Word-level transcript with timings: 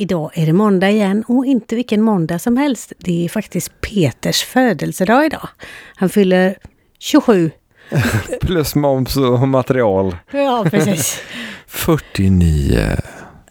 Idag 0.00 0.30
är 0.34 0.46
det 0.46 0.52
måndag 0.52 0.90
igen 0.90 1.24
och 1.28 1.46
inte 1.46 1.74
vilken 1.76 2.02
måndag 2.02 2.38
som 2.38 2.56
helst. 2.56 2.92
Det 2.98 3.24
är 3.24 3.28
faktiskt 3.28 3.80
Peters 3.80 4.42
födelsedag 4.42 5.26
idag. 5.26 5.48
Han 5.96 6.08
fyller 6.08 6.58
27. 6.98 7.50
Plus 8.40 8.74
moms 8.74 9.16
och 9.16 9.48
material. 9.48 10.16
Ja, 10.30 10.66
precis. 10.70 11.20
49. 11.66 12.96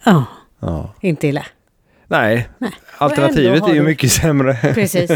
Ja, 0.04 0.26
Ja. 0.60 0.94
inte 1.02 1.28
illa. 1.28 1.46
Nej, 2.08 2.50
Nej. 2.58 2.72
alternativet 2.98 3.64
är 3.64 3.74
ju 3.74 3.80
du- 3.80 3.86
mycket 3.86 4.12
sämre. 4.12 4.54
Precis. 4.74 5.12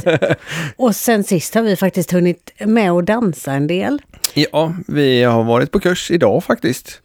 Och 0.75 0.95
sen 0.95 1.23
sist 1.23 1.55
har 1.55 1.61
vi 1.61 1.75
faktiskt 1.75 2.11
hunnit 2.11 2.51
med 2.65 2.91
att 2.91 3.05
dansa 3.05 3.51
en 3.53 3.67
del. 3.67 4.01
Ja, 4.33 4.73
vi 4.87 5.23
har 5.23 5.43
varit 5.43 5.71
på 5.71 5.79
kurs 5.79 6.11
idag 6.11 6.43
faktiskt. 6.43 7.01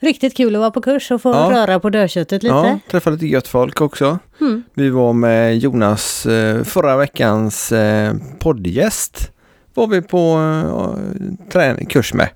Riktigt 0.00 0.36
kul 0.36 0.54
att 0.56 0.60
vara 0.60 0.70
på 0.70 0.80
kurs 0.80 1.10
och 1.10 1.22
få 1.22 1.28
Ja. 1.30 1.50
röra 1.52 1.80
på 1.80 1.90
dörrköttet 1.90 2.42
lite. 2.42 2.54
Ja, 2.54 2.78
träffade 2.90 3.16
lite 3.16 3.26
gött 3.26 3.48
folk 3.48 3.80
också. 3.80 4.18
Mm. 4.40 4.62
Vi 4.74 4.90
var 4.90 5.12
med 5.12 5.58
Jonas 5.58 6.26
eh, 6.26 6.62
förra 6.64 6.96
veckans 6.96 7.72
eh, 7.72 8.14
poddgäst. 8.38 9.30
Var 9.74 9.86
vi 9.86 10.02
på 10.02 10.36
eh, 10.98 11.48
träning, 11.52 11.86
kurs 11.86 12.14
med. 12.14 12.28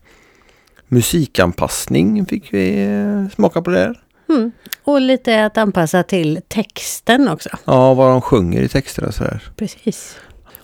Musikanpassning 0.88 2.26
fick 2.26 2.54
vi 2.54 2.88
smaka 3.34 3.62
på 3.62 3.70
det. 3.70 3.94
Mm. 4.28 4.52
Och 4.84 5.00
lite 5.00 5.44
att 5.44 5.58
anpassa 5.58 6.02
till 6.02 6.40
texten 6.48 7.28
också. 7.28 7.48
Ja, 7.64 7.94
vad 7.94 8.10
de 8.10 8.20
sjunger 8.20 8.62
i 8.62 8.68
texter 8.68 9.04
och 9.04 9.14
sådär. 9.14 9.42
Precis. 9.56 10.16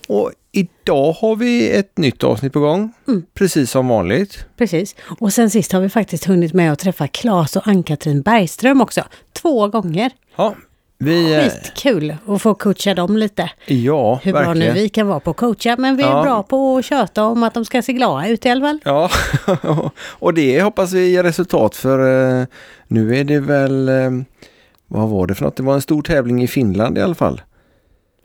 Och 0.07 0.31
idag 0.51 1.11
har 1.13 1.35
vi 1.35 1.69
ett 1.71 1.97
nytt 1.97 2.23
avsnitt 2.23 2.53
på 2.53 2.59
gång. 2.59 2.93
Mm. 3.07 3.23
Precis 3.33 3.71
som 3.71 3.87
vanligt. 3.87 4.45
Precis. 4.57 4.95
Och 5.19 5.33
sen 5.33 5.49
sist 5.49 5.71
har 5.71 5.81
vi 5.81 5.89
faktiskt 5.89 6.25
hunnit 6.25 6.53
med 6.53 6.71
att 6.71 6.79
träffa 6.79 7.07
Claes 7.07 7.55
och 7.55 7.67
Ann-Katrin 7.67 8.21
Bergström 8.21 8.81
också. 8.81 9.01
Två 9.33 9.67
gånger. 9.67 10.11
Ja, 10.35 10.55
vi... 10.97 11.33
eh, 11.35 11.41
Skitkul 11.41 12.15
att 12.27 12.41
få 12.41 12.53
coacha 12.53 12.93
dem 12.93 13.17
lite. 13.17 13.51
Ja, 13.65 14.19
Hur 14.23 14.31
bra 14.31 14.41
nu 14.41 14.47
verkligen. 14.47 14.73
vi 14.73 14.89
kan 14.89 15.07
vara 15.07 15.19
på 15.19 15.29
att 15.31 15.37
coacha. 15.37 15.75
Men 15.79 15.97
vi 15.97 16.03
är 16.03 16.07
Ja. 16.07 16.23
bra 16.23 16.43
på 16.43 16.77
att 16.77 16.85
köta 16.85 17.23
om 17.23 17.43
att 17.43 17.53
de 17.53 17.65
ska 17.65 17.81
se 17.81 17.93
glada 17.93 18.27
ut 18.27 18.45
i 18.45 18.49
alla 18.49 18.61
fall. 18.65 18.79
Ja, 18.85 19.09
och 20.01 20.33
det 20.33 20.61
hoppas 20.61 20.93
vi 20.93 21.09
ger 21.09 21.23
resultat 21.23 21.75
för 21.75 22.39
eh, 22.41 22.45
nu 22.87 23.17
är 23.17 23.23
det 23.23 23.39
väl, 23.39 23.89
eh, 23.89 24.11
vad 24.87 25.09
var 25.09 25.27
det 25.27 25.35
för 25.35 25.43
något? 25.45 25.55
Det 25.55 25.63
var 25.63 25.73
en 25.73 25.81
stor 25.81 26.01
tävling 26.01 26.43
i 26.43 26.47
Finland 26.47 26.97
i 26.97 27.01
alla 27.01 27.15
fall. 27.15 27.41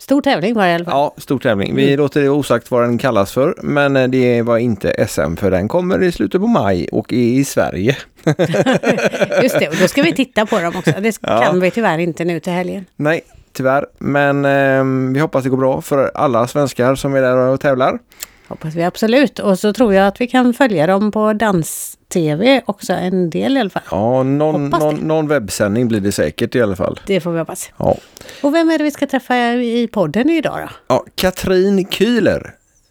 Stor 0.01 0.23
tävling 0.23 0.55
var 0.55 0.65
det 0.65 0.71
i 0.71 0.75
alla 0.75 0.85
fall. 0.85 0.95
Ja, 0.95 1.15
stor 1.23 1.39
tävling. 1.39 1.75
Vi 1.77 1.97
låter 1.97 2.21
det 2.23 2.29
osagt 2.29 2.71
vad 2.71 2.83
den 2.83 2.99
kallas 2.99 3.33
för, 3.33 3.55
men 3.63 3.97
eh, 3.97 4.09
det 4.09 4.43
var 4.43 4.59
inte 4.59 5.07
SM 5.09 5.37
för 5.37 5.51
den 5.51 5.69
kommer 5.69 6.03
i 6.03 6.13
slutet 6.13 6.41
på 6.41 6.47
maj 6.47 6.89
och 6.93 7.13
är 7.13 7.17
i 7.17 7.45
Sverige. 7.45 7.97
Just 9.43 9.59
det, 9.59 9.69
och 9.69 9.75
då 9.81 9.89
ska 9.89 10.03
vi 10.03 10.13
titta 10.15 10.47
på 10.47 10.59
dem 10.61 10.73
också. 10.77 10.93
Det 11.01 11.19
Ja. 11.21 11.41
kan 11.43 11.61
vi 11.61 11.71
tyvärr 11.71 11.99
inte 11.99 12.25
nu 12.25 12.41
till 12.41 12.53
helgen. 12.53 12.87
Nej, 12.97 13.21
tyvärr, 13.53 13.87
men 13.99 14.45
eh, 14.45 15.13
vi 15.15 15.21
hoppas 15.21 15.45
det 15.45 15.51
går 15.51 15.57
bra 15.57 15.81
för 15.81 16.11
alla 16.15 16.47
svenskar 16.47 16.95
som 16.95 17.15
är 17.15 17.23
där 17.23 17.37
och 17.37 17.61
tävlar. 17.61 17.99
Hoppas 18.51 18.75
vi 18.75 18.83
absolut. 18.83 19.39
Och 19.39 19.59
så 19.59 19.73
tror 19.73 19.95
jag 19.95 20.07
att 20.07 20.21
vi 20.21 20.27
kan 20.27 20.55
följa 20.55 20.87
dem 20.87 21.11
på 21.11 21.33
dans-tv 21.33 22.63
också 22.67 22.93
en 22.93 23.31
del 23.31 23.57
i 23.57 23.61
alla 23.61 23.71
fall. 23.71 23.83
Ja, 23.91 24.23
någon, 24.23 24.69
någon, 24.69 24.95
någon 24.95 25.29
webbsändning 25.29 25.89
blir 25.89 26.01
det 26.01 26.13
säkert 26.13 26.55
i 26.55 26.63
alla 26.63 26.77
fall. 26.77 27.01
Det 27.07 27.21
får 27.21 27.33
vi 27.33 27.39
hoppas. 27.39 27.71
Ja. 27.77 27.97
Och 28.43 28.55
vem 28.55 28.71
är 28.71 28.79
det 28.79 28.85
vi 28.85 28.91
ska 28.91 29.07
träffa 29.07 29.53
i 29.53 29.89
podden 29.93 30.31
idag 30.31 30.59
då? 30.61 30.69
Ja, 30.87 31.05
Katrin 31.15 31.87
Kühler. 31.87 32.51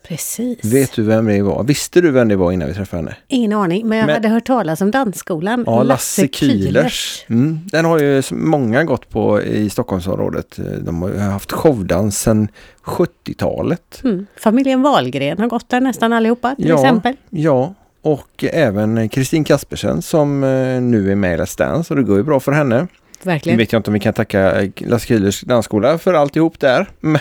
Precis. 0.10 0.66
Vet 0.66 0.92
du 0.94 1.04
vem 1.04 1.26
det 1.26 1.42
var? 1.42 1.64
Visste 1.64 2.02
du 2.02 2.12
vem 2.12 2.28
det 2.28 2.36
var 2.36 2.52
innan 2.52 2.68
vi 2.68 2.74
träffade 2.74 3.04
henne? 3.04 3.16
Ingen 3.28 3.54
aning, 3.54 3.88
men 3.88 3.98
jag 3.98 4.06
Men- 4.06 4.14
hade 4.16 4.28
hört 4.30 4.46
talas 4.48 4.82
om 4.82 4.92
dansskolan. 4.92 5.64
Ja, 5.68 5.84
Lasse 5.84 6.28
Kühlers. 6.28 7.26
Mm. 7.30 7.60
Den 7.72 7.86
har 7.86 8.00
ju 8.00 8.24
många 8.32 8.84
gått 8.84 9.10
på 9.10 9.42
i 9.42 9.70
Stockholmsområdet. 9.70 10.60
De 10.82 11.02
har 11.02 11.10
haft 11.18 11.52
showdans 11.52 12.20
sedan 12.20 12.48
70-talet. 12.84 14.02
Mm. 14.04 14.26
Familjen 14.38 14.82
Wahlgren 14.82 15.38
har 15.40 15.48
gått 15.48 15.70
där 15.70 15.82
nästan 15.82 16.14
allihopa 16.14 16.56
till 16.56 16.68
Ja. 16.68 16.76
exempel. 16.76 17.16
Ja, 17.30 17.74
och 18.02 18.44
även 18.54 19.10
Kristin 19.10 19.44
Kaspersen 19.44 20.02
som 20.02 20.44
eh, 20.44 20.82
nu 20.82 21.12
är 21.12 21.16
med 21.16 21.34
i 21.40 21.42
Let's 21.42 21.58
Dance 21.58 21.94
och 21.94 21.98
det 21.98 22.04
går 22.04 22.18
ju 22.18 22.24
bra 22.24 22.40
för 22.40 22.52
henne. 22.52 22.88
Nu 23.24 23.32
Verkligen. 23.32 23.58
vet 23.58 23.72
jag 23.72 23.80
inte 23.80 23.90
om 23.90 23.94
vi 23.94 24.00
kan 24.00 24.14
tacka 24.14 24.62
eh, 24.62 24.70
Lasse 24.78 25.08
Kühlers 25.08 25.46
dansskola 25.46 25.98
för 25.98 26.14
alltihop 26.14 26.60
där. 26.60 26.88
Men, 27.00 27.20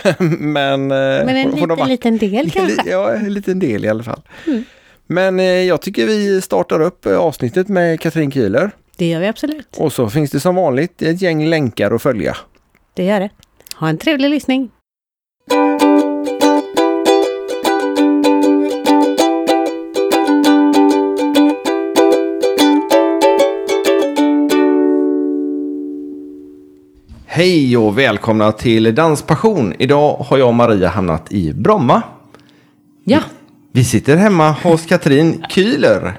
men, 0.53 0.81
eh, 0.81 1.25
Men 1.25 1.29
en 1.29 1.51
de 1.51 1.69
liten, 1.69 1.87
liten 1.87 2.17
del 2.17 2.51
kanske. 2.51 2.89
Ja, 2.89 3.13
en 3.13 3.33
liten 3.33 3.59
del 3.59 3.85
i 3.85 3.89
alla 3.89 4.03
fall. 4.03 4.21
Mm. 4.47 4.63
Men 5.07 5.39
eh, 5.39 5.45
jag 5.45 5.81
tycker 5.81 6.05
vi 6.05 6.41
startar 6.41 6.81
upp 6.81 7.05
avsnittet 7.05 7.67
med 7.67 7.99
Katrin 7.99 8.31
Kühler. 8.31 8.71
Det 8.97 9.09
gör 9.09 9.19
vi 9.19 9.27
absolut. 9.27 9.77
Och 9.77 9.93
så 9.93 10.09
finns 10.09 10.31
det 10.31 10.39
som 10.39 10.55
vanligt 10.55 11.01
ett 11.01 11.21
gäng 11.21 11.45
länkar 11.45 11.91
att 11.91 12.01
följa. 12.01 12.37
Det 12.93 13.03
gör 13.05 13.19
det. 13.19 13.29
Ha 13.75 13.89
en 13.89 13.97
trevlig 13.97 14.29
lyssning. 14.29 14.69
Hej 27.39 27.77
och 27.77 27.97
välkomna 27.97 28.51
till 28.51 28.95
Danspassion. 28.95 29.73
Idag 29.79 30.15
har 30.15 30.37
jag 30.37 30.47
och 30.47 30.53
Maria 30.53 30.89
hamnat 30.89 31.31
i 31.31 31.53
Bromma. 31.53 32.01
Ja, 33.03 33.19
Vi 33.71 33.83
sitter 33.83 34.17
hemma 34.17 34.51
hos 34.51 34.85
Katrin 34.85 35.43
Kühler. 35.49 36.13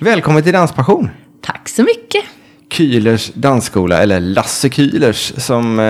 Välkommen 0.00 0.42
till 0.42 0.52
Danspassion. 0.52 1.08
tack 1.40 1.68
så 1.68 1.82
mycket. 1.82 2.24
Kühlers 2.70 3.32
dansskola, 3.34 4.02
eller 4.02 4.20
Lasse 4.20 4.68
Kühlers 4.68 5.40
som 5.40 5.78
eh, 5.78 5.84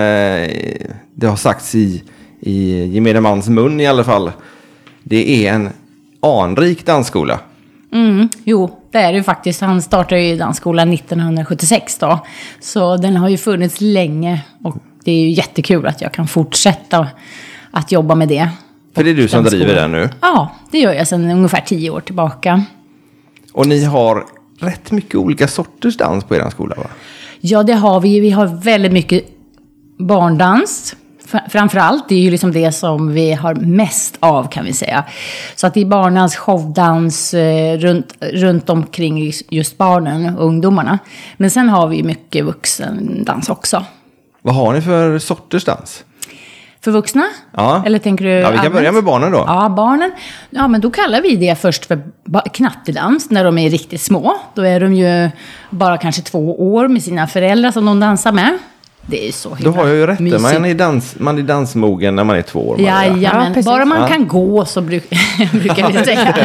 det 1.15 1.27
har 1.27 1.35
sagts 1.35 1.75
i, 1.75 2.03
i 2.39 2.85
gemene 2.87 3.21
mans 3.21 3.49
mun 3.49 3.79
i 3.79 3.87
alla 3.87 4.03
fall. 4.03 4.31
Det 5.03 5.47
är 5.47 5.53
en 5.53 5.69
anrik 6.21 6.85
dansskola. 6.85 7.39
Mm, 7.95 8.29
jo, 8.43 8.79
det 8.91 8.97
är 8.97 9.11
det 9.11 9.17
ju 9.17 9.23
faktiskt. 9.23 9.61
Han 9.61 9.81
startade 9.81 10.21
ju 10.21 10.37
dansskolan 10.37 10.93
1976 10.93 11.97
då. 11.97 12.25
Så 12.59 12.97
den 12.97 13.17
har 13.17 13.29
ju 13.29 13.37
funnits 13.37 13.81
länge. 13.81 14.41
Och 14.63 14.75
det 15.03 15.11
är 15.11 15.21
ju 15.21 15.29
jättekul 15.29 15.87
att 15.87 16.01
jag 16.01 16.11
kan 16.11 16.27
fortsätta 16.27 17.07
att 17.71 17.91
jobba 17.91 18.15
med 18.15 18.27
det. 18.27 18.49
För 18.95 19.03
det 19.03 19.09
är 19.09 19.15
du 19.15 19.27
som 19.27 19.43
driver 19.43 19.75
den 19.75 19.91
nu. 19.91 20.09
Ja, 20.21 20.51
det 20.71 20.79
gör 20.79 20.93
jag 20.93 21.07
sedan 21.07 21.31
ungefär 21.31 21.61
tio 21.61 21.89
år 21.89 22.01
tillbaka. 22.01 22.63
Och 23.53 23.67
ni 23.67 23.83
har 23.83 24.25
rätt 24.59 24.91
mycket 24.91 25.15
olika 25.15 25.47
sorters 25.47 25.97
dans 25.97 26.23
på 26.23 26.35
er 26.35 26.49
skola 26.49 26.75
va? 26.77 26.87
Ja, 27.39 27.63
det 27.63 27.73
har 27.73 27.99
vi. 27.99 28.19
Vi 28.19 28.29
har 28.29 28.47
väldigt 28.47 28.91
mycket 28.91 29.23
barndans. 29.97 30.95
Fr- 31.27 31.49
Framförallt, 31.49 32.09
det 32.09 32.15
är 32.15 32.19
ju 32.19 32.31
liksom 32.31 32.51
det 32.51 32.71
som 32.71 33.13
vi 33.13 33.33
har 33.33 33.55
mest 33.55 34.17
av 34.19 34.47
kan 34.47 34.65
vi 34.65 34.73
säga. 34.73 35.03
Så 35.55 35.67
att 35.67 35.73
det 35.73 35.81
är 35.81 35.85
barndans, 35.85 36.35
showdans 36.35 37.33
eh, 37.33 37.77
runt, 37.77 38.13
runt 38.19 38.69
omkring 38.69 39.31
just 39.49 39.77
barnen 39.77 40.35
och 40.37 40.45
ungdomarna. 40.45 40.99
Men 41.37 41.49
sen 41.49 41.69
har 41.69 41.87
vi 41.87 42.03
mycket 42.03 42.45
vuxendans 42.45 43.49
också. 43.49 43.85
Vad 44.41 44.55
har 44.55 44.73
ni 44.73 44.81
för 44.81 45.19
sorters 45.19 45.65
dans? 45.65 46.03
För 46.81 46.91
vuxna? 46.91 47.23
Ja. 47.51 47.83
Eller 47.85 47.99
tänker 47.99 48.25
du 48.25 48.31
Ja, 48.31 48.37
vi 48.37 48.43
kan 48.43 48.57
allmänt? 48.57 48.73
börja 48.75 48.91
med 48.91 49.03
barnen 49.03 49.31
då. 49.31 49.43
Ja, 49.47 49.69
barnen. 49.69 50.11
Ja, 50.49 50.67
men 50.67 50.81
då 50.81 50.91
kallar 50.91 51.21
vi 51.21 51.35
det 51.35 51.55
först 51.55 51.85
för 51.85 52.01
knattedans 52.53 53.29
när 53.29 53.43
de 53.43 53.57
är 53.57 53.69
riktigt 53.69 54.01
små. 54.01 54.35
Då 54.53 54.61
är 54.61 54.79
de 54.79 54.93
ju 54.93 55.29
bara 55.69 55.97
kanske 55.97 56.21
två 56.21 56.73
år 56.75 56.87
med 56.87 57.03
sina 57.03 57.27
föräldrar 57.27 57.71
som 57.71 57.85
de 57.85 57.99
dansar 57.99 58.31
med. 58.31 58.57
Det 59.07 59.27
är 59.27 59.31
så 59.31 59.49
Då 59.49 59.55
himla 59.55 59.71
har 59.71 59.87
jag 59.87 59.95
ju 59.95 60.07
rätt. 60.07 60.19
mysigt. 60.19 60.41
Man 60.41 60.65
är, 60.65 60.73
dans, 60.73 61.15
man 61.19 61.37
är 61.37 61.41
dansmogen 61.43 62.15
när 62.15 62.23
man 62.23 62.35
är 62.35 62.41
två 62.41 62.69
år. 62.69 62.81
Jajamän, 62.81 63.21
Ja, 63.21 63.45
precis. 63.47 63.65
bara 63.65 63.85
man 63.85 64.01
Ja. 64.01 64.07
kan 64.07 64.27
gå 64.27 64.65
så 64.65 64.81
bruk, 64.81 65.09
brukar 65.51 65.91
vi 65.91 66.05
säga. 66.05 66.35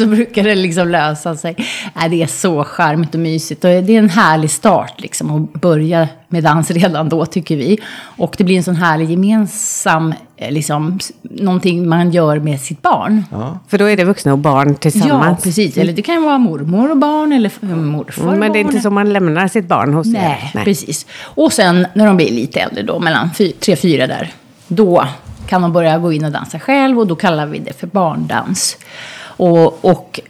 så 0.00 0.06
brukar 0.06 0.42
det 0.42 0.54
liksom 0.54 0.88
lösa 0.88 1.36
sig. 1.36 1.56
Nej, 1.94 2.08
det 2.08 2.22
är 2.22 2.26
så 2.26 2.64
charmigt 2.64 3.14
och 3.14 3.20
mysigt. 3.20 3.64
Och 3.64 3.70
det 3.70 3.94
är 3.94 3.98
en 3.98 4.10
härlig 4.10 4.50
start 4.50 4.94
liksom 5.00 5.44
att 5.54 5.60
börja 5.60 6.08
med 6.28 6.44
dans 6.44 6.70
redan 6.70 7.08
då 7.08 7.26
tycker 7.26 7.56
vi. 7.56 7.78
Och 8.16 8.34
det 8.38 8.44
blir 8.44 8.56
en 8.56 8.62
sån 8.64 8.76
härlig 8.76 9.10
gemensam, 9.10 10.14
eh, 10.36 10.50
liksom, 10.52 10.98
någonting 11.22 11.88
man 11.88 12.10
gör 12.10 12.38
med 12.38 12.60
sitt 12.60 12.82
barn. 12.82 13.24
För 13.68 13.78
då 13.78 13.84
är 13.84 13.96
det 13.96 14.04
vuxna 14.04 14.32
och 14.32 14.38
barn 14.38 14.68
Ja, 14.68 14.74
tillsammans. 14.74 15.42
precis. 15.44 15.76
Eller 15.76 15.92
det 15.92 16.02
kan 16.02 16.22
vara 16.22 16.38
mormor 16.38 16.90
och 16.90 16.96
barn 16.96 17.32
eller 17.32 17.46
f- 17.48 17.58
morfar 17.62 18.22
och 18.22 18.28
Mm, 18.28 18.40
Men 18.40 18.52
det 18.52 18.58
är 18.58 18.60
inte 18.60 18.80
så 18.80 18.90
man 18.90 19.12
lämnar 19.12 19.48
sitt 19.48 19.68
barn 19.68 19.94
hos 19.94 20.06
Nej, 20.06 20.50
er. 20.54 20.64
precis. 20.64 21.06
Och 21.22 21.52
sen 21.52 21.86
när 21.94 22.06
de 22.06 22.16
blir 22.16 22.30
lite 22.30 22.60
äldre 22.60 22.82
då, 22.82 22.98
mellan 22.98 23.30
tre, 23.60 23.76
fyra 23.76 24.06
där, 24.06 24.32
då 24.68 25.04
kan 25.48 25.62
de 25.62 25.72
börja 25.72 25.98
gå 25.98 26.12
in 26.12 26.24
och 26.24 26.32
dansa 26.32 26.58
själv 26.60 26.98
och 26.98 27.06
då 27.06 27.14
kallar 27.16 27.46
vi 27.46 27.58
det 27.58 27.72
för 27.80 27.86
barndans. 27.86 28.76
Och, 29.18 29.84
och 29.84 30.20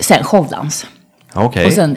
sen 0.00 0.24
showdans. 0.24 0.86
Okej. 1.34 1.66
Och 1.66 1.72
sen 1.72 1.96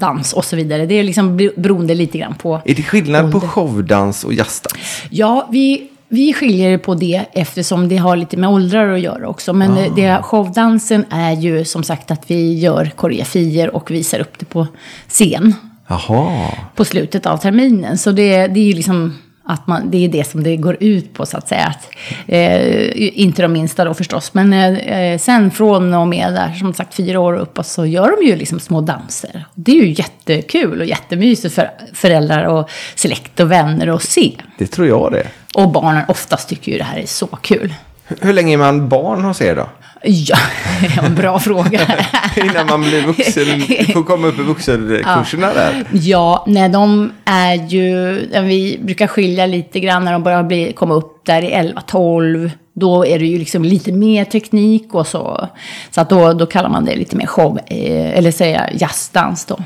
jazzdans 0.00 0.32
och 0.32 0.44
så 0.44 0.56
vidare. 0.56 0.86
Det 0.86 0.94
är 0.94 1.04
liksom 1.04 1.40
bero- 1.40 1.60
beroende 1.60 1.94
lite 1.94 2.18
grann 2.18 2.34
på... 2.34 2.60
Är 2.64 2.74
det 2.74 2.82
skillnad 2.82 3.32
på 3.32 3.38
ålder. 3.38 3.48
showdans 3.48 4.24
och 4.24 4.34
jazzdans? 4.34 5.02
Ja, 5.10 5.48
vi, 5.52 5.88
vi 6.08 6.32
skiljer 6.32 6.78
på 6.78 6.94
det 6.94 7.24
eftersom 7.32 7.88
det 7.88 7.96
har 7.96 8.16
lite 8.16 8.36
med 8.36 8.50
åldrar 8.50 8.92
att 8.92 9.00
göra 9.00 9.28
också. 9.28 9.52
Men 9.52 9.74
det, 9.74 9.90
det, 9.96 10.22
showdansen 10.22 11.04
är 11.10 11.32
ju 11.32 11.64
som 11.64 11.82
sagt 11.82 12.10
att 12.10 12.30
vi 12.30 12.58
gör 12.58 12.90
koreografier 12.96 13.74
och 13.76 13.90
visar 13.90 14.20
upp 14.20 14.38
det 14.38 14.46
på 14.46 14.66
scen. 15.08 15.54
Jaha. 15.88 16.50
på 16.76 16.84
slutet 16.84 17.26
av 17.26 17.36
terminen. 17.36 17.98
Så 17.98 18.12
det, 18.12 18.46
det 18.46 18.60
är 18.60 18.64
ju 18.64 18.72
liksom 18.72 19.18
att 19.50 19.66
man, 19.66 19.90
det 19.90 20.04
är 20.04 20.08
det 20.08 20.24
som 20.30 20.42
det 20.42 20.56
går 20.56 20.76
ut 20.80 21.14
på 21.14 21.26
så 21.26 21.36
att 21.36 21.48
säga. 21.48 21.64
Att, 21.66 21.88
eh, 22.28 23.20
inte 23.20 23.42
de 23.42 23.52
minsta 23.52 23.84
då 23.84 23.94
förstås. 23.94 24.34
Men 24.34 24.52
eh, 24.52 25.18
sen 25.18 25.50
från 25.50 25.94
och 25.94 26.08
med 26.08 26.32
där, 26.32 26.52
som 26.54 26.74
sagt 26.74 26.94
fyra 26.94 27.20
år 27.20 27.32
och 27.58 27.66
så 27.66 27.86
gör 27.86 28.16
de 28.20 28.26
ju 28.26 28.36
liksom 28.36 28.60
små 28.60 28.80
danser. 28.80 29.44
Det 29.54 29.72
är 29.72 29.76
ju 29.84 29.90
jättekul 29.90 30.80
och 30.80 30.86
jättemysigt 30.86 31.54
för 31.54 31.70
föräldrar 31.92 32.44
och 32.44 32.70
släkt 32.94 33.40
och 33.40 33.50
vänner 33.52 33.86
att 33.86 34.02
se. 34.02 34.32
Det 34.58 34.66
tror 34.66 34.88
jag 34.88 35.12
det. 35.12 35.26
Och 35.54 35.68
barnen 35.70 36.02
oftast 36.08 36.48
tycker 36.48 36.72
ju 36.72 36.78
det 36.78 36.84
här 36.84 36.98
är 36.98 37.06
så 37.06 37.26
kul. 37.26 37.74
Hur- 38.06 38.16
Hur 38.20 38.32
länge 38.32 38.52
är 38.52 38.58
man 38.58 38.88
barn 38.88 39.24
hos 39.24 39.42
er 39.42 39.56
då? 39.56 39.66
Ja, 40.02 40.36
en 41.02 41.14
bra 41.14 41.38
fråga. 41.38 41.80
Innan 42.36 42.66
man 42.66 42.80
blir 42.80 43.06
vuxen, 43.06 43.44
får 43.92 44.02
komma 44.02 44.26
upp 44.26 44.38
i 44.38 44.42
vuxenkurserna 44.42 45.54
där. 45.54 45.84
Ja, 45.92 46.44
nej, 46.46 46.68
de 46.68 47.12
är 47.24 47.54
ju... 47.54 48.14
Vi 48.42 48.78
brukar 48.82 49.06
skilja 49.06 49.46
lite 49.46 49.80
grann 49.80 50.04
när 50.04 50.12
de 50.12 50.22
börjar 50.22 50.42
bli, 50.42 50.72
komma 50.72 50.94
upp 50.94 51.26
där 51.26 51.42
i 51.42 51.54
11-12. 51.54 52.50
Då 52.72 53.06
är 53.06 53.18
det 53.18 53.26
ju 53.26 53.38
liksom 53.38 53.64
lite 53.64 53.92
mer 53.92 54.24
teknik 54.24 54.94
och 54.94 55.06
så. 55.06 55.48
Så 55.90 56.00
att 56.00 56.10
då, 56.10 56.32
då 56.32 56.46
kallar 56.46 56.68
man 56.68 56.84
det 56.84 56.96
lite 56.96 57.16
mer 57.16 57.26
show, 57.26 57.58
eh, 57.66 58.18
eller 58.18 58.30
säga 58.30 58.70
jazzdans 58.72 59.44
då. 59.44 59.58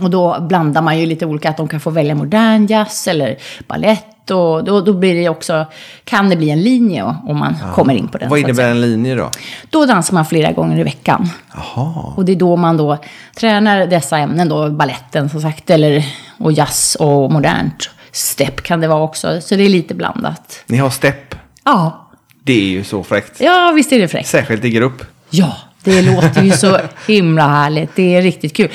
Och 0.00 0.10
då 0.10 0.40
blandar 0.40 0.82
man 0.82 0.98
ju 0.98 1.06
lite 1.06 1.26
olika, 1.26 1.50
att 1.50 1.56
de 1.56 1.68
kan 1.68 1.80
få 1.80 1.90
välja 1.90 2.14
modern 2.14 2.66
jazz 2.66 3.08
eller 3.08 3.36
ballett. 3.66 4.11
Och 4.30 4.64
då, 4.64 4.80
då 4.80 4.92
blir 4.92 5.14
det 5.14 5.28
också, 5.28 5.66
kan 6.04 6.28
det 6.28 6.36
bli 6.36 6.50
en 6.50 6.62
linje 6.62 7.02
om 7.24 7.38
man 7.38 7.56
kommer 7.74 7.94
in 7.94 8.08
på 8.08 8.18
den. 8.18 8.28
Vad 8.30 8.38
innebär 8.38 8.70
en 8.70 8.80
linje 8.80 9.14
då? 9.14 9.30
Då 9.70 9.86
dansar 9.86 10.14
man 10.14 10.26
flera 10.26 10.52
gånger 10.52 10.78
i 10.78 10.82
veckan. 10.82 11.28
Jaha. 11.54 12.12
Och 12.16 12.24
det 12.24 12.32
är 12.32 12.36
då 12.36 12.56
man 12.56 12.76
då 12.76 12.98
tränar 13.36 13.86
dessa 13.86 14.18
ämnen 14.18 14.48
då, 14.48 14.70
balletten 14.70 15.28
som 15.30 15.40
sagt, 15.40 15.70
eller 15.70 16.04
och 16.38 16.52
jazz 16.52 16.96
och 17.00 17.32
modernt. 17.32 17.90
Step 18.12 18.62
kan 18.62 18.80
det 18.80 18.88
vara 18.88 19.02
också, 19.02 19.40
så 19.40 19.56
det 19.56 19.62
är 19.64 19.68
lite 19.68 19.94
blandat. 19.94 20.62
Ni 20.66 20.76
har 20.78 20.90
stepp. 20.90 21.34
Ja, 21.64 22.08
Det 22.44 22.52
är 22.52 22.66
ju 22.66 22.84
så 22.84 23.02
fräckt. 23.02 23.40
ja 23.40 23.72
visst 23.76 23.92
är 23.92 23.98
det 23.98 24.08
fräckt. 24.08 24.28
Särskilt 24.28 24.64
i 24.64 24.70
grupp. 24.70 25.04
Ja, 25.30 25.56
det 25.84 26.02
låter 26.02 26.42
ju 26.42 26.50
så 26.50 26.78
himla 27.08 27.48
härligt. 27.48 27.96
Det 27.96 28.14
är 28.16 28.22
riktigt 28.22 28.56
kul. 28.56 28.70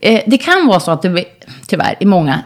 Eh, 0.00 0.20
det 0.26 0.38
kan 0.38 0.66
vara 0.66 0.80
så 0.80 0.90
att 0.90 1.02
det 1.02 1.24
tyvärr 1.66 1.96
i 2.00 2.04
många, 2.04 2.40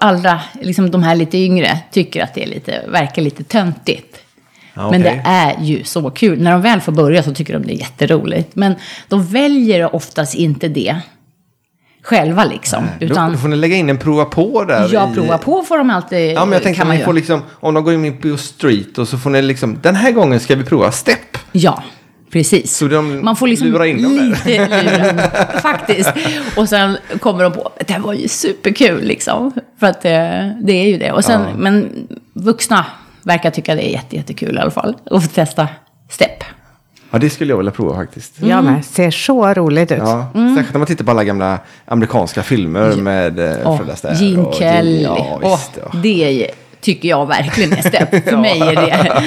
allra, 0.00 0.40
liksom 0.60 0.90
de 0.90 1.02
här 1.02 1.14
lite 1.16 1.38
yngre, 1.38 1.78
tycker 1.92 2.22
att 2.22 2.34
det 2.34 2.42
är 2.42 2.46
lite, 2.46 2.84
verkar 2.88 3.22
lite 3.22 3.44
töntigt. 3.44 4.16
Ja, 4.74 4.90
Men 4.90 5.00
okej. 5.00 5.20
det 5.24 5.30
är 5.30 5.54
ju 5.62 5.84
så 5.84 6.10
kul. 6.10 6.42
När 6.42 6.52
de 6.52 6.62
väl 6.62 6.80
får 6.80 6.92
börja 6.92 7.22
så 7.22 7.34
tycker 7.34 7.52
de 7.52 7.66
det 7.66 7.72
är 7.72 7.78
jätteroligt. 7.78 8.56
Men 8.56 8.74
de 9.08 9.26
väljer 9.26 9.94
oftast 9.94 10.34
inte 10.34 10.68
det 10.68 10.96
själva 12.02 12.44
liksom. 12.44 12.84
Då, 13.00 13.06
Utan 13.06 13.32
då 13.32 13.38
får 13.38 13.48
ni 13.48 13.56
lägga 13.56 13.76
in 13.76 13.88
en 13.90 13.98
prova 13.98 14.24
på 14.24 14.64
där. 14.64 14.88
jag 14.92 15.10
i- 15.10 15.14
provar 15.14 15.38
på 15.38 15.62
får 15.62 15.78
de 15.78 15.90
alltid. 15.90 16.32
Ja, 16.32 16.44
men 16.44 16.52
jag 16.52 16.62
tänkte 16.62 16.82
att 16.82 16.88
man 16.88 16.96
ni 16.96 17.02
får 17.04 17.12
liksom, 17.12 17.42
om 17.50 17.74
de 17.74 17.84
går 17.84 17.94
in 17.94 18.18
på 18.18 18.36
street 18.36 18.98
och 18.98 19.08
så 19.08 19.18
får 19.18 19.30
ni 19.30 19.42
liksom, 19.42 19.78
den 19.82 19.94
här 19.96 20.12
gången 20.12 20.40
ska 20.40 20.56
vi 20.56 20.64
prova 20.64 20.92
step. 20.92 21.38
Ja, 21.52 21.82
precis. 22.32 22.76
Så 22.76 22.88
de 22.88 23.24
Man 23.24 23.36
får 23.36 23.46
liksom 23.48 23.66
lurar 23.68 23.84
in 23.84 24.02
dem 24.02 24.16
där. 24.16 24.24
lite 24.50 24.82
lura, 24.82 25.22
faktiskt. 25.62 26.10
Och 26.56 26.68
sen 26.68 26.96
kommer 27.20 27.42
de 27.42 27.52
på, 27.52 27.70
det 27.86 27.98
var 27.98 28.12
ju 28.12 28.28
superkul 28.28 29.04
liksom. 29.04 29.52
För 29.80 29.86
att 29.86 30.02
det, 30.02 30.56
det 30.62 30.72
är 30.72 30.86
ju 30.88 30.98
det. 30.98 31.12
Och 31.12 31.24
sen, 31.24 31.40
Ja. 31.42 31.56
men 31.56 31.88
vuxna 32.32 32.86
verkar 33.22 33.50
tycka 33.50 33.74
det 33.74 33.88
är 33.88 33.92
jätte, 33.92 34.16
jättekul 34.16 34.56
i 34.56 34.60
alla 34.60 34.70
fall. 34.70 34.96
Att 35.10 35.22
få 35.22 35.28
testa 35.28 35.68
step. 36.10 36.44
Ja, 37.10 37.18
det 37.18 37.30
skulle 37.30 37.52
jag 37.52 37.56
vilja 37.56 37.72
prova 37.72 37.94
faktiskt. 37.96 38.34
Jag 38.42 38.64
med. 38.64 38.84
Ser 38.84 39.10
så 39.10 39.54
roligt 39.54 39.92
ut. 39.92 39.98
Ja, 39.98 40.30
Särskilt 40.34 40.72
när 40.74 40.78
man 40.78 40.86
tittar 40.86 41.04
på 41.04 41.10
alla 41.10 41.24
gamla 41.24 41.58
amerikanska 41.84 42.42
filmer 42.42 42.96
med 42.96 43.38
eh, 43.38 43.66
Och 43.68 43.78
Fred 43.78 43.90
Astaire. 43.90 44.16
Gene 44.24 44.42
och 44.42 44.54
Kelly. 44.54 45.02
Ja, 45.02 45.38
visst. 45.42 45.78
Ja. 45.92 45.98
det 45.98 46.24
är, 46.24 46.30
ju- 46.30 46.46
tycker 46.80 47.08
jag 47.08 47.26
verkligen 47.26 47.72
är 47.72 47.82
step. 47.82 48.24
För 48.24 48.36
mig 48.40 48.60
är 48.60 48.74
det, 48.74 49.22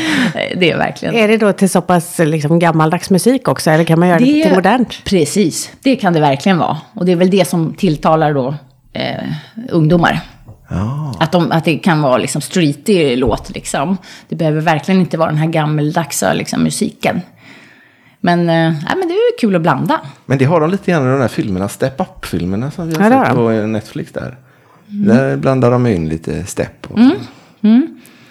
det 0.59 0.71
är 0.71 0.77
verkligen. 0.77 1.15
Är 1.15 1.27
det 1.27 1.37
då 1.37 1.53
till 1.53 1.69
så 1.69 1.81
pass 1.81 2.19
liksom, 2.19 2.59
gammaldags 2.59 3.09
musik 3.09 3.47
också? 3.47 3.71
Eller 3.71 3.83
kan 3.83 3.99
man 3.99 4.07
göra 4.07 4.19
det, 4.19 4.43
till 4.43 4.53
modernt? 4.53 5.03
Precis, 5.05 5.71
det 5.81 5.95
kan 5.95 6.13
det 6.13 6.19
verkligen 6.19 6.57
vara. 6.57 6.77
Och 6.93 7.05
det 7.05 7.11
är 7.11 7.15
väl 7.15 7.29
det 7.29 7.47
som 7.47 7.73
tilltalar 7.73 8.33
då 8.33 8.55
eh, 8.93 9.15
ungdomar. 9.69 10.19
Ja. 10.67 11.15
Att, 11.19 11.31
de, 11.31 11.51
att 11.51 11.65
det 11.65 11.77
kan 11.77 12.01
vara 12.01 12.17
liksom 12.17 12.41
streetig 12.41 13.17
låt 13.17 13.49
liksom. 13.49 13.97
Det 14.29 14.35
behöver 14.35 14.61
verkligen 14.61 15.01
inte 15.01 15.17
vara 15.17 15.29
den 15.29 15.37
här 15.37 15.47
gammeldagsa 15.47 16.33
liksom, 16.33 16.63
musiken. 16.63 17.21
Men, 18.23 18.45
nej, 18.45 18.75
men 18.85 19.07
det 19.07 19.13
är 19.13 19.31
ju 19.31 19.37
kul 19.39 19.55
att 19.55 19.61
blanda. 19.61 20.01
Men 20.25 20.37
det 20.37 20.45
har 20.45 20.61
de 20.61 20.69
lite 20.69 20.91
grann 20.91 21.07
i 21.07 21.11
de 21.11 21.21
här 21.21 21.27
filmerna, 21.27 21.69
Step 21.69 22.01
Up-filmerna 22.01 22.71
som 22.71 22.87
vi 22.87 22.95
har 22.95 23.03
Ja, 23.03 23.19
det 23.19 23.25
sett 23.25 23.35
på 23.35 23.49
Netflix 23.49 24.11
där. 24.11 24.37
Där 24.91 25.37
blandar 25.37 25.71
de 25.71 25.87
in 25.87 26.09
lite 26.09 26.45
step 26.45 26.87
och, 26.87 26.99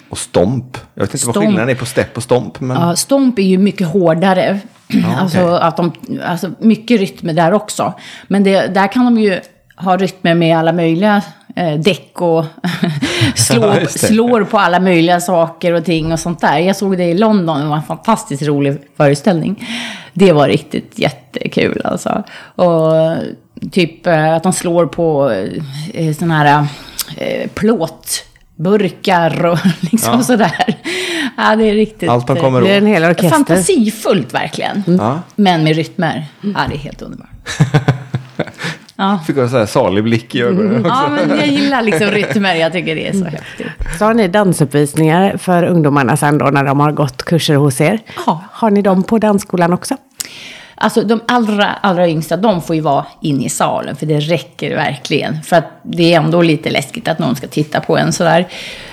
och 0.09 0.17
stomp. 0.17 0.77
Jag 0.93 1.03
vet 1.03 1.13
inte 1.13 1.25
vad 1.25 1.33
Stomp. 1.35 1.45
skillnaden 1.45 1.69
är 1.69 1.75
på 1.75 1.85
step 1.85 2.17
och 2.17 2.23
stomp. 2.23 2.59
Men 2.59 2.81
Ja, 2.81 2.95
stomp 2.95 3.39
är 3.39 3.43
ju 3.43 3.57
mycket 3.57 3.87
hårdare. 3.87 4.59
alltså, 5.17 5.41
okej. 5.41 5.57
att 5.61 5.77
de, 5.77 5.91
alltså 6.25 6.51
mycket 6.59 6.99
rytmer 6.99 7.33
där 7.33 7.53
också. 7.53 7.93
Men 8.27 8.43
det, 8.43 8.67
där 8.67 8.87
kan 8.87 9.05
de 9.05 9.17
ju 9.21 9.39
ha 9.75 9.97
rytmer 9.97 10.35
med 10.35 10.57
alla 10.57 10.73
möjliga 10.73 11.21
eh, 11.55 11.79
däck 11.79 12.21
och 12.21 12.45
slå, 13.35 13.61
Ja, 13.67 13.79
just 13.79 14.01
det. 14.01 14.07
slår 14.07 14.43
på 14.43 14.59
alla 14.59 14.79
möjliga 14.79 15.19
saker 15.21 15.73
och 15.73 15.85
ting 15.85 16.11
och 16.13 16.19
sånt 16.19 16.39
där. 16.41 16.57
Jag 16.59 16.75
såg 16.75 16.97
det 16.97 17.03
i 17.03 17.17
London, 17.17 17.59
det 17.61 17.65
var 17.67 17.75
en 17.75 17.83
fantastiskt 17.83 18.43
rolig 18.43 18.77
föreställning. 18.97 19.67
Det 20.13 20.31
var 20.31 20.47
riktigt 20.47 20.99
jättekul 20.99 21.81
alltså. 21.85 22.23
Och 22.55 22.91
typ 23.71 24.07
eh, 24.07 24.33
att 24.33 24.43
de 24.43 24.53
slår 24.53 24.85
på 24.85 25.31
eh, 25.93 26.13
sådana 26.13 26.37
här 26.37 26.65
eh, 27.17 27.47
plåtburkar 28.61 29.45
och 29.45 29.57
liksom 29.91 30.13
Ja. 30.13 30.23
sådär. 30.23 30.65
Ja, 31.37 31.55
det 31.55 31.69
är 31.69 31.73
riktigt... 31.73 32.09
Allt 32.09 32.27
de 32.27 32.37
eh, 32.37 32.43
kommer 32.43 32.61
Det 32.61 32.69
är 32.69 32.77
en 32.77 32.85
hel 32.85 33.03
orkester. 33.03 33.29
Fantasifullt 33.29 34.33
verkligen. 34.33 34.83
Ja. 34.87 35.19
Men 35.35 35.63
med 35.63 35.75
rytmer. 35.75 36.25
Ja, 36.41 36.59
det 36.69 36.75
är 36.75 36.79
helt 36.79 37.01
underbart. 37.01 37.29
Ja. 38.95 39.19
Fick 39.27 39.37
jag 39.37 39.49
så 39.49 39.57
här 39.57 39.65
salig 39.65 40.03
blick 40.03 40.35
i 40.35 40.41
ögonen. 40.41 40.85
ja, 40.87 41.09
men 41.09 41.37
jag 41.37 41.47
gillar 41.47 41.81
liksom 41.81 42.07
rytmer. 42.11 42.55
Jag 42.55 42.71
tycker 42.71 42.95
det 42.95 43.07
är 43.07 43.13
så 43.13 43.25
häftigt. 43.25 43.67
Så 43.99 44.05
har 44.05 44.13
ni 44.13 44.27
dansuppvisningar 44.27 45.37
för 45.37 45.63
ungdomarna 45.63 46.17
sen 46.17 46.37
då 46.37 46.45
när 46.45 46.63
de 46.63 46.79
har 46.79 46.91
gått 46.91 47.23
kurser 47.23 47.55
hos 47.55 47.81
er? 47.81 47.99
Ja. 48.25 48.43
Har 48.51 48.69
ni 48.69 48.81
dem 48.81 49.03
på 49.03 49.17
dansskolan 49.17 49.73
också? 49.73 49.97
Alltså 50.81 51.03
de 51.03 51.21
allra, 51.27 51.65
allra 51.65 52.07
yngsta, 52.09 52.37
de 52.37 52.61
får 52.61 52.75
ju 52.75 52.81
vara 52.81 53.05
inne 53.21 53.45
i 53.45 53.49
salen. 53.49 53.95
För 53.95 54.05
det 54.05 54.19
räcker 54.19 54.75
verkligen. 54.75 55.43
För 55.43 55.55
att 55.55 55.65
det 55.83 56.13
är 56.13 56.17
ändå 56.17 56.41
lite 56.41 56.69
läskigt 56.69 57.07
att 57.07 57.19
någon 57.19 57.35
ska 57.35 57.47
titta 57.47 57.79
på 57.79 57.97
en 57.97 58.13
sådär. 58.13 58.47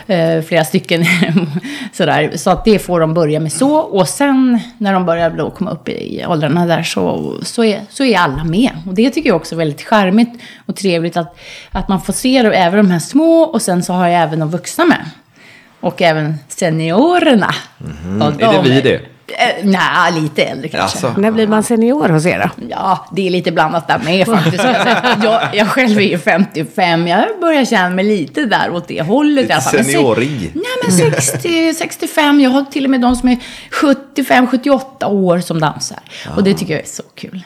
Eh, 0.07 0.43
flera 0.43 0.65
stycken 0.65 1.05
sådär. 1.93 2.33
Så 2.37 2.51
att 2.51 2.65
det 2.65 2.79
får 2.79 3.01
de 3.01 3.15
börja 3.15 3.41
med 3.41 3.53
så. 3.53 3.77
Och 3.77 4.09
sen 4.09 4.61
när 4.79 4.93
de 4.93 5.07
börjar 5.07 5.31
då 5.31 5.51
komma 5.51 5.71
upp 5.71 5.89
i 5.89 6.25
åldrarna 6.29 6.67
där 6.67 6.83
så, 6.83 7.35
så, 7.43 7.65
är, 7.65 7.81
så 7.91 8.05
är 8.05 8.19
alla 8.19 8.45
med. 8.45 8.71
Och 8.87 8.95
det 8.95 9.11
tycker 9.11 9.29
jag 9.29 9.37
också 9.37 9.55
är 9.55 9.59
väldigt 9.59 9.83
charmigt 9.83 10.43
och 10.67 10.77
trevligt. 10.77 11.17
Att, 11.17 11.39
att 11.71 11.89
man 11.89 12.01
får 12.01 12.13
se 12.13 12.43
då, 12.43 12.51
även 12.51 12.77
de 12.77 12.91
här 12.91 12.99
små 12.99 13.43
och 13.43 13.63
sen 13.63 13.83
så 13.83 13.93
har 13.93 14.09
jag 14.09 14.23
även 14.23 14.39
de 14.39 14.51
vuxna 14.51 14.85
med. 14.85 15.11
Och 15.81 16.03
även 16.03 16.35
seniorerna. 16.49 17.55
Och 18.21 18.43
Är 18.43 18.53
det 18.53 18.71
vi 18.71 18.81
det? 18.81 19.18
Eh, 19.39 19.65
Nej, 19.65 20.13
lite 20.23 20.43
äldre 20.45 20.69
kanske. 20.69 21.07
Alltså, 21.07 21.21
När 21.21 21.31
blir 21.31 21.47
man 21.47 21.63
senior 21.63 22.09
hos 22.09 22.27
er 22.27 22.39
då? 22.57 22.65
Ja, 22.71 23.09
det 23.13 23.27
är 23.27 23.31
lite 23.31 23.53
blandat 23.53 23.89
där 23.89 23.99
med 23.99 24.27
faktiskt. 24.27 24.65
jag, 24.65 24.77
jag, 25.25 25.41
jag 25.55 25.69
själv 25.69 25.99
är 25.99 26.03
ju 26.03 26.19
55. 26.19 27.09
Jag 27.09 27.25
börjar 27.41 27.65
känna 27.65 27.91
mig 27.91 28.05
lite 28.05 28.45
där 28.47 28.71
åt 28.71 28.89
det 28.89 29.03
hållet. 29.03 29.43
Lite 29.49 29.61
se- 29.61 29.85
seniorig. 29.85 30.51
Nej, 30.55 30.65
men 30.85 30.93
60, 31.13 31.75
65. 31.75 32.41
Jag 32.41 32.51
har 32.51 32.63
till 32.65 32.85
och 32.85 32.91
med 32.91 33.01
de 33.01 33.17
som 33.17 33.29
är 33.29 33.39
75, 33.71 34.47
78 34.47 35.07
år 35.07 35.39
som 35.41 35.61
dansar. 35.61 35.99
Och 36.37 36.45
det 36.45 36.55
tycker 36.55 36.73
jag 36.75 36.83
är 36.83 36.87
så 36.87 37.03
kul. 37.15 37.43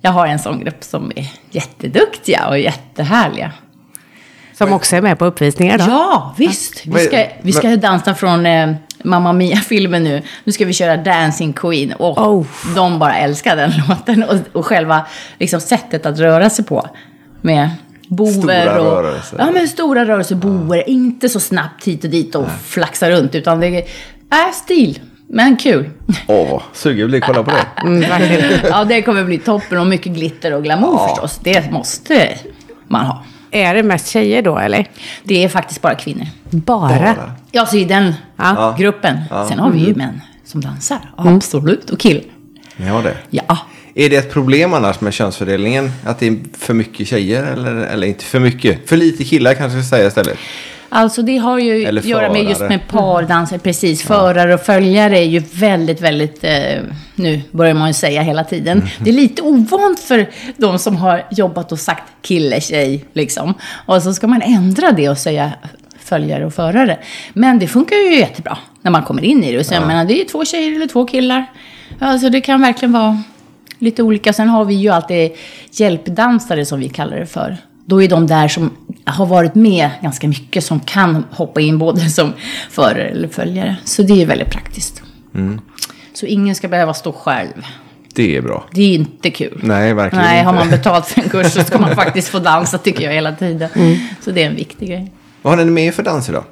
Jag 0.00 0.10
har 0.10 0.26
en 0.26 0.38
sån 0.38 0.60
grupp 0.60 0.84
som 0.84 1.12
är 1.16 1.26
jätteduktiga 1.50 2.46
och 2.48 2.58
jättehärliga. 2.58 3.52
Som 4.58 4.72
också 4.72 4.96
är 4.96 5.02
med 5.02 5.18
på 5.18 5.24
uppvisningar 5.24 5.78
då? 5.78 5.84
Ja, 5.88 6.34
visst. 6.38 6.86
Vi 6.86 6.98
ska, 7.04 7.24
vi 7.42 7.52
ska 7.52 7.76
dansa 7.76 8.14
från 8.14 8.46
eh, 8.46 8.74
Mamma 9.04 9.32
Mia-filmen 9.32 10.04
nu. 10.04 10.22
Nu 10.44 10.52
ska 10.52 10.64
vi 10.64 10.72
köra 10.72 10.96
Dancing 10.96 11.52
Queen. 11.52 11.92
Och 11.92 12.18
Oh. 12.18 12.46
de 12.74 12.98
bara 12.98 13.16
älskar 13.16 13.56
den 13.56 13.72
låten. 13.88 14.22
Och, 14.24 14.36
och 14.52 14.66
själva 14.66 15.06
liksom, 15.38 15.60
sättet 15.60 16.06
att 16.06 16.18
röra 16.18 16.50
sig 16.50 16.64
på. 16.64 16.88
Med 17.40 17.70
boer 18.08 18.32
Stora 18.32 18.80
och... 18.80 19.02
rörelser. 19.02 19.36
Ja, 19.38 19.50
men 19.50 19.68
stora 19.68 20.04
rörelser. 20.04 20.34
Boer. 20.36 20.88
Inte 20.88 21.28
så 21.28 21.40
snabbt 21.40 21.84
hit 21.84 22.04
och 22.04 22.10
dit 22.10 22.34
och 22.34 22.46
flaxa 22.66 23.10
runt. 23.10 23.34
Utan 23.34 23.60
det 23.60 23.66
är 23.66 23.82
äh, 24.30 24.52
stil. 24.54 25.00
Men 25.28 25.56
kul. 25.56 25.90
Åh, 26.26 26.62
sugen 26.72 27.08
blir 27.08 27.20
kolla 27.20 27.42
på 27.42 27.50
det. 27.50 27.66
Mm, 27.82 28.04
ja, 28.64 28.84
det 28.84 29.02
kommer 29.02 29.24
bli 29.24 29.38
toppen. 29.38 29.78
Och 29.78 29.86
mycket 29.86 30.12
glitter 30.12 30.52
och 30.52 30.62
glamour 30.62 31.08
förstås. 31.08 31.40
Det 31.42 31.70
måste 31.72 32.28
man 32.88 33.06
ha. 33.06 33.24
Är 33.56 33.74
det 33.74 33.82
mest 33.82 34.08
tjejer 34.08 34.42
då 34.42 34.58
eller? 34.58 34.88
Det 35.24 35.44
är 35.44 35.48
faktiskt 35.48 35.82
bara 35.82 35.94
kvinnor. 35.94 36.26
Bara? 36.50 36.88
Bara. 36.88 37.32
Ja, 37.52 37.66
så 37.66 37.76
i 37.76 37.84
den 37.84 38.14
Ja. 38.36 38.76
gruppen. 38.78 39.18
Sen 39.48 39.58
har 39.58 39.70
vi 39.70 39.78
ju 39.78 39.94
män 39.94 40.20
som 40.44 40.60
dansar. 40.60 40.98
Absolut. 41.16 41.90
Och 41.90 41.98
killar. 42.00 42.24
Ni 42.76 42.86
har 42.86 43.02
det. 43.02 43.16
Ja. 43.30 43.58
Är 43.94 44.10
det 44.10 44.16
ett 44.16 44.32
problem 44.32 44.74
annars 44.74 45.00
med 45.00 45.12
könsfördelningen? 45.12 45.90
Att 46.04 46.18
det 46.18 46.26
är 46.26 46.36
för 46.58 46.74
mycket 46.74 47.06
tjejer 47.08 47.42
eller, 47.52 47.74
eller 47.74 48.06
inte 48.06 48.24
för 48.24 48.40
mycket? 48.40 48.88
För 48.88 48.96
lite 48.96 49.24
killar 49.24 49.54
kanske 49.54 49.78
jag 49.78 49.86
ska 49.86 49.96
säga 49.96 50.08
istället. 50.08 50.38
Alltså 50.88 51.22
det 51.22 51.36
har 51.36 51.58
ju 51.58 51.98
att 51.98 52.04
göra 52.04 52.32
med 52.32 52.44
just 52.44 52.60
med 52.60 52.88
pardanser, 52.88 53.58
precis. 53.58 54.02
Förare 54.02 54.54
och 54.54 54.60
följare 54.60 55.18
är 55.18 55.24
ju 55.24 55.38
väldigt, 55.38 56.00
väldigt, 56.00 56.44
eh, 56.44 56.82
nu 57.14 57.40
börjar 57.50 57.74
man 57.74 57.88
ju 57.88 57.94
säga 57.94 58.22
hela 58.22 58.44
tiden. 58.44 58.78
Mm. 58.78 58.88
Det 58.98 59.10
är 59.10 59.14
lite 59.14 59.42
ovant 59.42 60.00
för 60.00 60.30
de 60.56 60.78
som 60.78 60.96
har 60.96 61.26
jobbat 61.30 61.72
och 61.72 61.78
sagt 61.78 62.12
kille, 62.22 62.60
tjej, 62.60 63.04
liksom. 63.12 63.54
Och 63.86 64.02
så 64.02 64.14
ska 64.14 64.26
man 64.26 64.42
ändra 64.42 64.92
det 64.92 65.08
och 65.08 65.18
säga 65.18 65.52
följare 65.98 66.46
och 66.46 66.54
förare. 66.54 66.98
Men 67.32 67.58
det 67.58 67.68
funkar 67.68 67.96
ju 67.96 68.18
jättebra 68.18 68.58
när 68.82 68.90
man 68.90 69.02
kommer 69.02 69.24
in 69.24 69.44
i 69.44 69.56
det. 69.56 69.64
Så, 69.64 69.74
jag 69.74 69.86
menar, 69.86 70.04
det 70.04 70.14
är 70.14 70.18
ju 70.18 70.24
två 70.24 70.44
tjejer 70.44 70.76
eller 70.76 70.86
två 70.86 71.04
killar. 71.04 71.46
Alltså 71.98 72.30
det 72.30 72.40
kan 72.40 72.60
verkligen 72.60 72.92
vara 72.92 73.22
lite 73.78 74.02
olika. 74.02 74.32
Sen 74.32 74.48
har 74.48 74.64
vi 74.64 74.74
ju 74.74 74.88
alltid 74.88 75.32
hjälpdansare 75.70 76.66
som 76.66 76.80
vi 76.80 76.88
kallar 76.88 77.16
det 77.16 77.26
för. 77.26 77.56
Då 77.86 78.02
är 78.02 78.08
de 78.08 78.26
där 78.26 78.48
som 78.48 78.70
har 79.04 79.26
varit 79.26 79.54
med 79.54 79.90
ganska 80.02 80.28
mycket 80.28 80.64
som 80.64 80.80
kan 80.80 81.24
hoppa 81.30 81.60
in 81.60 81.78
både 81.78 82.00
som 82.10 82.32
förare 82.70 83.08
eller 83.08 83.28
följare. 83.28 83.76
Så 83.84 84.02
det 84.02 84.22
är 84.22 84.26
väldigt 84.26 84.50
praktiskt. 84.50 85.02
Så 86.12 86.26
ingen 86.26 86.54
ska 86.54 86.68
behöva 86.68 86.94
stå 86.94 87.12
själv. 87.12 87.66
Det 88.14 88.36
är 88.36 88.42
bra. 88.42 88.64
Det 88.72 88.82
är 88.82 88.94
inte 88.94 89.30
kul. 89.30 89.60
Nej, 89.62 89.94
verkligen 89.94 90.24
Nej, 90.24 90.42
har 90.42 90.52
inte. 90.52 90.64
man 90.64 90.70
betalt 90.70 91.06
för 91.06 91.22
en 91.22 91.28
kurs 91.28 91.52
så 91.52 91.64
ska 91.64 91.78
man 91.78 91.94
faktiskt 92.04 92.28
få 92.28 92.38
dansa 92.38 92.78
tycker 92.78 93.04
jag 93.04 93.12
hela 93.12 93.32
tiden. 93.32 93.68
Så 94.20 94.30
det 94.30 94.42
är 94.42 94.46
en 94.46 94.56
viktig 94.56 94.88
grej. 94.88 95.12
Vad 95.42 95.58
har 95.58 95.64
ni 95.64 95.70
med 95.70 95.94
för 95.94 96.02
danser 96.02 96.32
då? 96.32 96.44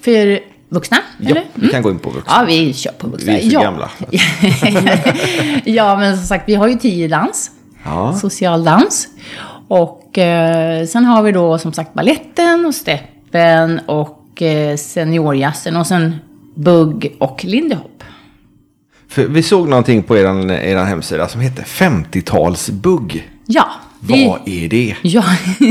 För 0.00 0.40
vuxna, 0.68 0.98
Ja, 1.18 1.30
eller? 1.30 1.44
vi 1.54 1.68
kan 1.68 1.82
gå 1.82 1.90
in 1.90 1.98
på 1.98 2.10
vuxna. 2.10 2.32
Ja, 2.38 2.44
vi 2.46 2.72
kör 2.72 2.92
på 2.92 3.06
vuxna. 3.06 3.32
Vi 3.32 3.38
är 3.38 3.50
så 3.50 3.54
ja. 3.54 3.62
gamla. 3.62 3.90
ja, 5.64 5.96
men 5.96 6.16
som 6.16 6.26
sagt, 6.26 6.48
vi 6.48 6.54
har 6.54 6.68
ju 6.68 6.74
tio 6.74 7.08
dans. 7.08 7.50
Ja. 7.84 8.18
Socialdans. 8.20 9.08
Och 9.72 10.18
eh, 10.18 10.86
sen 10.86 11.04
har 11.04 11.22
vi 11.22 11.32
då 11.32 11.58
som 11.58 11.72
sagt 11.72 11.94
balletten 11.94 12.66
och 12.66 12.74
steppen 12.74 13.78
och 13.86 14.42
eh, 14.42 14.76
seniorjazzen 14.76 15.76
och 15.76 15.86
sen 15.86 16.16
bugg 16.54 17.16
och 17.20 17.44
lindy 17.44 17.74
hop. 17.74 18.04
För 19.08 19.24
vi 19.24 19.42
såg 19.42 19.68
någonting 19.68 20.02
på 20.02 20.16
er, 20.16 20.50
er 20.52 20.84
hemsida 20.84 21.28
som 21.28 21.40
heter 21.40 21.62
50-talsbugg. 21.62 23.22
Ja. 23.46 23.64
det- 24.00 24.26
Vad 24.28 24.40
är 24.48 24.68
det? 24.68 24.96
Ja. 25.02 25.24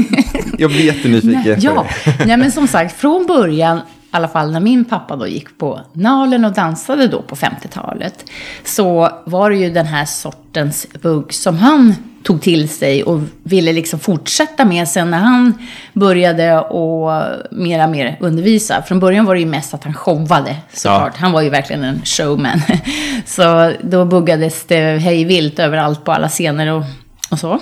Jag 0.57 0.69
blir 0.71 0.85
jättenyfiken. 0.85 1.43
Nej, 1.45 1.57
ja. 1.61 1.85
Nej, 2.25 2.37
men 2.37 2.51
som 2.51 2.67
sagt, 2.67 2.95
från 2.99 3.25
början, 3.27 3.77
i 3.77 3.81
alla 4.11 4.27
fall 4.27 4.51
när 4.51 4.59
min 4.59 4.85
pappa 4.85 5.15
då 5.15 5.27
gick 5.27 5.57
på 5.57 5.79
Nalen 5.93 6.45
och 6.45 6.53
dansade 6.53 7.07
då 7.07 7.21
på 7.21 7.35
50-talet, 7.35 8.25
så 8.63 9.09
var 9.25 9.49
det 9.49 9.55
ju 9.57 9.69
den 9.69 9.85
här 9.85 10.05
sortens 10.05 10.87
bugg 11.01 11.33
som 11.33 11.57
han 11.57 11.95
tog 12.23 12.41
till 12.41 12.69
sig 12.69 13.03
och 13.03 13.21
ville 13.43 13.73
liksom 13.73 13.99
fortsätta 13.99 14.65
med 14.65 14.87
sen 14.87 15.11
när 15.11 15.17
han 15.17 15.53
började 15.93 16.59
och 16.59 17.23
mera 17.51 17.87
mer 17.87 18.17
undervisa. 18.19 18.81
Från 18.81 18.99
början 18.99 19.25
var 19.25 19.35
det 19.35 19.39
ju 19.39 19.47
mest 19.47 19.73
att 19.73 19.83
han 19.83 19.93
showade 19.93 20.55
såklart. 20.73 21.17
Han 21.17 21.31
var 21.31 21.41
ju 21.41 21.49
verkligen 21.49 21.83
en 21.83 22.01
showman. 22.05 22.61
Så 23.25 23.73
då 23.81 24.05
buggades 24.05 24.65
det 24.65 24.97
hej 24.97 25.25
vilt 25.25 25.59
överallt 25.59 26.05
på 26.05 26.11
alla 26.11 26.29
scener 26.29 26.67
och, 26.67 26.83
och 27.31 27.39
så. 27.39 27.59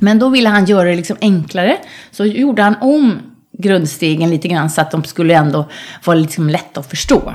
Men 0.00 0.18
då 0.18 0.28
ville 0.28 0.48
han 0.48 0.64
göra 0.64 0.88
det 0.88 0.96
liksom 0.96 1.16
enklare. 1.20 1.76
Så 2.10 2.24
gjorde 2.24 2.62
han 2.62 2.76
om 2.80 3.18
grundstegen 3.58 4.30
lite 4.30 4.48
grann 4.48 4.70
så 4.70 4.80
att 4.80 4.90
de 4.90 5.04
skulle 5.04 5.34
ändå 5.34 5.68
vara 6.04 6.18
liksom 6.18 6.48
lätta 6.48 6.80
att 6.80 6.90
förstå. 6.90 7.34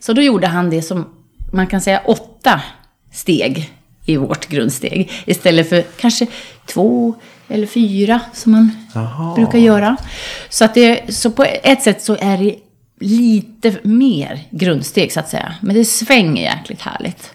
Så 0.00 0.12
då 0.12 0.22
gjorde 0.22 0.46
han 0.46 0.70
det 0.70 0.82
som 0.82 1.06
man 1.52 1.66
kan 1.66 1.80
säga 1.80 2.00
åtta 2.04 2.60
steg 3.12 3.72
i 4.08 4.16
vårt 4.16 4.48
grundsteg. 4.48 5.10
Istället 5.24 5.68
för 5.68 5.82
kanske 5.82 6.26
två 6.66 7.14
eller 7.48 7.66
fyra 7.66 8.20
som 8.32 8.52
man 8.52 8.70
brukar 9.36 9.58
göra. 9.58 9.96
Så, 10.48 10.64
att 10.64 10.74
det, 10.74 11.14
så 11.14 11.30
på 11.30 11.44
ett 11.62 11.82
sätt 11.82 12.02
så 12.02 12.16
är 12.20 12.38
det 12.38 12.54
lite 13.00 13.74
mer 13.82 14.40
grundsteg 14.50 15.12
så 15.12 15.20
att 15.20 15.28
säga. 15.28 15.54
Men 15.60 15.76
det 15.76 15.84
svänger 15.84 16.42
jäkligt 16.42 16.82
härligt. 16.82 17.34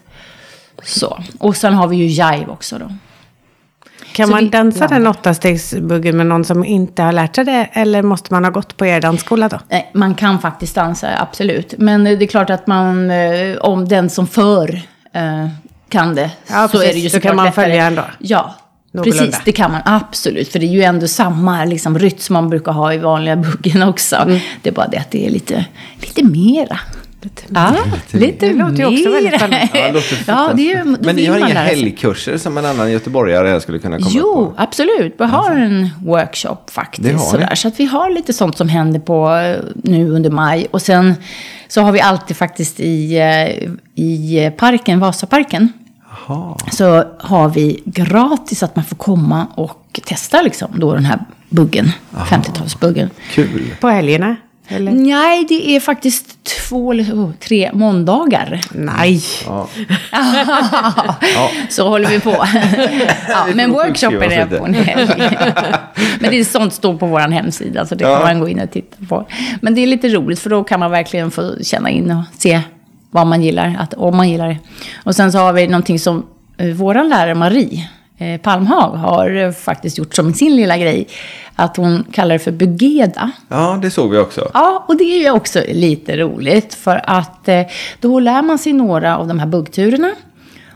Så. 0.84 1.24
Och 1.40 1.56
sen 1.56 1.74
har 1.74 1.88
vi 1.88 1.96
ju 1.96 2.06
jive 2.06 2.46
också 2.48 2.78
då. 2.78 2.92
Kan 4.14 4.28
Så 4.28 4.32
man 4.32 4.44
vi 4.44 4.50
dansa 4.50 4.80
den 4.80 4.88
blandar. 4.88 5.12
åttastegsbuggen 5.12 6.18
med 6.18 6.26
någon 6.26 6.46
som 6.46 6.66
inte 6.66 7.04
har 7.04 7.12
lärt 7.12 7.36
sig 7.36 7.46
det? 7.46 7.70
Eller 7.74 8.02
måste 8.02 8.34
man 8.34 8.44
ha 8.44 8.52
gått 8.52 8.78
på 8.78 8.86
er 8.86 9.02
dansskola 9.02 9.50
då? 9.50 9.60
Nej, 9.70 9.92
man 9.94 10.16
kan 10.16 10.40
faktiskt 10.40 10.76
dansa, 10.76 11.08
absolut. 11.18 11.74
Men 11.78 12.08
eh, 12.08 12.18
det 12.18 12.26
är 12.26 12.28
klart 12.28 12.50
att 12.50 12.68
man, 12.68 13.12
eh, 13.12 13.58
om 13.58 13.88
den 13.88 14.10
som 14.10 14.28
för 14.28 14.82
eh, 15.14 15.48
kan 15.94 16.16
det, 16.16 16.32
Ja, 16.48 16.68
så 16.68 16.78
är 16.78 16.82
precis. 16.82 16.94
det 16.94 17.00
ju 17.00 17.04
Då 17.08 17.10
såklart 17.10 17.24
kan 17.30 17.36
man 17.36 17.46
lättare. 17.46 17.66
följa 17.66 17.86
ändå. 17.86 18.04
Ja, 18.20 18.56
Någorlunda. 18.94 19.26
precis. 19.26 19.42
Det 19.46 19.52
kan 19.52 19.72
man 19.72 19.82
absolut. 19.86 20.50
För 20.52 20.60
det 20.60 20.66
är 20.66 20.72
ju 20.72 20.84
ändå 20.84 21.08
samma 21.08 21.66
liksom, 21.66 22.00
rytm 22.00 22.18
som 22.20 22.34
man 22.34 22.50
brukar 22.50 22.72
ha 22.72 22.94
i 22.94 22.98
vanliga 22.98 23.36
buggen 23.64 23.84
också. 23.84 24.16
Mm. 24.16 24.40
Det 24.62 24.70
är 24.70 24.74
bara 24.74 24.88
det 24.88 24.98
att 24.98 25.12
det 25.12 25.26
är 25.26 25.30
lite, 25.30 25.66
lite 26.02 26.24
mera. 26.24 26.80
Ja, 27.48 27.74
lite 28.12 28.48
Det 28.48 28.54
låter 28.54 28.76
ju 28.78 28.86
också 28.86 29.10
väldigt 29.12 29.36
spännande. 29.36 29.70
Ja, 29.74 29.82
det 29.88 29.92
låter 29.94 30.18
Ja, 30.28 30.52
det 30.56 30.62
är 30.74 30.78
ju, 30.78 30.84
Men 31.00 31.16
ni 31.16 31.26
har 31.26 31.38
inga 31.38 31.48
helgkurser 31.62 32.38
som 32.38 32.58
en 32.58 32.66
annan 32.66 32.92
göteborgare 32.92 33.62
skulle 33.62 33.80
kunna 33.80 33.98
komma 33.98 34.10
Jo, 34.14 34.34
på? 34.46 34.54
absolut. 34.62 35.16
Vi 35.18 35.26
har 35.26 35.52
en 35.52 35.90
workshop 36.06 36.58
faktiskt. 36.72 37.04
Det 37.04 37.10
har 37.14 37.26
ni. 37.26 37.30
sådär. 37.32 37.56
Så 37.56 37.68
att 37.68 37.80
vi 37.80 37.86
har 37.86 38.10
lite 38.10 38.34
sånt 38.34 38.58
som 38.58 38.70
händer 38.70 39.00
på 39.00 39.36
eh, 39.36 39.56
nu 39.84 40.10
under 40.10 40.30
maj. 40.30 40.68
Och 40.72 40.82
sen 40.82 41.16
så 41.68 41.82
har 41.82 41.92
vi 41.92 42.02
alltid 42.02 42.38
faktiskt 42.38 42.80
i, 42.80 43.18
eh, 43.18 44.04
i 44.04 44.52
parken, 44.58 45.00
Vasaparken. 45.00 45.74
Jaha. 46.28 46.58
Så 46.72 47.04
har 47.20 47.50
vi 47.50 47.82
gratis 47.86 48.64
att 48.64 48.76
man 48.76 48.86
får 48.86 48.96
komma 48.96 49.48
och 49.56 50.00
testa 50.06 50.42
liksom 50.42 50.80
då 50.80 50.94
den 50.94 51.06
här 51.06 51.20
buggen. 51.50 51.92
50-talsbuggen. 52.12 53.10
Kul. 53.32 53.76
På 53.80 53.88
helgerna? 53.88 54.36
Eller? 54.68 54.92
Nej, 54.92 55.46
det 55.50 55.76
är 55.76 55.80
faktiskt 55.80 56.44
två 56.44 56.92
eller 56.92 57.04
oh, 57.04 57.32
tre 57.40 57.72
måndagar. 57.74 58.62
Nej. 58.72 59.22
Ja. 59.46 59.68
Så 61.70 61.90
håller 61.90 62.10
vi 62.10 62.20
på. 62.20 62.30
ja, 63.28 63.48
men 63.56 63.72
workshopen 63.72 64.32
är 64.32 64.46
på 64.46 64.66
en 64.66 64.74
helg. 64.74 65.08
men 66.20 66.32
det 66.32 66.40
är 66.40 66.44
sånt 66.44 66.74
står 66.74 66.98
på 66.98 67.06
vår 67.06 67.20
hemsida, 67.20 67.86
så 67.86 67.96
det 67.96 68.04
Ja. 68.04 68.16
kan 68.18 68.26
man 68.28 68.40
gå 68.40 68.50
in 68.50 68.60
och 68.60 68.72
titta 68.72 69.06
på. 69.10 69.28
Men 69.62 69.76
det 69.76 69.82
är 69.82 69.88
lite 69.88 70.10
roligt, 70.10 70.40
för 70.40 70.50
då 70.50 70.64
kan 70.64 70.80
man 70.80 70.92
verkligen 70.92 71.32
få 71.32 71.56
känna 71.64 71.90
in 71.90 72.12
och 72.12 72.24
se 72.38 72.62
vad 73.14 73.28
man 73.28 73.42
gillar, 73.42 73.76
att, 73.80 73.94
om 73.94 74.18
man 74.18 74.30
gillar 74.30 74.48
det. 74.48 74.58
Och 75.04 75.16
sen 75.16 75.32
så 75.32 75.38
har 75.38 75.54
vi 75.54 75.68
någonting 75.68 76.00
som 76.00 76.26
eh, 76.58 76.68
vår 76.68 77.10
lärare 77.10 77.36
Marie 77.36 77.90
eh, 78.18 78.42
Palmhag 78.42 78.90
har 78.90 79.36
eh, 79.36 79.52
faktiskt 79.52 79.98
gjort 79.98 80.16
som 80.16 80.34
sin 80.34 80.56
lilla 80.56 80.78
grej. 80.78 81.08
Att 81.56 81.78
hon 81.78 82.04
kallar 82.12 82.34
det 82.34 82.40
för 82.40 82.52
bugeda. 82.52 83.32
ja, 83.48 83.80
det 83.82 83.92
såg 83.92 84.12
vi 84.12 84.18
också. 84.18 84.52
Ja, 84.54 84.86
och 84.88 84.98
det 84.98 85.04
är 85.04 85.20
ju 85.20 85.32
också 85.32 85.62
lite 85.68 86.18
roligt 86.18 86.74
för 86.74 87.02
att 87.04 87.48
eh, 87.48 87.62
då 88.00 88.20
lär 88.20 88.42
man 88.42 88.58
sig 88.58 88.74
några 88.74 89.18
av 89.18 89.28
de 89.28 89.40
här 89.40 89.48
buggturerna. 89.48 90.12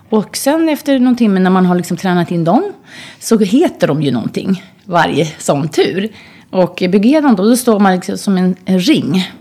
Och 0.09 0.37
sen 0.37 0.69
efter 0.69 0.99
någon 0.99 1.15
timme 1.15 1.39
när 1.39 1.49
man 1.49 1.65
har 1.65 1.75
liksom 1.75 1.97
tränat 1.97 2.31
in 2.31 2.43
dem 2.43 2.73
så 3.19 3.37
heter 3.37 3.87
de 3.87 4.01
ju 4.01 4.11
någonting, 4.11 4.63
varje 4.85 5.25
sån 5.37 5.69
tur. 5.69 6.09
Och 6.49 6.81
i 6.81 6.87
bugedan 6.87 7.35
då, 7.35 7.43
då 7.43 7.57
står 7.57 7.79
man 7.79 7.95
liksom 7.95 8.17
som 8.17 8.37
en, 8.37 8.55
en 8.65 8.79
ring. 8.79 9.31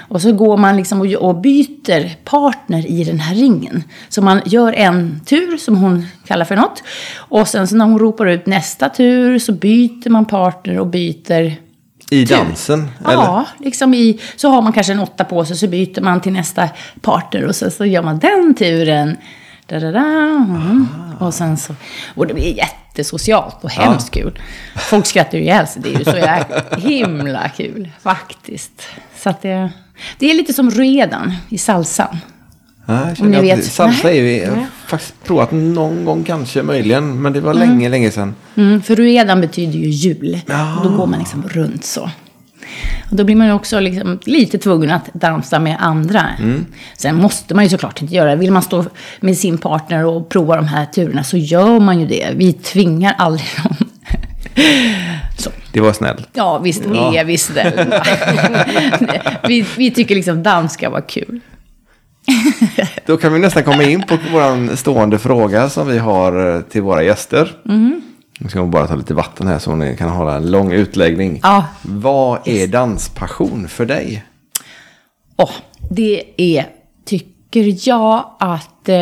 Och 0.00 0.22
så 0.22 0.32
går 0.32 0.56
man 0.56 0.76
liksom 0.76 1.00
och, 1.00 1.06
och 1.06 1.40
byter 1.40 2.24
partner 2.24 2.86
i 2.86 3.04
den 3.04 3.20
här 3.20 3.34
ringen. 3.34 3.84
Så 4.08 4.22
man 4.22 4.40
gör 4.44 4.72
en 4.72 5.20
tur 5.26 5.56
som 5.56 5.76
hon 5.76 6.06
kallar 6.26 6.44
för 6.44 6.56
något. 6.56 6.82
Och 7.16 7.48
sen 7.48 7.68
så 7.68 7.76
när 7.76 7.84
hon 7.84 7.98
ropar 7.98 8.26
ut 8.26 8.46
nästa 8.46 8.88
tur 8.88 9.38
så 9.38 9.52
byter 9.52 10.10
man 10.10 10.24
partner 10.24 10.78
och 10.78 10.86
byter 10.86 11.56
I 12.10 12.24
dansen? 12.24 12.88
Eller? 13.04 13.12
Ja, 13.12 13.46
liksom 13.58 13.94
i, 13.94 14.20
så 14.36 14.48
har 14.48 14.62
man 14.62 14.72
kanske 14.72 14.92
en 14.92 15.00
åtta 15.00 15.24
på 15.24 15.44
sig 15.44 15.56
så 15.56 15.68
byter 15.68 16.00
man 16.00 16.20
till 16.20 16.32
nästa 16.32 16.68
partner 17.00 17.44
och 17.44 17.56
så, 17.56 17.70
så 17.70 17.84
gör 17.84 18.02
man 18.02 18.18
den 18.18 18.54
turen. 18.54 19.16
Da, 19.66 19.80
da, 19.80 19.90
da, 19.90 20.00
mm. 20.00 20.86
Och 21.18 21.34
sen 21.34 21.56
så, 21.56 21.74
och 22.14 22.26
det 22.26 22.34
blir 22.34 22.56
jättesocialt 22.56 23.64
och 23.64 23.70
hemskt 23.70 24.10
kul. 24.10 24.40
Folk 24.76 25.06
skrattar 25.06 25.38
ju 25.38 25.44
ihjäl 25.44 25.66
sig, 25.66 25.82
det 25.82 25.94
är 25.94 25.98
ju 25.98 26.04
så 26.04 26.16
jäkla 26.16 26.62
himla 26.78 27.48
kul 27.48 27.90
faktiskt. 28.02 28.82
Så 29.16 29.30
att 29.30 29.42
det, 29.42 29.70
det 30.18 30.30
är 30.30 30.34
lite 30.34 30.52
som 30.52 30.70
redan 30.70 31.34
i 31.48 31.58
salsan. 31.58 32.18
Ja, 32.86 33.08
jag 33.08 33.20
Om 33.20 33.30
ni 33.30 33.40
vet. 33.40 33.64
Salsa 33.64 34.10
är 34.10 34.14
ju, 34.14 34.36
jag 34.36 34.48
har 34.48 34.56
Nej. 34.56 34.66
faktiskt 34.86 35.24
provat 35.24 35.52
någon 35.52 36.04
gång 36.04 36.24
kanske 36.24 36.62
möjligen. 36.62 37.22
Men 37.22 37.32
det 37.32 37.40
var 37.40 37.54
länge, 37.54 37.88
länge 37.88 38.10
sedan. 38.10 38.34
Mm, 38.54 38.82
för 38.82 38.96
ruedan 38.96 39.40
betyder 39.40 39.78
ju 39.78 39.88
jul. 39.88 40.40
Ja. 40.46 40.76
Och 40.76 40.90
då 40.90 40.96
går 40.96 41.06
man 41.06 41.18
liksom 41.18 41.48
runt 41.48 41.84
så. 41.84 42.10
Och 43.12 43.18
då 43.18 43.24
blir 43.24 43.36
man 43.36 43.46
ju 43.46 43.52
också 43.52 43.80
liksom 43.80 44.18
lite 44.24 44.58
tvungen 44.58 44.90
att 44.90 45.10
dansa 45.12 45.58
med 45.58 45.76
andra. 45.80 46.26
Sen 46.96 47.16
måste 47.16 47.54
man 47.54 47.64
ju 47.64 47.70
såklart 47.70 48.02
inte 48.02 48.14
göra 48.14 48.30
det. 48.30 48.36
Vill 48.36 48.52
man 48.52 48.62
stå 48.62 48.84
med 49.20 49.38
sin 49.38 49.58
partner 49.58 50.04
och 50.06 50.28
prova 50.28 50.56
de 50.56 50.66
här 50.66 50.86
turerna 50.86 51.24
så 51.24 51.36
gör 51.36 51.80
man 51.80 52.00
ju 52.00 52.06
det. 52.06 52.28
Vi 52.34 52.52
tvingar 52.52 53.14
aldrig 53.18 53.46
någon. 53.64 53.76
så. 55.38 55.50
Det 55.72 55.80
var 55.80 55.92
snällt. 55.92 56.28
Ja, 56.32 56.58
visst 56.58 56.82
Ja. 56.94 57.14
är 57.14 57.24
vi 57.24 57.38
snälla. 57.38 58.04
vi, 59.48 59.66
vi 59.76 59.90
tycker 59.90 60.14
liksom 60.14 60.42
dans 60.42 60.72
ska 60.72 60.90
vara 60.90 61.00
kul. 61.02 61.40
Då 63.06 63.16
kan 63.16 63.32
vi 63.32 63.38
nästan 63.38 63.62
komma 63.62 63.82
in 63.82 64.02
på 64.02 64.18
vår 64.32 64.76
stående 64.76 65.18
fråga 65.18 65.68
som 65.68 65.86
vi 65.88 65.98
har 65.98 66.62
till 66.62 66.82
våra 66.82 67.02
gäster. 67.02 67.52
Nu 68.42 68.48
ska 68.48 68.60
hon 68.60 68.70
bara 68.70 68.86
ta 68.86 68.94
lite 68.94 69.14
vatten 69.14 69.46
här 69.46 69.58
så 69.58 69.74
ni 69.74 69.96
kan 69.96 70.08
hålla 70.08 70.36
en 70.36 70.50
lång 70.50 70.72
utläggning. 70.72 71.40
Ja. 71.42 71.64
Vad 71.82 72.48
är 72.48 72.66
danspassion 72.66 73.68
för 73.68 73.86
dig? 73.86 74.24
Åh, 75.36 75.50
det 75.90 76.24
är, 76.36 76.66
tycker 77.04 77.88
jag, 77.88 78.24
att 78.38 78.88
eh, 78.88 78.94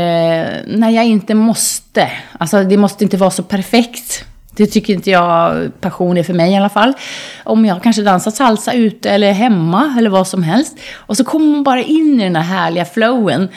när 0.67 0.91
jag 0.91 1.05
inte 1.05 1.35
måste, 1.35 2.11
alltså 2.39 2.65
det 2.65 2.77
måste 2.77 3.05
inte 3.05 3.17
vara 3.17 3.31
så 3.31 3.43
perfekt. 3.43 4.25
Det 4.57 4.67
tycker 4.67 4.95
inte 4.95 5.11
jag 5.11 5.71
passion 5.81 6.17
är 6.17 6.23
för 6.23 6.35
mig 6.35 6.53
i 6.53 6.57
alla 6.57 6.69
fall. 6.69 6.93
Om 7.45 7.65
jag 7.65 7.83
kanske 7.83 8.03
dansar 8.03 8.31
salsa 8.31 8.73
ute 8.73 9.11
eller 9.11 9.33
hemma 9.33 9.95
eller 9.99 10.11
vad 10.11 10.27
som 10.27 10.43
helst. 10.43 10.79
Och 10.95 11.17
så 11.17 11.25
kommer 11.25 11.47
man 11.47 11.63
bara 11.63 11.83
in 11.83 12.21
i 12.21 12.25
den 12.25 12.37
här 12.37 12.43
härliga 12.43 12.85
flowen. 12.85 13.49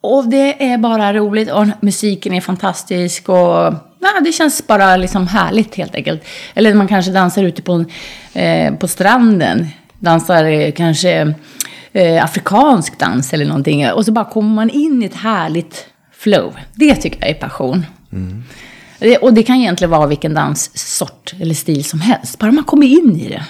Och 0.00 0.28
det 0.28 0.70
är 0.70 0.78
bara 0.78 1.14
roligt 1.14 1.50
och 1.50 1.66
musiken 1.80 2.34
är 2.34 2.40
fantastisk 2.40 3.28
och 3.28 3.74
ja, 4.00 4.20
det 4.24 4.32
känns 4.32 4.66
bara 4.66 4.96
liksom 4.96 5.26
härligt 5.26 5.74
helt 5.74 5.94
enkelt. 5.94 6.24
Eller 6.54 6.74
man 6.74 6.88
kanske 6.88 7.12
dansar 7.12 7.42
ute 7.42 7.62
på, 7.62 7.84
eh, 8.32 8.74
på 8.74 8.88
stranden. 8.88 9.66
Dansar 9.98 10.44
eh, 10.44 10.72
kanske 10.72 11.34
eh, 11.92 12.24
afrikansk 12.24 12.98
dans 12.98 13.32
eller 13.32 13.44
någonting. 13.44 13.90
Och 13.90 14.04
så 14.04 14.12
bara 14.12 14.24
kommer 14.24 14.54
man 14.54 14.70
in 14.70 15.02
i 15.02 15.06
ett 15.06 15.14
härligt 15.14 15.86
flow. 16.12 16.56
Det 16.74 16.94
tycker 16.94 17.20
jag 17.20 17.30
är 17.30 17.34
passion. 17.34 17.86
Det, 18.98 19.16
och 19.16 19.34
det 19.34 19.42
kan 19.42 19.56
egentligen 19.56 19.90
vara 19.90 20.06
vilken 20.06 20.34
danssort 20.34 21.34
eller 21.40 21.54
stil 21.54 21.84
som 21.84 22.00
helst. 22.00 22.38
Bara 22.38 22.52
man 22.52 22.64
kommer 22.64 22.86
in 22.86 23.20
i 23.20 23.28
det. 23.28 23.44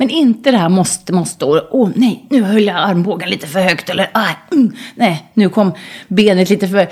Men 0.00 0.10
inte 0.10 0.50
det 0.50 0.56
här 0.56 0.68
måste, 0.68 1.12
måste, 1.12 1.44
och 1.44 1.62
åh 1.70 1.90
nej, 1.94 2.26
nu 2.30 2.42
höll 2.42 2.64
jag 2.64 2.76
armbågen 2.76 3.30
lite 3.30 3.46
för 3.46 3.60
högt 3.60 3.90
eller 3.90 4.10
ah, 4.14 4.28
mm, 4.52 4.72
nej, 4.94 5.30
nu 5.34 5.48
kom 5.48 5.72
benet 6.08 6.50
lite 6.50 6.68
för, 6.68 6.88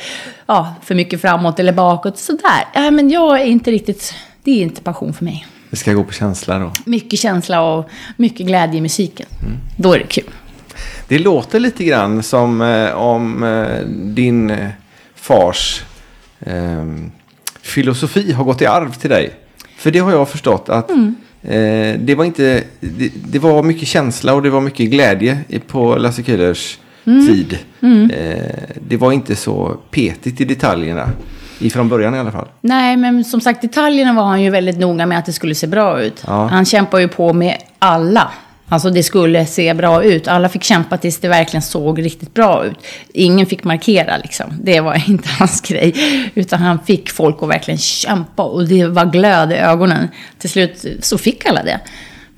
ja, 0.46 0.74
för 0.82 0.94
mycket 0.94 1.20
framåt 1.20 1.60
eller 1.60 1.72
bakåt. 1.72 2.18
Sådär. 2.18 2.64
Ja, 2.74 2.90
men 2.90 3.10
jag 3.10 3.40
är 3.40 3.44
inte 3.44 3.70
riktigt, 3.70 4.14
det 4.42 4.50
är 4.50 4.62
inte 4.62 4.82
passion 4.82 5.14
för 5.14 5.24
mig. 5.24 5.46
Det 5.70 5.76
ska 5.76 5.92
gå 5.92 6.04
på 6.04 6.12
känsla 6.12 6.58
då. 6.58 6.72
Mycket 6.84 7.18
känsla 7.18 7.62
och 7.62 7.90
mycket 8.16 8.46
glädje 8.46 8.78
i 8.78 8.80
musiken. 8.80 9.26
Då 9.76 9.92
är 9.92 9.98
det 9.98 10.06
kul. 10.06 10.30
Det 11.08 11.18
låter 11.18 11.60
lite 11.60 11.84
grann 11.84 12.22
som 12.22 12.62
eh, 12.62 12.90
om 12.90 13.42
eh, 13.42 13.86
din 13.88 14.50
eh, 14.50 14.68
fars 15.14 15.82
eh, 16.40 16.84
filosofi 17.62 18.32
har 18.32 18.44
gått 18.44 18.62
i 18.62 18.66
arv 18.66 18.92
till 18.92 19.10
dig. 19.10 19.34
För 19.76 19.90
det 19.90 19.98
har 19.98 20.12
jag 20.12 20.28
förstått 20.28 20.68
att 20.68 20.90
eh, 21.48 22.00
det 22.00 22.14
var 22.14 22.24
inte, 22.24 22.64
det, 22.80 23.12
det 23.14 23.38
var 23.38 23.62
mycket 23.62 23.88
känsla 23.88 24.34
och 24.34 24.42
det 24.42 24.50
var 24.50 24.60
mycket 24.60 24.90
glädje 24.90 25.38
på 25.66 25.96
Lasse 25.96 26.22
Kühlers 26.22 26.78
tid. 27.04 27.58
Eh, 27.82 28.76
det 28.88 28.96
var 28.96 29.12
inte 29.12 29.36
så 29.36 29.76
petigt 29.90 30.40
i 30.40 30.44
detaljerna. 30.44 31.10
Ifrån 31.58 31.88
början 31.88 32.14
i 32.14 32.18
alla 32.18 32.32
fall. 32.32 32.48
Nej, 32.60 32.96
men 32.96 33.24
som 33.24 33.40
sagt, 33.40 33.62
detaljerna 33.62 34.12
var 34.12 34.24
han 34.24 34.42
ju 34.42 34.50
väldigt 34.50 34.78
noga 34.78 35.06
med 35.06 35.18
att 35.18 35.26
det 35.26 35.32
skulle 35.32 35.54
se 35.54 35.66
bra 35.66 36.02
ut. 36.02 36.24
Ja. 36.26 36.46
Han 36.46 36.64
kämpade 36.64 37.02
ju 37.02 37.08
på 37.08 37.32
med 37.32 37.56
alla. 37.78 38.30
Alltså 38.68 38.90
det 38.90 39.02
skulle 39.02 39.46
se 39.46 39.74
bra 39.74 40.04
ut. 40.04 40.28
Alla 40.28 40.48
fick 40.48 40.62
kämpa 40.62 40.96
tills 40.96 41.18
det 41.18 41.28
verkligen 41.28 41.62
såg 41.62 42.04
riktigt 42.04 42.34
bra 42.34 42.64
ut. 42.64 42.76
Ingen 43.12 43.46
fick 43.46 43.64
markera 43.64 44.16
liksom. 44.16 44.46
Det 44.62 44.80
var 44.80 45.02
inte 45.08 45.28
hans 45.28 45.60
grej. 45.60 45.94
Utan 46.34 46.58
han 46.60 46.78
fick 46.84 47.10
folk 47.10 47.42
att 47.42 47.48
verkligen 47.48 47.78
kämpa 47.78 48.42
och 48.42 48.68
det 48.68 48.86
var 48.86 49.04
glöd 49.06 49.52
i 49.52 49.54
ögonen. 49.54 50.08
Till 50.38 50.50
slut 50.50 50.84
så 51.00 51.18
fick 51.18 51.46
alla 51.46 51.62
det. 51.62 51.80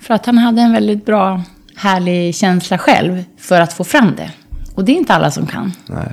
För 0.00 0.14
att 0.14 0.26
han 0.26 0.38
hade 0.38 0.62
en 0.62 0.72
väldigt 0.72 1.06
bra, 1.06 1.42
härlig 1.76 2.34
känsla 2.34 2.78
själv 2.78 3.24
för 3.38 3.60
att 3.60 3.72
få 3.72 3.84
fram 3.84 4.12
det. 4.16 4.30
Och 4.74 4.84
det 4.84 4.92
är 4.92 4.96
inte 4.96 5.14
alla 5.14 5.30
som 5.30 5.46
kan. 5.46 5.72
Nej. 5.86 6.08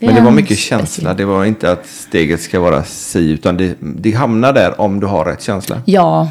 Det 0.00 0.06
Men 0.06 0.14
det 0.14 0.20
var 0.20 0.30
mycket 0.30 0.58
speciell- 0.58 0.78
känsla. 0.78 1.14
Det 1.14 1.24
var 1.24 1.44
inte 1.44 1.72
att 1.72 1.86
steget 1.86 2.40
ska 2.42 2.60
vara 2.60 2.84
si. 2.84 3.30
Utan 3.30 3.56
det, 3.56 3.76
det 3.80 4.12
hamnar 4.12 4.52
där 4.52 4.80
om 4.80 5.00
du 5.00 5.06
har 5.06 5.24
rätt 5.24 5.42
känsla. 5.42 5.82
Ja, 5.84 6.30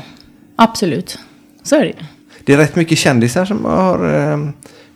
absolut. 0.55 1.19
Så 1.63 1.75
är 1.75 1.81
det. 1.85 1.93
Det 2.45 2.53
är 2.53 2.57
rätt 2.57 2.75
mycket 2.75 2.97
kändisar 2.97 3.45
som 3.45 3.65
har 3.65 4.31
eh, 4.31 4.37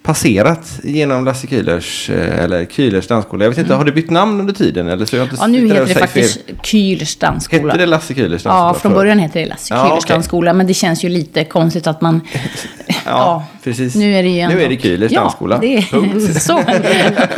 passerat 0.03 0.79
genom 0.83 1.25
Lasse 1.25 1.47
Kühlers, 1.47 2.09
eh, 2.11 2.43
eller 2.43 2.65
Kühlers 2.65 3.07
dansskola. 3.07 3.45
Jag 3.45 3.49
vet 3.49 3.59
inte, 3.59 3.73
har 3.73 3.85
det 3.85 3.91
bytt 3.91 4.09
namn 4.09 4.39
under 4.39 4.53
tiden? 4.53 4.87
Eller 4.87 5.05
så 5.05 5.15
jag 5.15 5.25
inte 5.25 5.35
Mm. 5.43 5.53
Ja, 5.55 5.61
nu 5.61 5.67
heter 5.73 5.93
det 5.93 5.99
faktiskt 5.99 6.39
Kühlers 6.63 7.19
dansskola. 7.19 7.63
Hette 7.73 7.77
det 7.77 7.85
Lasse 7.85 8.13
Kühlers 8.13 8.29
dansskola? 8.29 8.55
Ja, 8.55 8.73
från 8.73 8.93
början 8.93 9.19
heter 9.19 9.39
det 9.39 9.45
Lasse 9.45 9.73
Ja, 9.73 9.83
Kühlers 9.83 9.97
okej. 10.03 10.13
dansskola. 10.15 10.53
Men 10.53 10.67
det 10.67 10.73
känns 10.73 11.03
ju 11.03 11.09
lite 11.09 11.43
konstigt 11.43 11.87
att 11.87 12.01
man... 12.01 12.21
Ja, 13.05 13.45
precis. 13.63 13.95
Nu 13.95 14.15
är 14.15 14.23
det 14.23 14.29
ju 14.29 14.39
ändå... 14.39 14.55
Nu 14.55 14.63
är 14.63 14.69
det 14.69 14.75
Kühlers 14.75 15.07
ja, 15.11 15.21
dansskola. 15.21 15.57
Det 15.57 15.77
är 15.77 16.39
så. 16.39 16.63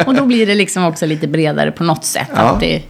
Och 0.08 0.15
då 0.15 0.26
blir 0.26 0.45
det 0.47 0.56
liksom 0.56 0.86
också 0.86 1.06
lite 1.06 1.28
bredare 1.28 1.71
på 1.71 1.84
något 1.84 2.06
sätt. 2.06 2.28
Ja. 2.36 2.39
Att 2.41 2.60
det 2.60 2.82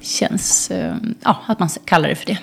känns... 0.00 0.70
eh, 0.70 0.94
Ja, 1.24 1.36
att 1.46 1.58
man 1.58 1.68
kallar 1.84 2.08
det 2.08 2.14
för 2.14 2.26
det. 2.26 2.38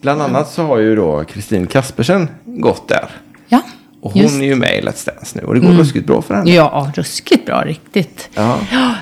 Bland 0.00 0.22
annat 0.22 0.50
så 0.50 0.62
har 0.62 0.78
ju 0.78 0.96
då 0.96 1.24
Kristin 1.24 1.66
Kaspersen 1.66 2.28
gått 2.44 2.88
där. 2.88 3.08
Ja, 3.52 3.62
Och 4.00 4.12
hon 4.12 4.22
just 4.22 4.34
Mm. 4.34 4.44
är 4.44 4.48
ju 4.48 4.54
med 4.54 4.78
i 4.78 4.80
Let's 4.82 5.06
Dance 5.06 5.38
nu 5.38 5.42
och 5.46 5.54
det 5.54 5.60
går 5.60 5.68
ruskigt 5.68 6.06
bra 6.06 6.22
för 6.22 6.34
henne. 6.34 6.50
Ja, 6.50 6.92
ruskigt 6.94 7.46
bra, 7.46 7.60
riktigt. 7.64 8.28
Ja. 8.34 8.58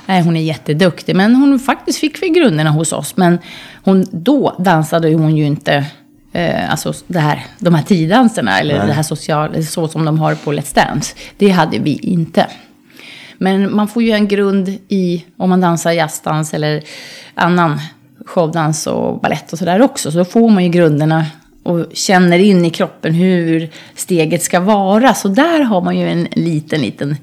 nej, 0.06 0.22
hon 0.22 0.36
är 0.36 0.40
jätteduktig. 0.40 1.16
Men 1.16 1.34
hon 1.34 1.58
faktiskt 1.58 1.98
fick 1.98 2.22
vi 2.22 2.28
grunderna 2.28 2.70
hos 2.70 2.92
oss. 2.92 3.16
Men 3.16 3.38
hon, 3.84 4.06
då 4.10 4.56
dansade 4.58 5.12
hon 5.14 5.36
ju 5.36 5.46
inte 5.46 5.84
eh, 6.32 6.70
alltså 6.70 6.92
det 7.06 7.18
här, 7.18 7.44
de 7.58 7.74
här 7.74 7.82
tiddanserna. 7.82 8.58
Eller 8.60 8.78
Nej. 8.78 8.86
det 8.86 8.92
här 8.92 9.02
social, 9.02 9.64
så 9.66 9.88
som 9.88 10.04
de 10.04 10.18
har 10.18 10.34
på 10.34 10.52
Let's 10.52 10.74
Dance. 10.74 11.14
Det 11.38 11.50
hade 11.50 11.78
vi 11.78 11.92
inte. 11.96 12.46
Men 13.38 13.76
man 13.76 13.88
får 13.88 14.02
ju 14.02 14.10
en 14.10 14.28
grund 14.28 14.68
i 14.88 15.24
om 15.36 15.50
man 15.50 15.60
dansar 15.60 15.92
jazzdans 15.92 16.54
eller 16.54 16.82
annan 17.34 17.80
showdans 18.26 18.86
och 18.86 19.20
ballett 19.20 19.52
och 19.52 19.58
sådär 19.58 19.82
också. 19.82 20.10
Så 20.12 20.18
då 20.18 20.24
får 20.24 20.50
man 20.50 20.64
ju 20.64 20.70
grunderna 20.70 21.26
och 21.62 21.86
känner 21.92 22.38
in 22.38 22.64
i 22.64 22.70
kroppen 22.70 23.14
hur 23.14 23.70
steget 23.94 24.42
ska 24.42 24.60
vara. 24.60 25.14
Så 25.14 25.28
där 25.28 25.60
har 25.60 25.80
man 25.80 25.98
ju 25.98 26.08
en 26.08 26.28
liten, 26.32 26.80
liten 26.80 27.16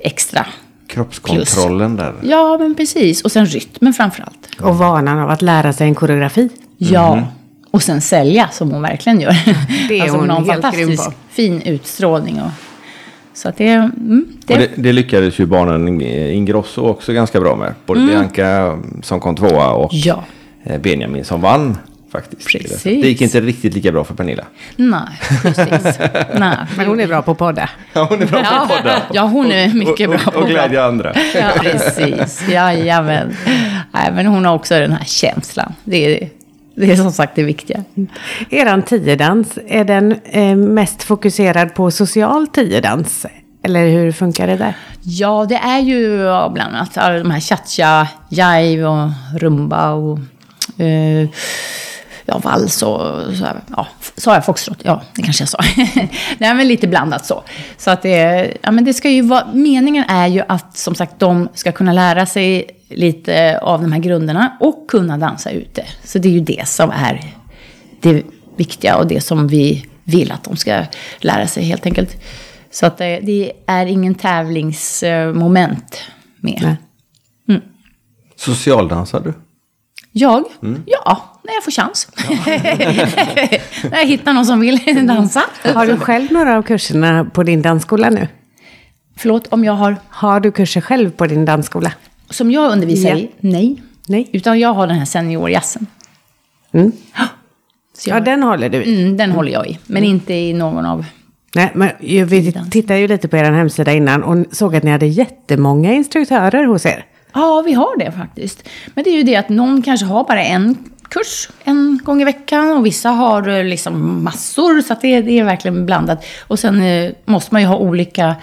extra. 0.00 0.46
Kroppskontrollen 0.86 1.96
där. 1.96 2.14
Ja, 2.22 2.58
men 2.58 2.74
precis. 2.74 3.22
Och 3.22 3.32
sen 3.32 3.46
rytmen 3.46 3.92
framför 3.92 4.22
allt. 4.22 4.60
Och 4.62 4.78
vanan 4.78 5.18
av 5.18 5.30
att 5.30 5.42
lära 5.42 5.72
sig 5.72 5.86
en 5.88 5.94
koreografi. 5.94 6.48
Ja. 6.78 7.22
Och 7.70 7.82
sen 7.82 8.00
sälja, 8.00 8.48
som 8.52 8.70
hon 8.70 8.82
verkligen 8.82 9.20
gör. 9.20 9.36
Det 9.88 9.98
är 9.98 10.02
alltså, 10.02 10.16
hon 10.18 10.30
har 10.30 10.38
en 10.38 10.44
helt 10.44 10.74
grym 10.74 10.88
fantastisk 10.88 11.04
på. 11.04 11.12
fin 11.30 11.62
utstrålning. 11.62 12.40
Och, 12.42 12.50
så 13.34 13.48
att 13.48 13.56
det... 13.56 13.68
Mm, 13.72 14.26
det, 14.46 14.54
Och 14.54 14.60
det, 14.60 14.68
det 14.76 14.92
lyckades 14.92 15.38
ju 15.40 15.46
barnen 15.46 16.00
Ingrosso 16.02 16.82
också 16.82 17.12
ganska 17.12 17.40
bra 17.40 17.56
med. 17.56 17.74
Både 17.86 18.00
Bianca 18.06 18.78
som 19.02 19.20
kom 19.20 19.36
tvåa 19.36 19.70
och 19.72 19.92
Mm. 19.94 20.02
Ja. 20.04 20.24
eh, 20.64 20.80
Benjamin 20.80 21.24
som 21.24 21.40
vann 21.40 21.78
faktiskt. 22.12 22.48
Precis. 22.48 22.82
Det 22.82 22.90
gick 22.90 23.20
inte 23.20 23.40
riktigt 23.40 23.74
lika 23.74 23.92
bra 23.92 24.04
för 24.04 24.14
Pernilla. 24.14 24.44
Nej, 24.76 25.00
precis. 25.42 25.98
Nej. 26.38 26.56
Men 26.76 26.86
hon 26.86 27.00
är 27.00 27.06
bra 27.06 27.22
på 27.22 27.34
podda. 27.34 27.70
Ja, 27.92 28.06
hon 28.10 28.22
är 28.22 28.26
bra 28.26 28.40
Ja, 28.40 28.66
på 28.68 28.74
podda. 28.76 29.02
ja, 29.12 29.22
hon 29.22 29.52
är 29.52 29.68
mycket 29.74 30.08
och, 30.08 30.14
bra 30.14 30.24
och, 30.26 30.32
på 30.34 30.40
och 30.40 30.48
glädja 30.48 30.84
andra. 30.84 31.12
Ja, 31.34 31.50
precis. 31.60 32.48
Jajamän. 32.48 33.36
Nej, 33.92 34.12
men 34.12 34.26
hon 34.26 34.44
har 34.44 34.54
också 34.54 34.74
den 34.74 34.92
här 34.92 35.04
känslan. 35.04 35.74
Det 35.84 35.96
är, 36.22 36.28
det 36.76 36.92
är 36.92 36.96
som 36.96 37.12
sagt 37.12 37.32
det 37.34 37.42
viktiga. 37.42 37.84
Eran 38.50 38.82
tiodans, 38.82 39.58
är 39.68 39.84
den 39.84 40.14
eh, 40.24 40.56
mest 40.56 41.02
fokuserad 41.02 41.74
på 41.74 41.90
social 41.90 42.46
tiodans? 42.46 43.26
Eller 43.62 43.88
hur 43.88 44.12
funkar 44.12 44.46
det 44.46 44.56
där? 44.56 44.74
Ja, 45.02 45.46
det 45.48 45.54
är 45.56 45.78
ju 45.78 46.16
ja, 46.16 46.50
bland 46.54 46.74
annat 46.76 46.98
alla 46.98 47.18
de 47.18 47.30
här 47.30 47.40
cha-cha, 47.40 48.06
jive 48.28 48.84
och 48.84 49.08
rumba 49.36 49.92
och 49.92 50.18
eh, 50.82 51.28
ja, 52.28 52.38
vals 52.38 52.82
och 52.82 53.36
så 53.36 53.44
här, 53.44 53.60
ja, 53.76 53.86
sa 54.16 54.34
jag 54.34 54.44
foxtrot? 54.44 54.78
Ja, 54.82 55.02
det 55.14 55.22
kanske 55.22 55.42
jag 55.42 55.48
sa. 55.48 55.58
Nej, 56.38 56.54
men 56.54 56.68
lite 56.68 56.88
blandat 56.88 57.26
så. 57.26 57.42
Så 57.76 57.90
att 57.90 58.02
det, 58.02 58.52
ja, 58.62 58.70
men 58.70 58.84
det 58.84 58.94
ska 58.94 59.10
ju 59.10 59.22
vara, 59.22 59.46
meningen 59.52 60.04
är 60.08 60.26
ju 60.26 60.42
att 60.48 60.76
som 60.76 60.94
sagt 60.94 61.18
de 61.18 61.48
ska 61.54 61.72
kunna 61.72 61.92
lära 61.92 62.26
sig 62.26 62.70
lite 62.88 63.58
av 63.62 63.82
de 63.82 63.92
här 63.92 64.00
grunderna 64.00 64.56
och 64.60 64.90
kunna 64.90 65.18
dansa 65.18 65.50
ute. 65.50 65.84
Så 66.04 66.18
det 66.18 66.28
är 66.28 66.32
ju 66.32 66.40
det 66.40 66.68
som 66.68 66.90
är 66.90 67.34
det 68.00 68.22
viktiga 68.56 68.96
och 68.96 69.06
det 69.06 69.20
som 69.20 69.48
vi 69.48 69.86
vill 70.04 70.32
att 70.32 70.44
de 70.44 70.56
ska 70.56 70.82
lära 71.18 71.46
sig 71.46 71.64
helt 71.64 71.86
enkelt. 71.86 72.16
Så 72.70 72.86
att 72.86 72.98
det, 72.98 73.20
det 73.20 73.52
är 73.66 73.86
ingen 73.86 74.14
tävlingsmoment 74.14 76.00
med. 76.40 76.60
Nej. 76.62 76.76
Socialdansar 78.36 79.20
du? 79.20 79.34
Jag? 80.12 80.44
Ja, 80.86 81.37
när 81.48 81.54
jag 81.54 81.64
får 81.64 81.70
chans. 81.70 82.08
när 83.90 83.98
jag 83.98 84.06
hittar 84.06 84.32
någon 84.32 84.46
som 84.46 84.60
vill 84.60 85.06
dansa. 85.06 85.42
Har 85.74 85.86
du 85.86 85.96
själv 85.96 86.32
några 86.32 86.56
av 86.56 86.62
kurserna 86.62 87.24
på 87.24 87.42
din 87.42 87.62
dansskola 87.62 88.10
nu? 88.10 88.28
Förlåt, 89.16 89.46
om 89.46 89.64
jag 89.64 89.72
har... 89.72 89.96
Har 90.08 90.40
du 90.40 90.50
kurser 90.52 90.80
själv 90.80 91.10
på 91.10 91.26
din 91.26 91.44
dansskola? 91.44 91.92
Som 92.30 92.50
jag 92.50 92.72
undervisar 92.72 93.08
Ja. 93.08 93.16
i? 93.16 93.30
Nej. 93.40 93.82
Nej. 94.08 94.28
Utan 94.32 94.58
jag 94.58 94.72
har 94.74 94.86
den 94.86 94.96
här 94.98 95.04
seniorjazzen. 95.04 95.86
Mm. 96.72 96.92
Så 97.98 98.10
Ja, 98.10 98.14
jag, 98.16 98.24
den 98.24 98.42
håller 98.42 98.68
du 98.68 98.82
i. 98.82 99.00
mm, 99.02 99.16
den 99.16 99.30
håller 99.32 99.52
jag 99.52 99.66
i. 99.68 99.78
Men 99.86 100.04
inte 100.04 100.34
i 100.34 100.52
någon 100.52 100.86
av 100.86 101.04
Nej, 101.54 101.70
men 101.74 101.90
vi 102.00 102.52
tittade 102.70 103.00
ju 103.00 103.08
lite 103.08 103.28
på 103.28 103.36
er 103.36 103.44
hemsida 103.44 103.92
innan 103.92 104.22
och 104.22 104.46
såg 104.52 104.76
att 104.76 104.82
ni 104.82 104.90
hade 104.90 105.06
jättemånga 105.06 105.92
instruktörer 105.92 106.64
hos 106.64 106.86
er. 106.86 107.04
Ja, 107.34 107.62
vi 107.66 107.72
har 107.72 107.98
det 107.98 108.12
faktiskt. 108.12 108.68
Men 108.94 109.04
det 109.04 109.10
är 109.10 109.16
ju 109.16 109.22
det 109.22 109.36
att 109.36 109.48
någon 109.48 109.82
kanske 109.82 110.06
har 110.06 110.24
bara 110.24 110.42
en 110.44 110.76
kurs 111.08 111.48
en 111.64 112.00
gång 112.04 112.22
i 112.22 112.24
veckan 112.24 112.76
och 112.76 112.86
vissa 112.86 113.08
har 113.08 113.48
eh, 113.48 113.64
liksom 113.64 114.24
massor. 114.24 114.80
Så 114.82 114.92
att 114.92 115.00
det, 115.00 115.20
det 115.20 115.38
är 115.38 115.44
verkligen 115.44 115.86
blandat. 115.86 116.24
Och 116.40 116.58
sen 116.58 116.82
eh, 116.82 117.12
måste 117.24 117.54
man 117.54 117.62
ju 117.62 117.68
ha 117.68 117.76
olika 117.76 118.36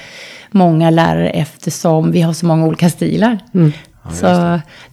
många 0.52 0.90
lärare 0.90 1.30
eftersom 1.30 2.12
vi 2.12 2.22
har 2.22 2.34
så 2.34 2.46
många 2.46 2.66
olika 2.66 2.90
stilar. 2.90 3.40
så 4.12 4.26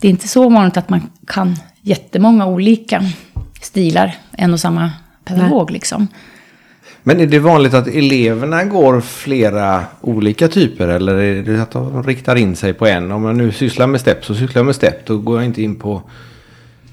det 0.00 0.06
är 0.06 0.11
inte 0.11 0.28
så 0.28 0.48
vanligt 0.48 0.76
att 0.76 0.88
man 0.88 1.11
kan 1.26 1.56
jättemånga 1.80 2.46
olika 2.46 3.02
stilar, 3.61 4.14
en 4.32 4.52
och 4.52 4.61
samma 4.61 4.90
pedagog 5.24 5.70
liksom. 5.70 6.08
Men 7.02 7.20
är 7.20 7.26
det 7.26 7.38
vanligt 7.38 7.74
att 7.74 7.88
eleverna 7.88 8.64
går 8.64 9.00
flera 9.00 9.85
olika 10.00 10.48
typer? 10.48 10.88
Eller 10.88 11.14
är 11.14 11.42
det 11.42 11.62
att 11.62 11.70
de 11.70 12.02
riktar 12.02 12.37
in 12.37 12.56
sig 12.56 12.72
på 12.72 12.87
en? 12.87 13.12
Om 13.12 13.24
jag 13.24 13.37
nu 13.37 13.52
sysslar 13.52 13.87
med 13.87 14.00
step 14.00 14.24
så 14.24 14.35
sysslar 14.35 14.61
jag 14.61 14.66
med 14.66 14.74
step. 14.74 15.06
Då 15.06 15.18
går 15.18 15.37
jag 15.37 15.44
inte 15.44 15.62
in 15.62 15.76
på 15.76 16.02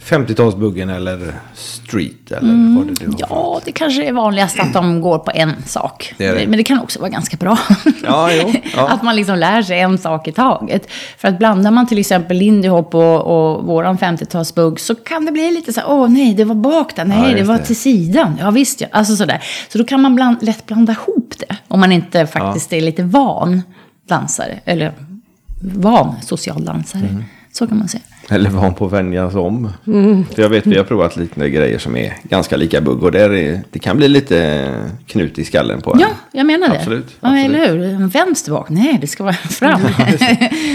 50-talsbuggen 0.04 0.96
eller 0.96 1.34
street. 1.54 2.32
Eller 2.32 2.76
vad 2.78 2.88
det 2.88 3.08
nu. 3.08 3.14
Ja, 3.18 3.62
det 3.66 3.72
kanske 3.72 4.06
är 4.06 4.12
vanligast 4.14 4.60
att 4.60 4.74
de 4.74 5.02
går 5.02 5.20
på 5.20 5.32
en 5.34 5.64
sak. 5.66 6.14
Det 6.18 6.32
det. 6.32 6.48
Men 6.48 6.58
det 6.58 6.64
kan 6.64 6.80
också 6.80 7.00
vara 7.00 7.10
ganska 7.10 7.38
bra. 7.38 7.58
Ja, 8.04 8.30
jo, 8.34 8.54
ja. 8.76 8.88
Att 8.90 9.04
man 9.04 9.16
liksom 9.16 9.40
lär 9.40 9.62
sig 9.62 9.80
en 9.80 9.98
sak 9.98 10.28
i 10.28 10.32
taget. 10.32 10.92
För 11.18 11.28
att 11.28 11.38
blandar 11.38 11.72
man 11.72 11.88
till 11.88 11.98
exempel 11.98 12.38
lindy 12.38 12.68
hop 12.68 12.96
och, 12.96 13.22
och 13.22 13.64
våran 13.64 13.98
50-talsbugg 13.98 14.78
så 14.78 14.96
kan 14.96 15.26
det 15.26 15.32
bli 15.32 15.52
lite 15.52 15.74
så 15.74 15.80
här, 15.80 15.90
åh 15.90 16.10
nej, 16.10 16.34
det 16.34 16.44
var 16.44 16.56
bak 16.56 16.96
där, 16.96 17.06
nej, 17.06 17.32
Ja, 17.32 17.38
det 17.38 17.44
var 17.44 17.58
det. 17.58 17.66
till 17.66 17.80
sidan. 17.80 18.38
Ja, 18.40 18.52
visst 18.52 18.82
ja. 18.82 18.88
Alltså 18.92 19.16
sådär. 19.16 19.44
Så 19.70 19.78
då 19.78 19.84
kan 19.84 20.02
man 20.02 20.16
bland, 20.16 20.44
lätt 20.44 20.66
blanda 20.66 20.94
ihop 20.94 21.34
det. 21.40 21.56
Om 21.68 21.80
man 21.80 21.92
inte 21.92 22.28
faktiskt 22.28 22.74
är 22.74 22.82
lite 22.82 23.04
van 23.04 23.62
dansare. 24.08 24.60
Eller 24.66 24.94
van 25.62 26.16
social 26.22 26.66
dansare. 26.66 27.02
Mm. 27.02 27.24
Så 27.52 27.68
kan 27.68 27.78
man 27.78 27.88
säga. 27.88 28.04
Eller 28.32 28.50
van 28.50 28.74
på 28.74 28.86
att 28.86 28.92
vänjas 28.92 29.36
om. 29.36 29.70
För 30.36 30.42
jag 30.42 30.50
vet 30.50 30.66
vi 30.68 30.78
har 30.78 30.84
provat 30.84 31.16
liknande 31.16 31.50
grejer 31.50 31.78
som 31.80 31.96
är 31.98 32.14
ganska 32.24 32.58
lika 32.58 32.82
bugg. 32.82 33.04
Och 33.04 33.12
där 33.12 33.34
är, 33.34 33.62
det 33.72 33.80
kan 33.80 33.98
bli 33.98 34.08
lite 34.08 34.68
knut 35.08 35.40
i 35.40 35.46
skallen 35.46 35.82
på 35.82 35.94
en. 35.94 36.00
Ja, 36.00 36.08
jag 36.32 36.46
menar 36.46 36.70
det. 36.70 36.76
Absolut, 36.78 37.06
Ja, 37.22 37.28
absolut. 37.30 37.46
eller 37.46 37.68
hur? 37.68 37.84
En 37.94 38.10
vänster 38.10 38.52
bak? 38.52 38.70
Nej, 38.70 38.98
det 39.02 39.08
ska 39.08 39.24
vara 39.24 39.34
fram. 39.50 39.82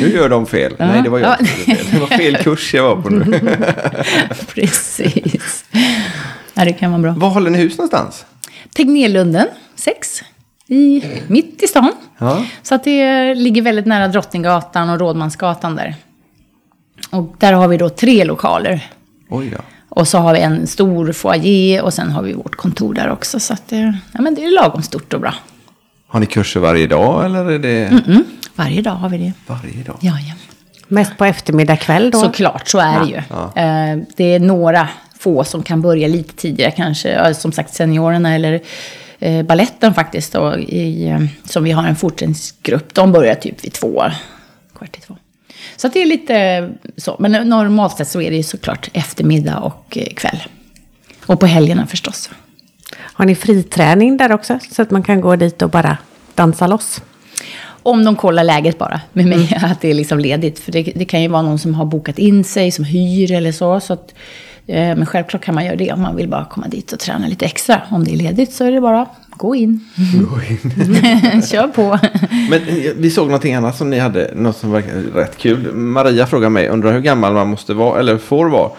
Nu 0.00 0.12
gör 0.14 0.28
de 0.28 0.46
fel. 0.46 0.74
Nej, 0.78 1.02
det 1.02 1.08
var 1.10 1.18
jag 1.18 1.36
Ja. 1.66 1.74
Det 1.92 1.98
var 1.98 2.06
fel 2.06 2.36
kurs 2.36 2.74
jag 2.74 2.82
var 2.96 3.02
på 3.02 3.10
nu. 3.10 3.40
Precis. 4.54 5.64
Ja, 6.54 6.64
det 6.64 6.72
kan 6.72 6.90
vara 6.90 7.02
bra. 7.02 7.12
Var 7.12 7.28
håller 7.28 7.50
ni 7.50 7.58
hus 7.58 7.78
någonstans? 7.78 8.24
Tegnérlunden 8.74 9.46
6. 9.76 10.22
I, 10.66 11.02
mitt 11.28 11.62
i 11.62 11.66
stan. 11.66 11.92
Ja. 12.18 12.44
Så 12.62 12.74
att 12.74 12.84
det 12.84 13.34
ligger 13.34 13.62
väldigt 13.62 13.86
nära 13.86 14.08
Drottninggatan 14.08 14.90
och 14.90 14.98
Rådmansgatan 15.00 15.76
där. 15.76 15.94
Och 17.14 17.34
där 17.38 17.52
har 17.52 17.68
vi 17.68 17.76
då 17.76 17.88
tre 17.88 18.24
lokaler. 18.24 18.86
Oj 19.28 19.50
då. 19.50 19.58
Och 19.88 20.08
så 20.08 20.18
har 20.18 20.34
vi 20.34 20.40
en 20.40 20.66
stor 20.66 21.12
foyer 21.12 21.82
och 21.82 21.94
sen 21.94 22.10
har 22.12 22.22
vi 22.22 22.32
vårt 22.32 22.54
kontor 22.56 22.94
där 22.94 23.10
också. 23.10 23.40
Så 23.40 23.52
att 23.52 23.68
det, 23.68 23.98
ja, 24.12 24.20
men 24.20 24.34
det 24.34 24.44
är 24.44 24.50
lagom 24.62 24.82
stort 24.82 25.12
och 25.14 25.20
bra. 25.20 25.34
Har 26.06 26.20
ni 26.20 26.26
kurser 26.26 26.60
varje 26.60 26.86
dag 26.86 27.24
eller 27.24 27.50
är 27.50 27.58
det 27.58 27.86
Mm. 28.06 28.24
Varje 28.54 28.82
dag 28.82 28.90
har 28.94 29.08
vi 29.08 29.18
det. 29.18 29.32
varje 29.46 29.82
dag? 29.82 29.96
Ja, 30.00 30.12
ja. 30.28 30.34
Mest 30.88 31.18
på 31.18 31.24
eftermiddag 31.24 31.76
kväll 31.76 32.10
då? 32.10 32.20
Såklart, 32.20 32.68
så 32.68 32.78
är 32.78 33.00
det 33.00 33.06
ju. 33.06 33.16
Eh, 33.16 34.06
Det 34.16 34.24
är 34.24 34.40
några 34.40 34.88
få 35.18 35.44
som 35.44 35.62
kan 35.62 35.82
börja 35.82 36.08
lite 36.08 36.34
tidigare 36.34 36.70
kanske. 36.70 37.08
Ja, 37.12 37.34
Som 37.34 37.52
sagt, 37.52 37.74
seniorerna 37.74 38.34
eller 38.34 38.60
eh, 39.18 39.42
balletten 39.42 39.94
faktiskt. 39.94 40.32
Då, 40.32 40.56
i, 40.58 41.08
eh, 41.08 41.20
som 41.44 41.64
vi 41.64 41.70
har 41.72 41.84
en 41.86 41.96
fortsättningsgrupp. 41.96 42.94
De 42.94 43.12
börjar 43.12 43.34
typ 43.34 43.64
vid 43.64 43.72
två, 43.72 44.02
kvart 44.78 44.96
i 44.96 45.00
två. 45.00 45.16
Så 45.76 45.88
det 45.88 46.02
är 46.02 46.06
lite 46.06 46.70
så. 46.96 47.16
Men 47.18 47.48
normalt 47.48 47.96
sett 47.96 48.08
så 48.08 48.20
är 48.20 48.30
det 48.30 48.36
ju 48.36 48.42
såklart 48.42 48.90
eftermiddag 48.92 49.58
och 49.58 49.98
eh, 49.98 50.14
kväll. 50.14 50.42
Och 51.26 51.40
på 51.40 51.46
helgerna 51.46 51.86
förstås. 51.86 52.30
Har 52.96 53.24
ni 53.24 53.34
friträning 53.34 54.16
där 54.16 54.32
också? 54.32 54.58
Så 54.70 54.82
att 54.82 54.90
man 54.90 55.02
kan 55.02 55.20
gå 55.20 55.36
dit 55.36 55.62
och 55.62 55.70
bara 55.70 55.98
dansa 56.34 56.66
loss? 56.66 57.00
Om 57.82 58.04
de 58.04 58.16
kollar 58.16 58.44
läget 58.44 58.78
bara 58.78 59.00
med 59.12 59.26
mig, 59.26 59.58
att 59.62 59.80
det 59.80 59.90
är 59.90 59.94
liksom 59.94 60.18
ledigt. 60.18 60.58
För 60.58 60.72
det, 60.72 60.82
det 60.82 61.04
kan 61.04 61.22
ju 61.22 61.28
vara 61.28 61.42
någon 61.42 61.58
som 61.58 61.74
har 61.74 61.84
bokat 61.84 62.18
in 62.18 62.44
sig, 62.44 62.70
som 62.70 62.84
hyr 62.84 63.32
eller 63.32 63.52
så. 63.52 63.80
så 63.80 63.92
att, 63.92 64.14
eh, 64.66 64.76
men 64.76 65.06
självklart 65.06 65.42
kan 65.42 65.54
man 65.54 65.64
göra 65.64 65.76
det 65.76 65.92
om 65.92 66.02
man 66.02 66.16
vill 66.16 66.28
bara 66.28 66.44
komma 66.44 66.68
dit 66.68 66.92
och 66.92 66.98
träna 66.98 67.26
lite 67.26 67.44
extra. 67.44 67.82
Om 67.90 68.04
det 68.04 68.12
är 68.12 68.16
ledigt 68.16 68.52
så 68.52 68.64
är 68.64 68.72
det 68.72 68.80
bara 68.80 69.06
gå 69.36 69.54
in. 69.54 69.80
Kör 71.50 71.68
på. 71.68 71.98
Men 72.50 72.62
eh, 72.68 72.92
vi 72.96 73.10
såg 73.10 73.26
någonting 73.26 73.54
annat 73.54 73.76
som 73.76 73.90
ni 73.90 73.98
hade, 73.98 74.30
något 74.34 74.56
som 74.56 74.72
verkar 74.72 74.92
rätt 75.14 75.38
kul. 75.38 75.74
Maria 75.74 76.26
frågar 76.26 76.48
mig, 76.48 76.68
undrar 76.68 76.92
hur 76.92 77.00
gammal 77.00 77.32
man 77.32 77.48
måste 77.48 77.74
vara, 77.74 78.00
eller 78.00 78.18
får 78.18 78.48
vara. 78.48 78.70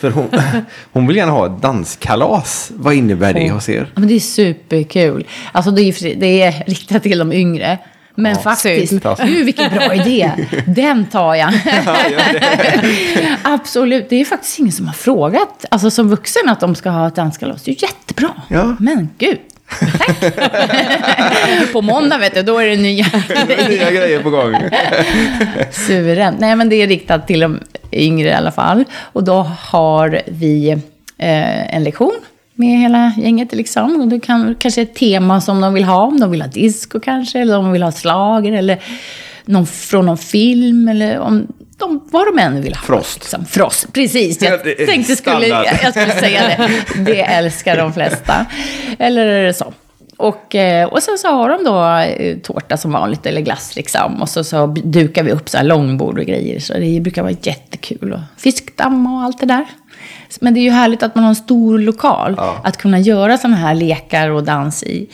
För 0.00 0.10
hon, 0.10 0.28
hon 0.92 1.06
vill 1.06 1.16
gärna 1.16 1.32
ha 1.32 1.46
ett 1.46 1.62
danskalas. 1.62 2.72
Vad 2.74 2.94
innebär 2.94 3.32
det 3.32 3.50
hos 3.50 3.68
er? 3.68 3.90
Ja, 3.94 4.00
men 4.00 4.08
det 4.08 4.14
är 4.14 4.20
superkul. 4.20 5.26
Alltså 5.52 5.70
det 5.70 5.82
är, 5.82 6.14
det 6.14 6.42
är 6.42 6.64
riktat 6.66 7.02
till 7.02 7.18
de 7.18 7.32
yngre. 7.32 7.78
Men 8.14 8.36
faktiskt, 8.36 8.88
synd. 8.88 9.16
gud 9.24 9.44
vilken 9.44 9.70
bra 9.70 9.94
idé. 9.94 10.32
Den 10.66 11.06
tar 11.06 11.34
jag. 11.34 11.52
Absolut. 13.42 14.08
Det 14.08 14.20
är 14.20 14.24
faktiskt 14.24 14.58
ingen 14.58 14.72
som 14.72 14.86
har 14.86 14.94
frågat, 14.94 15.64
alltså 15.70 15.90
som 15.90 16.08
vuxen, 16.08 16.48
att 16.48 16.60
de 16.60 16.74
ska 16.74 16.90
ha 16.90 17.08
ett 17.08 17.14
danskalas. 17.14 17.62
Det 17.62 17.70
är 17.70 17.72
ju 17.72 17.86
jättebra. 17.86 18.30
Ja. 18.48 18.76
Men 18.80 19.08
gud. 19.18 19.38
Tack. 19.68 19.78
På 21.72 21.82
måndag 21.82 22.18
vet 22.18 22.34
du, 22.34 22.42
då 22.42 22.58
är 22.58 22.66
det 22.66 22.76
nya 22.76 23.04
Nya 23.68 23.90
grejer 23.90 24.22
på 24.22 24.30
gång. 24.30 24.56
Suveränt. 25.70 26.40
Nej, 26.40 26.56
men 26.56 26.68
det 26.68 26.76
är 26.76 26.86
riktat 26.86 27.26
till 27.26 27.40
de 27.40 27.60
yngre 27.92 28.28
i 28.28 28.32
alla 28.32 28.52
fall. 28.52 28.84
Och 29.00 29.24
då 29.24 29.42
har 29.60 30.22
vi 30.26 30.70
eh, 31.18 31.74
en 31.74 31.84
lektion 31.84 32.14
med 32.54 32.80
hela 32.80 33.12
gänget 33.16 33.54
liksom. 33.54 34.00
Och 34.00 34.08
det 34.08 34.20
kan 34.20 34.54
kanske 34.54 34.82
ett 34.82 34.94
tema 34.94 35.40
som 35.40 35.60
de 35.60 35.74
vill 35.74 35.84
ha. 35.84 36.02
Om 36.02 36.20
de 36.20 36.30
vill 36.30 36.42
ha 36.42 36.48
disco 36.48 37.00
kanske, 37.00 37.40
eller 37.40 37.58
om 37.58 37.64
de 37.64 37.72
vill 37.72 37.82
ha 37.82 37.92
slager 37.92 38.52
eller 38.52 38.78
någon, 39.44 39.66
från 39.66 40.06
någon 40.06 40.18
film. 40.18 40.88
Eller 40.88 41.18
om 41.18 41.46
de, 41.78 42.08
vad 42.12 42.26
de 42.26 42.38
än 42.38 42.62
vill 42.62 42.74
ha. 42.74 42.82
Frost. 42.82 43.18
Liksom. 43.20 43.44
Frost, 43.46 43.92
precis. 43.92 44.42
Ja, 44.42 44.50
Jag 44.50 44.60
det 44.64 44.82
är 44.82 44.86
tänkte 44.86 45.16
skulle, 45.16 45.46
jag 45.82 45.90
skulle 45.90 46.12
säga 46.12 46.40
det. 46.48 46.70
Det 47.04 47.20
älskar 47.22 47.76
de 47.76 47.92
flesta. 47.92 48.46
Eller 48.98 49.52
så. 49.52 49.72
Och, 50.16 50.54
eh, 50.54 50.88
och 50.88 51.02
sen 51.02 51.18
så 51.18 51.28
har 51.28 51.48
de 51.48 51.64
då 51.64 51.84
eh, 52.24 52.38
tårta 52.38 52.76
som 52.76 52.92
vanligt, 52.92 53.26
eller 53.26 53.40
glass 53.40 53.76
liksom. 53.76 54.22
Och 54.22 54.28
så, 54.28 54.44
så 54.44 54.66
dukar 54.66 55.22
vi 55.22 55.30
upp 55.32 55.48
så 55.48 55.56
här 55.56 55.64
långbord 55.64 56.18
och 56.18 56.24
grejer. 56.24 56.60
Så 56.60 56.72
det 56.74 57.00
brukar 57.00 57.22
vara 57.22 57.34
jättekul. 57.42 58.12
Och 58.12 58.20
fiskdamm 58.36 59.06
och 59.14 59.22
allt 59.22 59.40
det 59.40 59.46
där. 59.46 59.64
Men 60.40 60.54
det 60.54 60.60
är 60.60 60.62
ju 60.62 60.70
härligt 60.70 61.02
att 61.02 61.14
man 61.14 61.24
har 61.24 61.28
en 61.28 61.36
stor 61.36 61.78
lokal. 61.78 62.40
Att 62.64 62.76
kunna 62.76 62.98
göra 62.98 63.38
sådana 63.38 63.56
här 63.56 63.74
lekar 63.74 64.30
och 64.30 64.44
dans 64.44 64.82
i. 64.82 65.08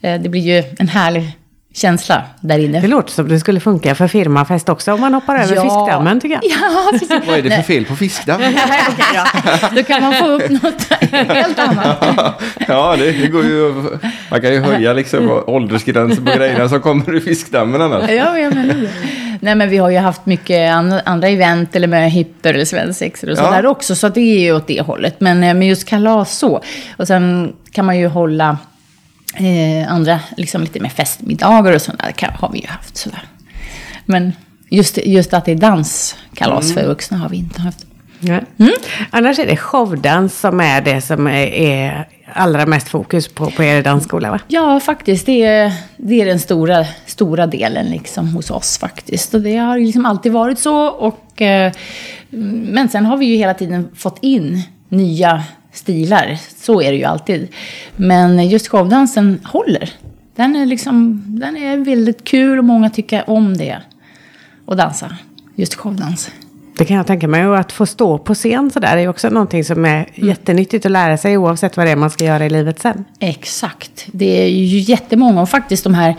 Eh, 0.00 0.20
Det 0.20 0.28
blir 0.28 0.40
ju 0.56 0.62
en 0.78 0.88
härlig 0.88 1.30
känsla 1.76 2.22
där 2.40 2.58
inne. 2.58 2.80
Det 2.80 2.88
låter 2.88 3.12
som 3.12 3.28
det 3.28 3.40
skulle 3.40 3.60
funka 3.60 3.94
för 3.94 4.08
firmafest 4.08 4.68
också 4.68 4.92
om 4.92 5.00
man 5.00 5.14
hoppar 5.14 5.34
över 5.34 5.46
fiskdammen 5.62 6.20
tycker 6.20 6.34
jag. 6.34 6.44
Ja, 6.60 6.88
precis. 6.92 7.10
Vad 7.26 7.38
är 7.38 7.42
det 7.42 7.50
för 7.56 7.62
fel 7.62 7.84
på 7.84 7.96
fiskdamm? 7.96 8.40
Okej 8.40 8.54
då. 9.14 9.76
Då 9.76 9.82
kan 9.82 10.02
man 10.02 10.14
få 10.14 10.26
upp 10.26 10.50
något 10.50 10.82
helt 11.10 11.58
annat. 11.58 12.04
Ja, 12.68 12.96
det, 12.96 13.12
det 13.12 13.26
går 13.26 13.44
ju. 13.44 13.74
Man 14.30 14.40
kan 14.40 14.52
ju 14.52 14.60
höja 14.60 14.92
liksom 14.92 15.42
åldersgränsen 15.46 16.24
på 16.24 16.32
grejerna 16.38 16.68
som 16.68 16.80
kommer 16.80 17.14
ur 17.14 17.20
fiskdammen 17.20 17.82
annars. 17.82 18.10
Ja, 18.10 18.38
jag 18.38 18.54
menar 18.54 18.74
det. 18.74 18.88
Nej, 19.40 19.54
men 19.54 19.68
vi 19.70 19.76
har 19.76 19.90
ju 19.90 19.98
haft 19.98 20.26
mycket 20.26 20.72
an- 20.72 21.00
andra 21.04 21.28
event, 21.28 21.76
eller 21.76 21.86
med 21.88 22.10
hipper 22.10 22.54
eller 22.54 22.64
svensexor 22.64 23.30
och 23.30 23.36
Ja. 23.38 23.42
sådär 23.44 23.66
också. 23.66 23.94
Så 23.94 24.06
att 24.06 24.14
det 24.14 24.20
är 24.20 24.40
ju 24.40 24.52
åt 24.56 24.66
det 24.66 24.80
hållet. 24.80 25.20
Men 25.20 25.44
eh, 25.44 25.54
med 25.54 25.68
just 25.68 25.88
kalas 25.88 26.38
så. 26.38 26.62
Och 26.96 27.06
sen 27.06 27.52
kan 27.72 27.84
man 27.86 27.98
ju 27.98 28.06
hålla 28.06 28.58
eh, 29.36 29.92
andra, 29.92 30.20
liksom 30.36 30.60
lite 30.60 30.80
mer 30.80 30.88
festmiddagar 30.88 31.72
och 31.72 31.82
sådär. 31.82 32.14
Har 32.38 32.52
vi 32.52 32.58
ju 32.58 32.66
haft 32.66 32.96
sådär. 32.96 33.22
Men 34.06 34.32
just, 34.68 34.98
just 34.98 35.34
att 35.34 35.44
det 35.44 35.52
är 35.52 35.56
danskalas 35.56 36.74
för 36.74 36.86
vuxna 36.86 37.18
har 37.18 37.28
vi 37.28 37.36
inte 37.36 37.60
haft. 37.60 37.86
Ja. 38.20 38.40
Annars 39.10 39.38
är 39.38 39.46
det 39.46 39.56
showdans 39.56 40.40
som 40.40 40.60
är 40.60 40.80
det 40.80 41.00
som 41.00 41.26
är, 41.26 41.46
är 41.46 42.08
allra 42.32 42.66
mest 42.66 42.88
fokus 42.88 43.28
på 43.28 43.50
på 43.50 43.62
er 43.64 43.82
dansskola 43.82 44.30
va? 44.30 44.40
Ja, 44.48 44.80
faktiskt. 44.80 45.26
Det 45.26 45.44
är, 45.44 45.72
det 45.96 46.20
är 46.20 46.26
den 46.26 46.38
stora, 46.38 46.86
stora 47.06 47.46
delen 47.46 47.86
liksom 47.86 48.28
hos 48.28 48.50
oss 48.50 48.78
faktiskt. 48.78 49.34
Och 49.34 49.40
det 49.40 49.56
har 49.56 49.78
liksom 49.78 50.06
alltid 50.06 50.32
varit 50.32 50.58
så. 50.58 50.86
Och, 50.86 51.42
eh, 51.42 51.72
men 52.30 52.88
sen 52.88 53.06
har 53.06 53.16
vi 53.16 53.26
ju 53.26 53.36
hela 53.36 53.54
tiden 53.54 53.88
fått 53.96 54.18
in 54.20 54.62
nya 54.88 55.44
stilar. 55.76 56.38
Så 56.56 56.82
är 56.82 56.90
det 56.92 56.96
ju 56.98 57.04
alltid. 57.04 57.48
Men 57.96 58.48
just 58.48 58.68
showdansen 58.68 59.40
håller. 59.44 59.90
Den 60.36 60.56
är, 60.56 60.66
liksom, 60.66 61.22
den 61.40 61.56
är 61.56 61.76
väldigt 61.76 62.24
kul 62.24 62.58
och 62.58 62.64
många 62.64 62.90
tycker 62.90 63.30
om 63.30 63.56
det. 63.56 63.76
Och 64.64 64.76
dansa. 64.76 65.16
Just 65.54 65.74
showdans. 65.74 66.30
Det 66.78 66.84
kan 66.84 66.96
jag 66.96 67.06
tänka 67.06 67.28
mig. 67.28 67.46
Och 67.46 67.58
att 67.58 67.72
få 67.72 67.86
stå 67.86 68.18
på 68.18 68.34
scen 68.34 68.70
sådär 68.70 68.96
är 68.96 69.08
också 69.08 69.28
någonting 69.30 69.64
som 69.64 69.84
är 69.84 70.08
Mm. 70.14 70.28
jättenyttigt 70.28 70.86
att 70.86 70.92
lära 70.92 71.18
sig 71.18 71.36
oavsett 71.38 71.76
vad 71.76 71.86
det 71.86 71.90
är 71.90 71.96
man 71.96 72.10
ska 72.10 72.24
göra 72.24 72.46
i 72.46 72.50
livet 72.50 72.80
sen. 72.80 73.04
Exakt. 73.20 74.06
Det 74.12 74.42
är 74.42 74.48
ju 74.48 74.78
jättemånga 74.78 75.42
och 75.42 75.48
faktiskt 75.48 75.84
de 75.84 75.94
här 75.94 76.14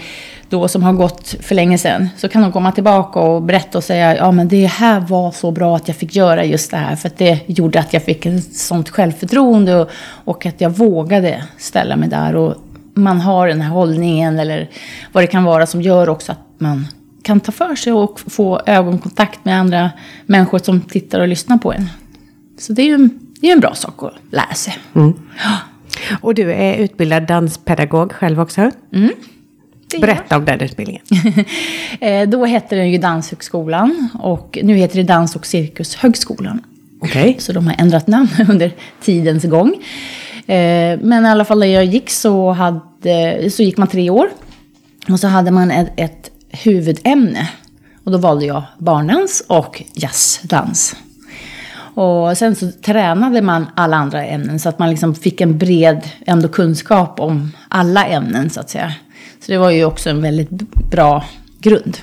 då 0.49 0.67
som 0.67 0.83
har 0.83 0.93
gått 0.93 1.35
för 1.39 1.55
länge 1.55 1.77
sedan. 1.77 2.09
Så 2.17 2.29
kan 2.29 2.41
de 2.41 2.51
komma 2.51 2.71
tillbaka 2.71 3.19
och 3.19 3.41
berätta 3.41 3.77
och 3.77 3.83
säga 3.83 4.17
ja 4.17 4.31
men 4.31 4.47
det 4.47 4.65
här 4.65 4.99
var 4.99 5.31
så 5.31 5.51
bra 5.51 5.75
att 5.75 5.87
jag 5.87 5.97
fick 5.97 6.15
göra 6.15 6.45
just 6.45 6.71
det 6.71 6.77
här. 6.77 6.95
För 6.95 7.07
att 7.07 7.17
det 7.17 7.39
gjorde 7.45 7.79
att 7.79 7.93
jag 7.93 8.03
fick 8.03 8.25
ett 8.25 8.55
sånt 8.55 8.89
självförtroende 8.89 9.75
och, 9.75 9.89
och 10.25 10.45
att 10.45 10.61
jag 10.61 10.69
vågade 10.69 11.43
ställa 11.57 11.95
mig 11.95 12.09
där. 12.09 12.35
Och 12.35 12.55
man 12.93 13.21
har 13.21 13.47
den 13.47 13.61
här 13.61 13.69
hållningen 13.69 14.39
eller 14.39 14.69
vad 15.11 15.23
det 15.23 15.27
kan 15.27 15.43
vara 15.43 15.65
som 15.65 15.81
gör 15.81 16.09
också 16.09 16.31
att 16.31 16.45
man 16.57 16.87
kan 17.23 17.39
ta 17.39 17.51
för 17.51 17.75
sig 17.75 17.93
och 17.93 18.19
få 18.19 18.61
ögonkontakt 18.65 19.45
med 19.45 19.59
andra 19.59 19.91
människor 20.25 20.59
som 20.59 20.81
tittar 20.81 21.19
och 21.19 21.27
lyssnar 21.27 21.57
på 21.57 21.73
en. 21.73 21.89
Så 22.59 22.73
det 22.73 22.81
är 22.81 22.85
ju 22.85 22.93
en, 22.93 23.19
det 23.41 23.47
är 23.47 23.53
en 23.53 23.59
bra 23.59 23.73
sak 23.73 24.03
att 24.03 24.13
lära 24.31 24.53
sig. 24.53 24.77
Och 26.21 26.33
du 26.35 26.53
är 26.53 26.75
utbildad 26.75 27.27
danspedagog 27.27 28.13
själv 28.13 28.41
också. 28.41 28.61
Är 28.61 28.71
Berätta 30.01 30.37
om 30.37 30.45
den 30.45 30.59
utbildningen. 30.61 31.01
Eh, 31.99 32.29
Då 32.29 32.45
hette 32.45 32.75
den 32.75 32.91
ju 32.91 32.97
Danshögskolan 32.97 34.09
och 34.19 34.57
nu 34.63 34.75
heter 34.75 34.95
det 34.97 35.03
Dans 35.03 35.35
och 35.35 35.45
cirkushögskolan. 35.45 36.61
Okej. 37.01 37.35
Så 37.39 37.53
de 37.53 37.67
har 37.67 37.75
ändrat 37.77 38.07
namn 38.07 38.29
under 38.49 38.71
tidens 39.01 39.43
gång. 39.43 39.73
Eh, 40.47 40.99
Men 41.01 41.25
i 41.25 41.29
alla 41.29 41.45
fall 41.45 41.59
när 41.59 41.67
jag 41.67 41.85
gick 41.85 42.09
så, 42.09 42.51
hade, 42.51 43.49
så 43.51 43.63
gick 43.63 43.77
man 43.77 43.87
tre 43.87 44.09
år. 44.09 44.27
Och 45.09 45.19
så 45.19 45.27
hade 45.27 45.51
man 45.51 45.71
ett, 45.71 45.93
ett 45.97 46.31
huvudämne. 46.49 47.49
Och 48.03 48.11
då 48.11 48.17
valde 48.17 48.45
jag 48.45 48.63
barndans 48.77 49.43
och 49.47 49.83
jazzdans. 49.93 50.95
Och 51.93 52.37
sen 52.37 52.55
så 52.55 52.71
tränade 52.71 53.41
man 53.41 53.65
alla 53.75 53.97
andra 53.97 54.25
ämnen 54.25 54.59
så 54.59 54.69
att 54.69 54.79
man 54.79 54.89
liksom 54.89 55.15
fick 55.15 55.41
en 55.41 55.57
bred 55.57 56.09
ändå 56.25 56.47
kunskap 56.47 57.19
om 57.19 57.51
alla 57.69 58.05
ämnen 58.05 58.49
så 58.49 58.59
att 58.59 58.69
säga. 58.69 58.93
Så 59.47 59.53
det 59.53 59.57
var 59.57 59.71
ju 59.71 59.85
också 59.85 60.09
en 60.09 60.21
väldigt 60.21 60.49
bra 60.91 61.25
grund. 61.59 61.97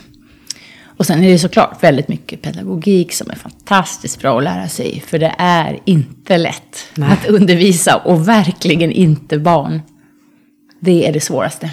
Och 0.96 1.06
sen 1.06 1.24
är 1.24 1.28
det 1.28 1.38
såklart 1.38 1.82
väldigt 1.82 2.08
mycket 2.08 2.42
pedagogik 2.42 3.12
som 3.12 3.30
är 3.30 3.34
fantastiskt 3.34 4.20
bra 4.20 4.38
att 4.38 4.44
lära 4.44 4.68
sig. 4.68 5.02
För 5.06 5.18
det 5.18 5.34
är 5.38 5.80
inte 5.84 6.38
lätt 6.38 6.86
att 7.00 7.26
undervisa 7.26 7.96
och 7.96 8.28
verkligen 8.28 8.92
inte 8.92 9.38
barn. 9.38 9.82
Det 10.80 11.08
är 11.08 11.12
det 11.12 11.20
svåraste. 11.20 11.70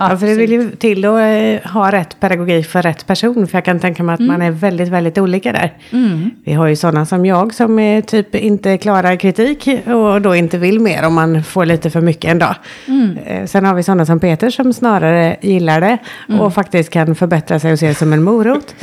Ja, 0.00 0.16
för 0.16 0.26
det 0.26 0.34
vill 0.34 0.52
ju 0.52 0.70
till 0.70 1.04
att 1.04 1.20
eh, 1.20 1.70
ha 1.72 1.92
rätt 1.92 2.20
pedagogik 2.20 2.66
för 2.66 2.82
rätt 2.82 3.06
person. 3.06 3.46
För 3.46 3.56
jag 3.58 3.64
kan 3.64 3.80
tänka 3.80 4.02
mig 4.02 4.14
att 4.14 4.20
man 4.20 4.42
är 4.42 4.50
väldigt, 4.50 4.88
väldigt 4.88 5.18
olika 5.18 5.52
där. 5.52 5.72
Vi 6.44 6.52
har 6.52 6.66
ju 6.66 6.76
sådana 6.76 7.06
som 7.06 7.26
jag 7.26 7.54
som 7.54 7.78
är 7.78 8.00
typ 8.02 8.34
inte 8.34 8.78
klarar 8.78 9.16
kritik 9.16 9.68
och 9.86 10.20
då 10.22 10.34
inte 10.36 10.58
vill 10.58 10.80
mer 10.80 11.06
om 11.06 11.14
man 11.14 11.42
får 11.44 11.66
lite 11.66 11.90
för 11.90 12.00
mycket 12.00 12.30
en 12.30 12.38
dag. 12.38 12.54
Eh, 13.26 13.46
Sen 13.46 13.64
har 13.64 13.74
vi 13.74 13.82
sådana 13.82 14.06
som 14.06 14.20
Peter 14.20 14.50
som 14.50 14.72
snarare 14.72 15.36
gillar 15.40 15.80
det 15.80 15.98
och 16.40 16.54
faktiskt 16.54 16.90
kan 16.90 17.14
förbättra 17.14 17.60
sig 17.60 17.72
och 17.72 17.78
se 17.78 17.88
det 17.88 17.94
som 17.94 18.12
en 18.12 18.22
morot. 18.22 18.74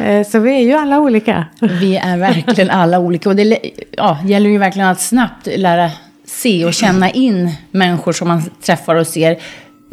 Eh, 0.00 0.26
Så 0.26 0.38
vi 0.38 0.54
är 0.56 0.60
ju 0.64 0.72
alla 0.72 0.98
olika. 1.00 1.44
Vi 1.60 1.96
är 1.96 2.16
verkligen 2.16 2.70
alla 2.70 2.98
olika. 2.98 3.28
Och 3.28 3.36
det 3.36 3.58
ja, 3.90 4.18
gäller 4.24 4.50
ju 4.50 4.58
verkligen 4.58 4.88
att 4.88 5.00
snabbt 5.00 5.48
lära 5.56 5.90
se 6.26 6.64
och 6.64 6.74
känna 6.74 7.10
in 7.10 7.50
människor 7.70 8.12
som 8.12 8.28
man 8.28 8.42
träffar 8.66 8.94
och 8.94 9.06
ser 9.06 9.36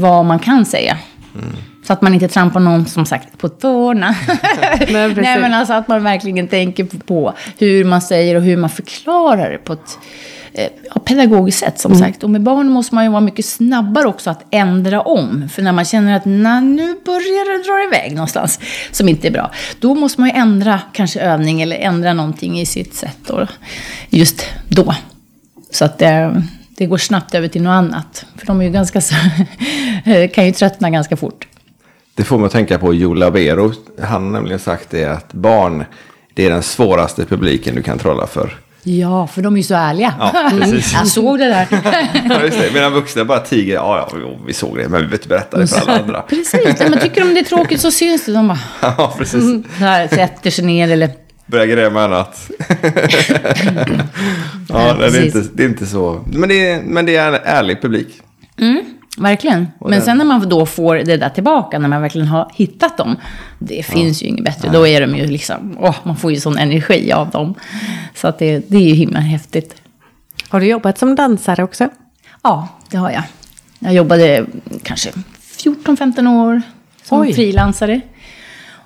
vad 0.02 0.26
man 0.26 0.40
kan 0.40 0.66
säga. 0.66 0.98
Så 1.88 1.94
att 1.94 2.02
man 2.02 2.14
inte 2.14 2.28
trampar 2.28 2.60
någon, 2.60 2.86
som 2.86 3.06
sagt, 3.06 3.38
på 3.38 3.50
tårna. 3.50 4.16
Nej. 4.92 5.14
Nej, 5.16 5.40
men 5.40 5.54
alltså 5.54 5.74
att 5.74 5.88
man 5.88 6.04
verkligen 6.04 6.48
tänker 6.48 6.84
på 6.84 7.34
hur 7.58 7.84
man 7.86 8.02
säger 8.02 8.36
och 8.36 8.42
hur 8.42 8.58
man 8.58 8.70
förklarar 8.70 9.52
det 9.52 9.58
på 9.58 9.74
ett 9.74 9.98
eh, 10.54 11.02
pedagogiskt 11.06 11.60
sätt, 11.60 11.80
som 11.80 11.96
sagt. 11.96 12.24
Och 12.24 12.30
med 12.30 12.42
barn 12.42 12.70
måste 12.70 12.96
man 12.96 13.04
ju 13.04 13.10
vara 13.10 13.22
mycket 13.22 13.46
snabbare 13.46 14.08
också 14.08 14.30
att 14.30 14.46
ändra 14.52 15.02
om. 15.02 15.50
För 15.54 15.62
när 15.62 15.72
man 15.72 15.86
känner 15.86 16.16
att 16.18 16.26
"Nå, 16.26 16.60
nu 16.60 16.96
börjar 17.06 17.58
det 17.58 17.64
dra 17.64 17.98
iväg 17.98 18.16
någonstans, 18.16 18.60
som 18.92 19.10
inte 19.10 19.28
är 19.28 19.32
bra. 19.32 19.52
Då 19.80 19.96
måste 19.96 20.22
man 20.22 20.30
ju 20.30 20.36
ändra 20.36 20.80
kanske 20.94 21.20
övning 21.20 21.62
eller 21.62 21.76
ändra 21.78 22.14
någonting 22.14 22.60
i 22.60 22.66
sitt 22.66 22.94
sätt. 22.96 23.18
Då, 23.28 23.48
just 24.10 24.46
då. 24.70 24.96
Så 25.72 25.86
att 25.86 25.98
det, 25.98 26.44
det 26.78 26.86
går 26.86 26.98
snabbt 26.98 27.36
över 27.36 27.48
till 27.48 27.62
något 27.64 27.72
annat. 27.72 28.26
För 28.38 28.48
de 28.48 28.62
är 28.62 28.66
ju 28.66 28.72
ganska 28.72 29.02
kan 30.34 30.46
ju 30.46 30.52
tröttna 30.52 30.90
ganska 30.90 31.18
fort. 31.18 31.48
Det 32.16 32.24
får 32.24 32.38
mig 32.38 32.46
att 32.46 32.52
tänka 32.52 32.80
på 32.80 32.94
Joe 32.94 33.14
Labero. 33.14 33.72
Han 34.02 34.24
har 34.24 34.32
nämligen 34.32 34.60
sagt 34.60 34.90
det 34.90 35.06
att 35.06 35.34
barn, 35.34 35.84
det 36.34 36.46
är 36.46 36.50
den 36.50 36.64
svåraste 36.64 37.26
publiken 37.26 37.76
du 37.76 37.82
kan 37.84 37.98
trolla 37.98 38.28
för. 38.28 38.58
Ja, 38.84 39.28
för 39.28 39.42
de 39.42 39.54
är 39.54 39.58
ju 39.58 39.64
så 39.64 39.76
ärliga. 39.76 40.14
Ja, 40.20 40.52
precis. 40.60 40.94
Jag 41.00 41.08
såg 41.08 41.40
det 41.40 41.46
där. 41.46 41.68
Ja, 42.30 42.44
just 42.44 42.60
det. 42.60 42.74
Medan 42.74 42.94
vuxna 42.94 43.26
bara 43.26 43.40
tiger. 43.40 43.74
Ja, 43.74 44.10
ja, 44.14 44.30
vi 44.48 44.54
såg 44.54 44.78
det, 44.78 44.90
men 44.90 45.00
vi 45.02 45.06
vill 45.06 45.14
inte 45.14 45.28
berätta 45.28 45.58
det 45.58 45.68
för 45.68 45.82
alla 45.82 46.00
andra. 46.00 46.22
Precis, 46.22 46.80
men 46.80 47.00
tycker 47.00 47.22
de 47.22 47.34
det 47.34 47.40
är 47.40 47.44
tråkigt 47.44 47.82
så 47.82 47.92
syns 47.92 48.26
det. 48.26 48.34
De 48.34 48.48
bara 48.48 48.60
Ja, 48.82 49.14
precis. 49.18 49.42
så 49.42 49.64
här, 49.86 50.08
sätter 50.08 50.50
sig 50.50 50.66
ner 50.66 50.92
eller... 50.92 51.10
Börja 51.46 51.66
gräva 51.66 52.04
annat. 52.04 52.52
ja, 54.70 54.94
det 54.94 55.06
är, 55.06 55.26
inte, 55.26 55.44
det 55.54 55.64
är 55.64 55.68
inte 55.70 55.86
så. 55.86 56.24
Men 56.34 56.50
det 56.50 56.70
är, 56.70 56.82
men 56.84 57.06
det 57.06 57.16
är 57.16 57.28
en 57.34 57.40
ärlig 57.44 57.82
publik. 57.82 58.22
Verkligen. 59.18 59.68
Men 59.82 59.92
den- 59.92 60.02
sen 60.02 60.18
när 60.18 60.26
man 60.26 60.50
då 60.50 60.66
får 60.66 60.96
det 60.96 61.18
där 61.18 61.30
tillbaka, 61.30 61.80
när 61.80 61.90
man 61.90 62.02
verkligen 62.02 62.28
har 62.28 62.52
hittat 62.56 62.98
dem. 62.98 63.16
Det 63.60 63.84
finns 63.86 64.24
ju 64.24 64.28
inget 64.28 64.46
bättre. 64.46 64.70
Då 64.70 64.88
är 64.88 65.02
de 65.02 65.16
ju 65.16 65.28
liksom, 65.28 65.78
åh, 65.80 65.96
man 66.04 66.16
får 66.18 66.32
ju 66.32 66.40
sån 66.40 66.58
energi 66.58 67.12
av 67.12 67.30
dem. 67.30 67.56
Så 68.16 68.28
att 68.28 68.40
det, 68.40 68.60
det 68.70 68.78
är 68.78 68.82
ju 68.82 68.94
himla 68.94 69.20
häftigt. 69.20 69.76
Har 70.50 70.60
du 70.60 70.66
jobbat 70.66 70.98
som 70.98 71.16
dansare 71.16 71.64
också? 71.64 71.90
Ja, 72.44 72.68
det 72.90 72.98
har 72.98 73.12
jag. 73.12 73.24
Jag 73.80 73.94
jobbade 73.94 74.46
kanske 74.84 75.10
14-15 75.58 76.28
år 76.46 76.62
som 77.04 77.18
frilansare. 77.34 78.02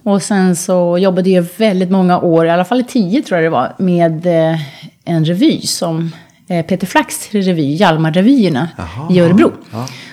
Och 0.05 0.21
sen 0.21 0.55
så 0.55 0.97
jobbade 0.97 1.29
jag 1.29 1.45
väldigt 1.57 1.91
många 1.91 2.19
år, 2.19 2.45
i 2.45 2.49
alla 2.49 2.65
fall 2.65 2.79
i 2.79 2.83
10 2.83 3.21
tror 3.21 3.37
jag 3.41 3.45
det 3.45 3.49
var, 3.49 3.73
med 3.77 4.25
eh, 4.25 4.59
en 5.05 5.25
revy 5.25 5.61
som 5.61 6.11
eh, 6.47 6.65
Peter 6.65 6.87
Flacks 6.87 7.31
revy, 7.31 7.75
Hjalmarrevyerna 7.75 8.69
i 9.09 9.19
Örebro. 9.19 9.51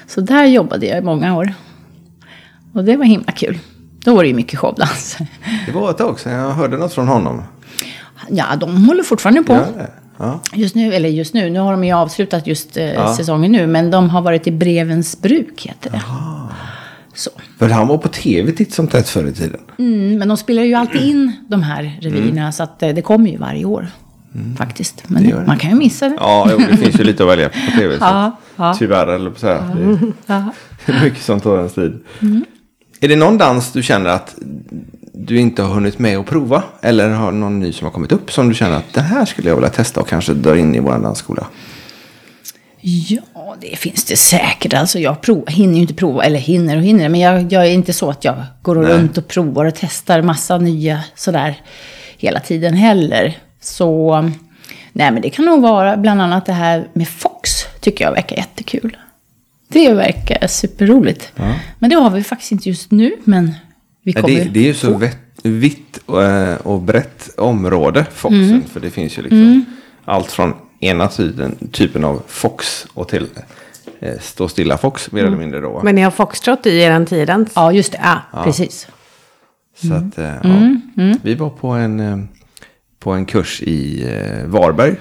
Så 0.07 0.21
där 0.21 0.45
jobbade 0.47 0.87
jag 0.87 0.99
i 0.99 1.01
många 1.01 1.37
år. 1.37 1.55
Och 2.75 2.85
det 2.85 2.97
var 2.97 3.05
himla 3.05 3.33
kul. 3.33 3.59
Då 4.05 4.15
var 4.15 4.23
det 4.23 4.29
ju 4.29 4.35
mycket 4.35 4.59
showdans. 4.59 5.17
Det 5.67 5.73
var 5.73 5.91
ett 5.91 5.99
tag 5.99 6.21
sedan 6.21 6.33
jag 6.33 6.51
hörde 6.51 6.77
något 6.77 6.93
från 6.93 7.09
honom. 7.09 7.43
Ja, 8.29 8.45
de 8.61 8.87
håller 8.87 9.03
fortfarande 9.03 9.43
på. 9.43 9.53
Ja, 9.53 9.87
ja. 10.19 10.41
Just 10.55 10.75
nu, 10.75 10.95
eller 10.95 11.09
just 11.09 11.35
nu, 11.35 11.51
nu 11.51 11.59
har 11.59 11.73
de 11.73 11.85
ju 11.85 11.93
avslutat 11.93 12.47
just 12.47 12.77
eh, 12.77 13.15
säsongen 13.15 13.53
nu, 13.53 13.67
men 13.67 13.91
de 13.91 14.11
har 14.11 14.23
varit 14.23 14.47
i 14.47 14.51
Brevens 14.51 15.21
bruk, 15.23 15.67
heter 15.67 15.91
det. 15.91 16.03
Så. 17.15 17.31
För 17.59 17.69
han 17.69 17.89
var 17.89 17.99
på 17.99 18.09
tv 18.09 18.53
titt 18.53 18.75
som 18.75 18.89
tätt 18.89 19.09
förr 19.09 19.27
i 19.29 19.33
tiden. 19.33 19.61
Mm, 19.79 20.19
men 20.19 20.29
de 20.29 20.37
spelar 20.37 20.63
ju 20.63 20.75
alltid 20.75 21.01
in 21.01 21.33
de 21.49 21.63
här 21.63 21.99
revyerna, 22.01 22.53
så 22.53 22.63
att 22.63 22.83
eh, 22.83 22.95
det 22.95 23.03
kommer 23.03 23.31
ju 23.31 23.37
varje 23.37 23.65
år. 23.65 23.89
Faktiskt. 24.59 25.03
Men 25.07 25.29
gör 25.29 25.41
det. 25.41 25.47
man 25.47 25.59
kan 25.59 25.71
ju 25.71 25.77
missa 25.77 26.09
det. 26.09 26.15
Ja, 26.19 26.49
jo, 26.51 26.59
det 26.71 26.77
finns 26.77 27.01
ju 27.01 27.05
lite 27.05 27.23
att 27.23 27.29
välja 27.29 27.49
på 27.49 27.79
tv. 27.79 27.99
så 27.99 28.05
Ja, 28.05 28.37
ja. 28.57 28.75
Tyvärr, 28.79 29.07
eller 29.07 29.31
på 29.31 29.39
så 29.39 29.47
här. 29.47 29.63
Ja. 30.27 30.53
Det 30.87 30.93
är 30.93 31.05
mycket 31.05 31.23
som 31.23 31.41
tar 31.41 31.57
ens 31.57 31.75
tid. 31.75 32.05
Är 33.01 33.09
det 33.09 33.17
någon 33.17 33.39
dans 33.39 33.73
du 33.73 33.83
känner 33.83 34.11
att 34.11 34.35
du 35.15 35.39
inte 35.39 35.63
har 35.63 35.75
hunnit 35.75 35.99
med 35.99 36.19
att 36.19 36.27
prova? 36.27 36.63
Eller 36.81 37.11
har 37.11 37.33
någon 37.33 37.61
ny 37.61 37.73
som 37.73 37.85
har 37.85 37.93
kommit 37.93 38.13
upp 38.13 38.33
som 38.33 38.49
du 38.49 38.55
känner 38.55 38.77
att 38.77 38.93
den 38.93 39.05
här 39.05 39.25
skulle 39.25 39.49
jag 39.49 39.57
vilja 39.57 39.71
testa 39.71 40.01
och 40.01 40.09
kanske 40.09 40.35
dra 40.35 40.59
in 40.59 40.75
i 40.75 40.81
vår 40.81 40.99
dansskola? 40.99 41.47
Ja, 42.81 43.23
det 43.61 43.79
finns 43.79 44.05
det 44.05 44.17
säkert. 44.17 44.75
Alltså 44.75 44.99
jag 44.99 45.21
prov, 45.21 45.49
hinner 45.49 45.75
ju 45.75 45.81
inte 45.81 45.95
prova, 45.95 46.25
eller 46.25 46.39
hinner 46.39 46.77
och 46.77 46.83
hinner, 46.83 47.09
men 47.09 47.21
jag, 47.21 47.53
jag 47.53 47.67
är 47.67 47.71
inte 47.71 47.93
så 47.93 48.11
att 48.11 48.25
jag 48.25 48.37
går 48.63 48.75
Nej. 48.75 48.93
runt 48.93 49.19
och 49.19 49.29
provar 49.29 49.65
och 49.65 49.75
testar 49.75 50.23
massa 50.23 50.59
nya 50.59 51.01
sådär 51.15 51.57
hela 52.19 52.41
tiden 52.41 52.75
heller. 52.75 53.39
Så, 53.61 54.21
nej 54.93 55.11
men 55.11 55.23
det 55.23 55.31
kan 55.31 55.45
nog 55.45 55.63
vara 55.63 55.97
bland 55.97 56.23
annat 56.23 56.47
det 56.47 56.53
här 56.53 56.89
med 56.93 57.09
Fox, 57.09 57.51
tycker 57.81 58.05
jag 58.05 58.13
verkar 58.13 58.37
jättekul. 58.37 58.97
Det 59.69 59.93
verkar 59.93 60.47
superroligt. 60.47 61.33
Men 61.79 61.91
det 61.91 61.97
har 61.97 62.11
vi 62.11 62.23
faktiskt 62.25 62.53
inte 62.53 62.69
just 62.69 62.91
nu, 62.91 63.13
men 63.25 63.55
vi 64.03 64.13
Ja, 64.13 64.21
kommer... 64.21 64.35
det, 64.35 64.45
det 64.45 64.61
är 64.61 64.65
ju 64.65 64.75
så 64.75 64.97
vett, 64.97 65.19
vitt 65.43 65.99
och, 66.07 66.23
eh, 66.23 66.57
och 66.57 66.81
brett 66.81 67.39
område, 67.39 68.07
Foxen. 68.15 68.43
Mm. 68.43 68.63
För 68.73 68.81
det 68.81 68.91
finns 68.91 69.19
ju 69.19 69.23
liksom 69.23 69.65
allt 70.05 70.33
från 70.33 70.55
ena 70.83 71.09
typen, 71.09 71.69
typen 71.73 72.05
av 72.05 72.23
Fox 72.27 72.87
och 72.95 73.09
till 73.09 73.27
eh, 74.01 74.19
stå 74.21 74.49
stilla 74.49 74.79
Fox, 74.79 75.13
mer 75.13 75.25
eller 75.25 75.37
mindre 75.37 75.61
då. 75.61 75.81
Men 75.85 75.95
ni 75.95 76.03
har 76.03 76.11
foxtrot 76.11 76.67
i 76.67 76.81
eran 76.81 77.07
tidens? 77.07 77.53
Ja, 77.55 77.73
just 77.73 77.93
det. 77.93 78.01
Ja, 78.03 78.45
precis. 78.45 78.89
Så 79.77 79.95
att, 79.95 80.19
eh, 80.19 80.35
ja. 80.43 81.15
Vi 81.23 81.35
var 81.35 81.51
på 81.51 81.69
en, 81.69 82.01
eh, 82.01 82.19
på 82.99 83.11
en 83.13 83.27
kurs 83.27 83.63
i 83.63 84.05
eh, 84.15 84.47
Varberg. 84.47 84.97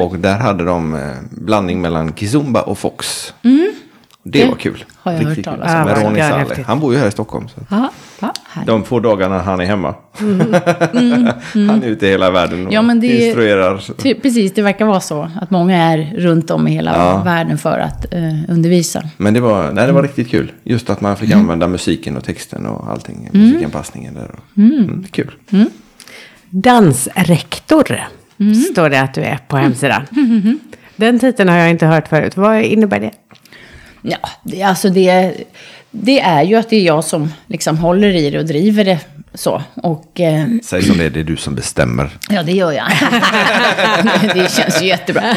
Och 0.00 0.18
där 0.18 0.38
hade 0.38 0.64
de 0.64 0.94
eh, 0.94 1.16
blandning 1.30 1.80
mellan 1.80 2.14
kizumba 2.14 2.62
och 2.62 2.78
fox. 2.78 3.34
Det, 4.30 4.42
Det 4.42 4.48
var 4.48 4.54
kul. 4.56 4.84
har 4.96 5.12
jag 5.12 5.18
hört 5.18 5.28
Riktigt 5.28 5.44
talas 5.44 5.68
kul. 5.68 5.76
om. 5.78 5.84
Med 5.84 5.98
Ja, 5.98 6.30
Ronny 6.30 6.46
Saleh. 6.46 6.66
Han 6.66 6.80
bor 6.80 6.92
ju 6.94 6.98
här 6.98 7.08
i 7.08 7.10
Stockholm. 7.10 7.48
Så. 7.48 7.60
Ja, 7.70 7.90
härligt. 8.50 8.66
De 8.66 8.84
få 8.84 9.00
dagarna 9.00 9.38
han 9.38 9.60
är 9.60 9.64
hemma. 9.64 9.94
han 11.68 11.82
är 11.82 11.86
ute 11.86 12.06
i 12.06 12.10
hela 12.10 12.30
världen 12.30 12.52
och 12.54 12.58
Mm, 12.60 12.72
Ja, 12.72 12.82
men 12.82 13.00
det- 13.00 13.26
instruerar. 13.26 13.82
Ty- 14.02 14.14
Precis, 14.14 14.52
det 14.54 14.62
verkar 14.62 14.84
vara 14.86 15.00
så. 15.00 15.30
Att 15.40 15.50
många 15.50 15.76
är 15.76 16.14
runt 16.16 16.50
om 16.50 16.68
i 16.68 16.70
hela 16.70 16.96
Ja. 16.96 17.22
världen 17.24 17.58
för 17.58 17.78
att 17.78 18.12
eh, 18.14 18.20
undervisa. 18.48 19.02
Men 19.16 19.34
det 19.34 19.40
var, 19.40 19.72
nej, 19.72 19.86
det 19.86 19.92
var 19.92 20.02
riktigt 20.02 20.28
kul. 20.30 20.52
Just 20.64 20.90
att 20.90 21.00
man 21.00 21.16
fick 21.16 21.30
Mm. 21.30 21.40
använda 21.40 21.68
musiken 21.68 22.16
och 22.16 22.24
texten 22.24 22.66
och 22.66 22.90
allting. 22.90 23.28
Musikanpassningen 23.32 24.14
där. 24.14 24.30
Och, 24.30 24.58
mm. 24.58 25.04
kul. 25.10 25.30
Dansrektor 26.50 28.00
Mm. 28.40 28.54
står 28.54 28.90
det 28.90 29.00
att 29.00 29.14
du 29.14 29.20
är 29.20 29.38
på 29.48 29.56
hemsidan. 29.56 30.02
Den 30.96 31.18
titeln 31.18 31.48
har 31.48 31.56
jag 31.56 31.70
inte 31.70 31.86
hört 31.86 32.08
förut. 32.08 32.36
Vad 32.36 32.62
innebär 32.62 33.00
det? 33.00 33.10
Ja, 34.02 34.18
det, 34.42 34.62
alltså 34.62 34.88
det, 34.88 35.34
det 35.90 36.20
är 36.20 36.42
ju 36.42 36.56
att 36.56 36.70
det 36.70 36.76
är 36.76 36.82
jag 36.82 37.04
som 37.04 37.32
liksom 37.46 37.78
håller 37.78 38.08
i 38.08 38.30
det 38.30 38.38
och 38.38 38.46
driver 38.46 38.84
det 38.84 38.98
så. 39.34 39.62
Och 39.74 40.20
eh, 40.20 40.46
Säg 40.62 40.82
som 40.82 40.98
det 40.98 41.04
är, 41.04 41.10
det 41.10 41.20
är 41.20 41.24
du 41.24 41.36
som 41.36 41.54
bestämmer. 41.54 42.10
ja, 42.30 42.42
det 42.42 42.52
gör 42.52 42.72
jag. 42.72 42.86
det 44.34 44.52
känns 44.52 44.82
ju 44.82 44.86
jättebra. 44.86 45.34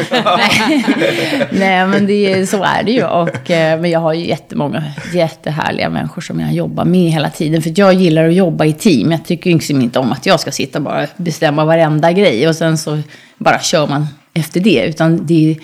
Nej, 1.50 1.86
men 1.86 2.06
det, 2.06 2.46
så 2.50 2.62
är 2.62 2.82
det 2.82 2.92
ju. 2.92 3.04
Och, 3.04 3.50
eh, 3.50 3.80
men 3.80 3.90
jag 3.90 4.00
har 4.00 4.12
ju 4.12 4.26
jättemånga 4.26 4.84
jättehärliga 5.12 5.90
människor 5.90 6.22
som 6.22 6.40
jag 6.40 6.52
jobbar 6.52 6.84
med 6.84 7.10
hela 7.10 7.30
tiden. 7.30 7.62
För 7.62 7.72
jag 7.76 7.94
gillar 7.94 8.28
att 8.28 8.34
jobba 8.34 8.64
i 8.64 8.72
team. 8.72 9.10
Jag 9.10 9.24
tycker 9.24 9.50
liksom 9.50 9.80
inte 9.80 9.98
om 9.98 10.12
att 10.12 10.26
jag 10.26 10.40
ska 10.40 10.50
sitta 10.50 10.78
och 10.78 10.84
bara 10.84 11.06
bestämma 11.16 11.64
varenda 11.64 12.12
grej. 12.12 12.48
Och 12.48 12.56
sen 12.56 12.78
så 12.78 12.98
bara 13.38 13.60
kör 13.60 13.86
man 13.86 14.08
efter 14.34 14.60
det. 14.60 14.84
Utan 14.86 15.26
det 15.26 15.50
är 15.50 15.56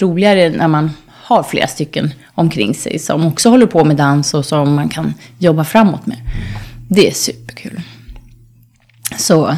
roligare 0.00 0.48
när 0.48 0.68
man 0.68 0.90
har 1.26 1.42
flera 1.42 1.66
stycken 1.66 2.12
omkring 2.34 2.74
sig 2.74 2.98
som 2.98 3.26
också 3.26 3.48
håller 3.50 3.66
på 3.66 3.84
med 3.84 3.96
dans 3.96 4.34
och 4.34 4.44
som 4.44 4.74
man 4.74 4.88
kan 4.88 5.14
jobba 5.38 5.64
framåt 5.64 6.06
med. 6.06 6.16
Det 6.88 7.08
är 7.08 7.12
superkul. 7.12 7.80
Så, 9.18 9.56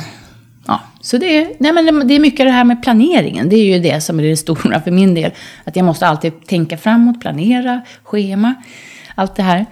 ja. 0.67 0.81
Så 1.01 1.19
det, 1.19 1.27
är, 1.39 1.49
nej 1.59 1.73
men 1.73 2.09
det 2.09 2.15
är 2.15 2.21
mycket 2.21 2.47
det 2.47 2.51
här 2.53 2.65
med 2.65 2.83
planeringen. 2.83 3.49
Det 3.49 3.57
är 3.57 3.65
ju 3.65 3.79
det 3.79 4.01
som 4.01 4.19
är 4.19 4.23
det 4.25 4.37
stora 4.37 4.81
för 4.81 4.91
min 4.91 5.15
del. 5.15 5.31
Att 5.65 5.77
jag 5.77 5.85
måste 5.85 6.07
alltid 6.07 6.47
tänka 6.47 6.77
framåt, 6.79 7.21
planera, 7.21 7.81
schema, 8.03 8.55
allt 9.15 9.37
det 9.37 9.43
här. 9.43 9.67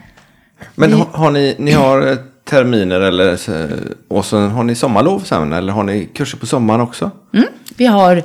Men 0.74 0.92
har, 0.92 1.06
har 1.12 1.30
ni, 1.30 1.54
ni 1.58 1.72
har 1.72 2.10
eh, 2.10 2.16
terminer 2.44 3.00
eller 3.00 3.36
så- 3.36 3.68
och 4.08 4.24
så 4.24 4.38
har 4.40 4.64
ni 4.64 4.74
sommarlov 4.74 5.20
sen? 5.20 5.52
Eller 5.52 5.72
har 5.72 5.82
ni 5.84 6.08
kurser 6.14 6.38
på 6.38 6.46
sommaren 6.46 6.80
också? 6.80 7.10
Mm. 7.34 7.46
Vi 7.76 7.86
har, 7.86 8.22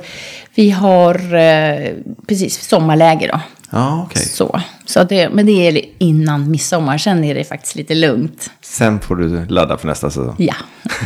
vi 0.54 0.70
har 0.70 1.14
eh, 1.34 1.92
precis 2.28 2.68
sommarläger 2.68 3.28
då. 3.32 3.40
Ja, 3.72 4.06
okej. 4.06 4.22
Så, 4.24 4.60
så 4.84 5.04
det, 5.04 5.28
men 5.28 5.46
det 5.46 5.68
är 5.68 5.84
innan 5.98 6.50
midsommar. 6.50 6.98
Sen 6.98 7.24
är 7.24 7.34
det 7.34 7.44
faktiskt 7.44 7.76
lite 7.76 7.94
lugnt. 7.94 8.50
Sen 8.60 9.00
får 9.00 9.16
du 9.16 9.46
ladda 9.46 9.78
för 9.78 9.88
nästa 9.88 10.10
säsong. 10.10 10.34
Ja, 10.38 10.54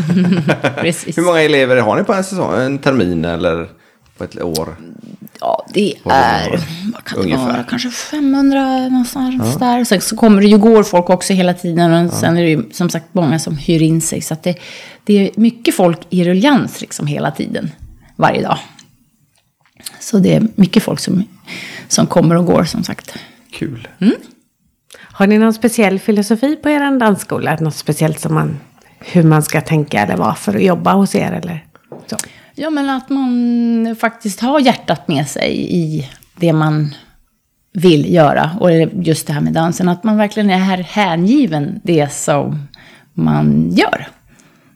precis. 0.80 1.18
Hur 1.18 1.22
många 1.22 1.42
elever 1.42 1.76
har 1.76 1.96
ni 1.96 2.04
på 2.04 2.12
en 2.12 2.24
säsong? 2.24 2.60
En 2.60 2.78
termin 2.78 3.24
eller 3.24 3.68
på 4.18 4.24
ett 4.24 4.42
år? 4.42 4.76
Ja, 5.40 5.66
det 5.74 5.94
är, 6.04 6.60
vad 6.92 7.04
kan 7.04 7.22
det 7.22 7.36
vara, 7.36 7.64
kanske 7.68 7.90
500 7.90 8.88
någonstans 8.88 9.56
där. 9.56 9.84
Sen 9.84 10.00
så 10.00 10.16
kommer 10.16 10.42
det 10.42 10.48
ju, 10.48 10.58
går 10.58 10.82
folk 10.82 11.10
också 11.10 11.32
hela 11.32 11.54
tiden. 11.54 12.06
Och 12.06 12.12
sen 12.12 12.36
är 12.36 12.42
det 12.42 12.48
ju 12.50 12.62
som 12.72 12.90
sagt 12.90 13.06
många 13.12 13.38
som 13.38 13.56
hyr 13.56 13.82
in 13.82 14.00
sig. 14.00 14.20
Så 14.20 14.34
att 14.34 14.42
det, 14.42 14.58
det 15.04 15.14
är 15.14 15.30
mycket 15.40 15.74
folk 15.74 16.00
i 16.10 16.24
ruljans 16.24 16.80
liksom 16.80 17.06
hela 17.06 17.30
tiden, 17.30 17.70
varje 18.16 18.42
dag. 18.42 18.58
Så 20.00 20.18
det 20.18 20.34
är 20.34 20.46
mycket 20.54 20.82
folk 20.82 21.00
som, 21.00 21.24
som 21.88 22.06
kommer 22.06 22.36
och 22.36 22.46
går 22.46 22.64
som 22.64 22.84
sagt. 22.84 23.14
Kul. 23.50 23.88
Har 24.96 25.26
ni 25.26 25.38
någon 25.38 25.54
speciell 25.54 25.98
filosofi 25.98 26.56
på 26.56 26.70
er 26.70 26.98
dansskola? 26.98 27.56
Något 27.60 27.74
speciellt 27.74 28.20
som 28.20 28.34
man, 28.34 28.60
hur 28.98 29.22
man 29.22 29.42
ska 29.42 29.60
tänka 29.60 30.00
eller 30.00 30.16
vad 30.16 30.38
för 30.38 30.54
att 30.54 30.62
jobba 30.62 30.92
hos 30.92 31.14
er 31.14 31.32
eller 31.32 31.64
så? 32.06 32.16
Ja, 32.54 32.70
men 32.70 32.90
att 32.90 33.08
man 33.08 33.96
faktiskt 34.00 34.40
har 34.40 34.60
hjärtat 34.60 35.08
med 35.08 35.28
sig 35.28 35.74
i 35.76 36.10
det 36.36 36.52
man 36.52 36.94
vill 37.72 38.14
göra. 38.14 38.50
Och 38.60 38.70
just 39.04 39.26
det 39.26 39.32
här 39.32 39.40
med 39.40 39.52
dansen, 39.52 39.88
att 39.88 40.04
man 40.04 40.16
verkligen 40.16 40.50
är 40.50 40.58
här 40.58 40.78
hängiven 40.78 41.80
det 41.84 42.12
som 42.12 42.68
man 43.12 43.70
gör. 43.70 44.08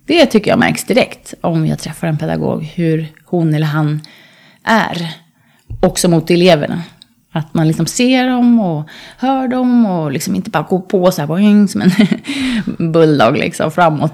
Det 0.06 0.26
tycker 0.26 0.50
jag 0.50 0.58
märks 0.58 0.84
direkt 0.84 1.34
om 1.40 1.66
jag 1.66 1.78
träffar 1.78 2.06
en 2.06 2.18
pedagog, 2.18 2.62
hur 2.62 3.06
hon 3.24 3.54
eller 3.54 3.66
han 3.66 4.00
är. 4.64 5.14
Också 5.82 6.08
mot 6.08 6.30
eleverna. 6.30 6.82
Att 7.32 7.54
man 7.54 7.68
liksom 7.68 7.86
ser 7.86 8.28
dem 8.28 8.60
och 8.60 8.88
hör 9.18 9.48
dem 9.48 9.86
och 9.86 10.12
liksom 10.12 10.34
inte 10.34 10.50
bara 10.50 10.62
går 10.62 10.80
på 10.80 11.12
så 11.12 11.20
här 11.20 11.26
boing, 11.26 11.68
som 11.68 11.82
en 11.82 11.90
bulldog 12.92 13.36
liksom 13.36 13.70
framåt. 13.70 14.12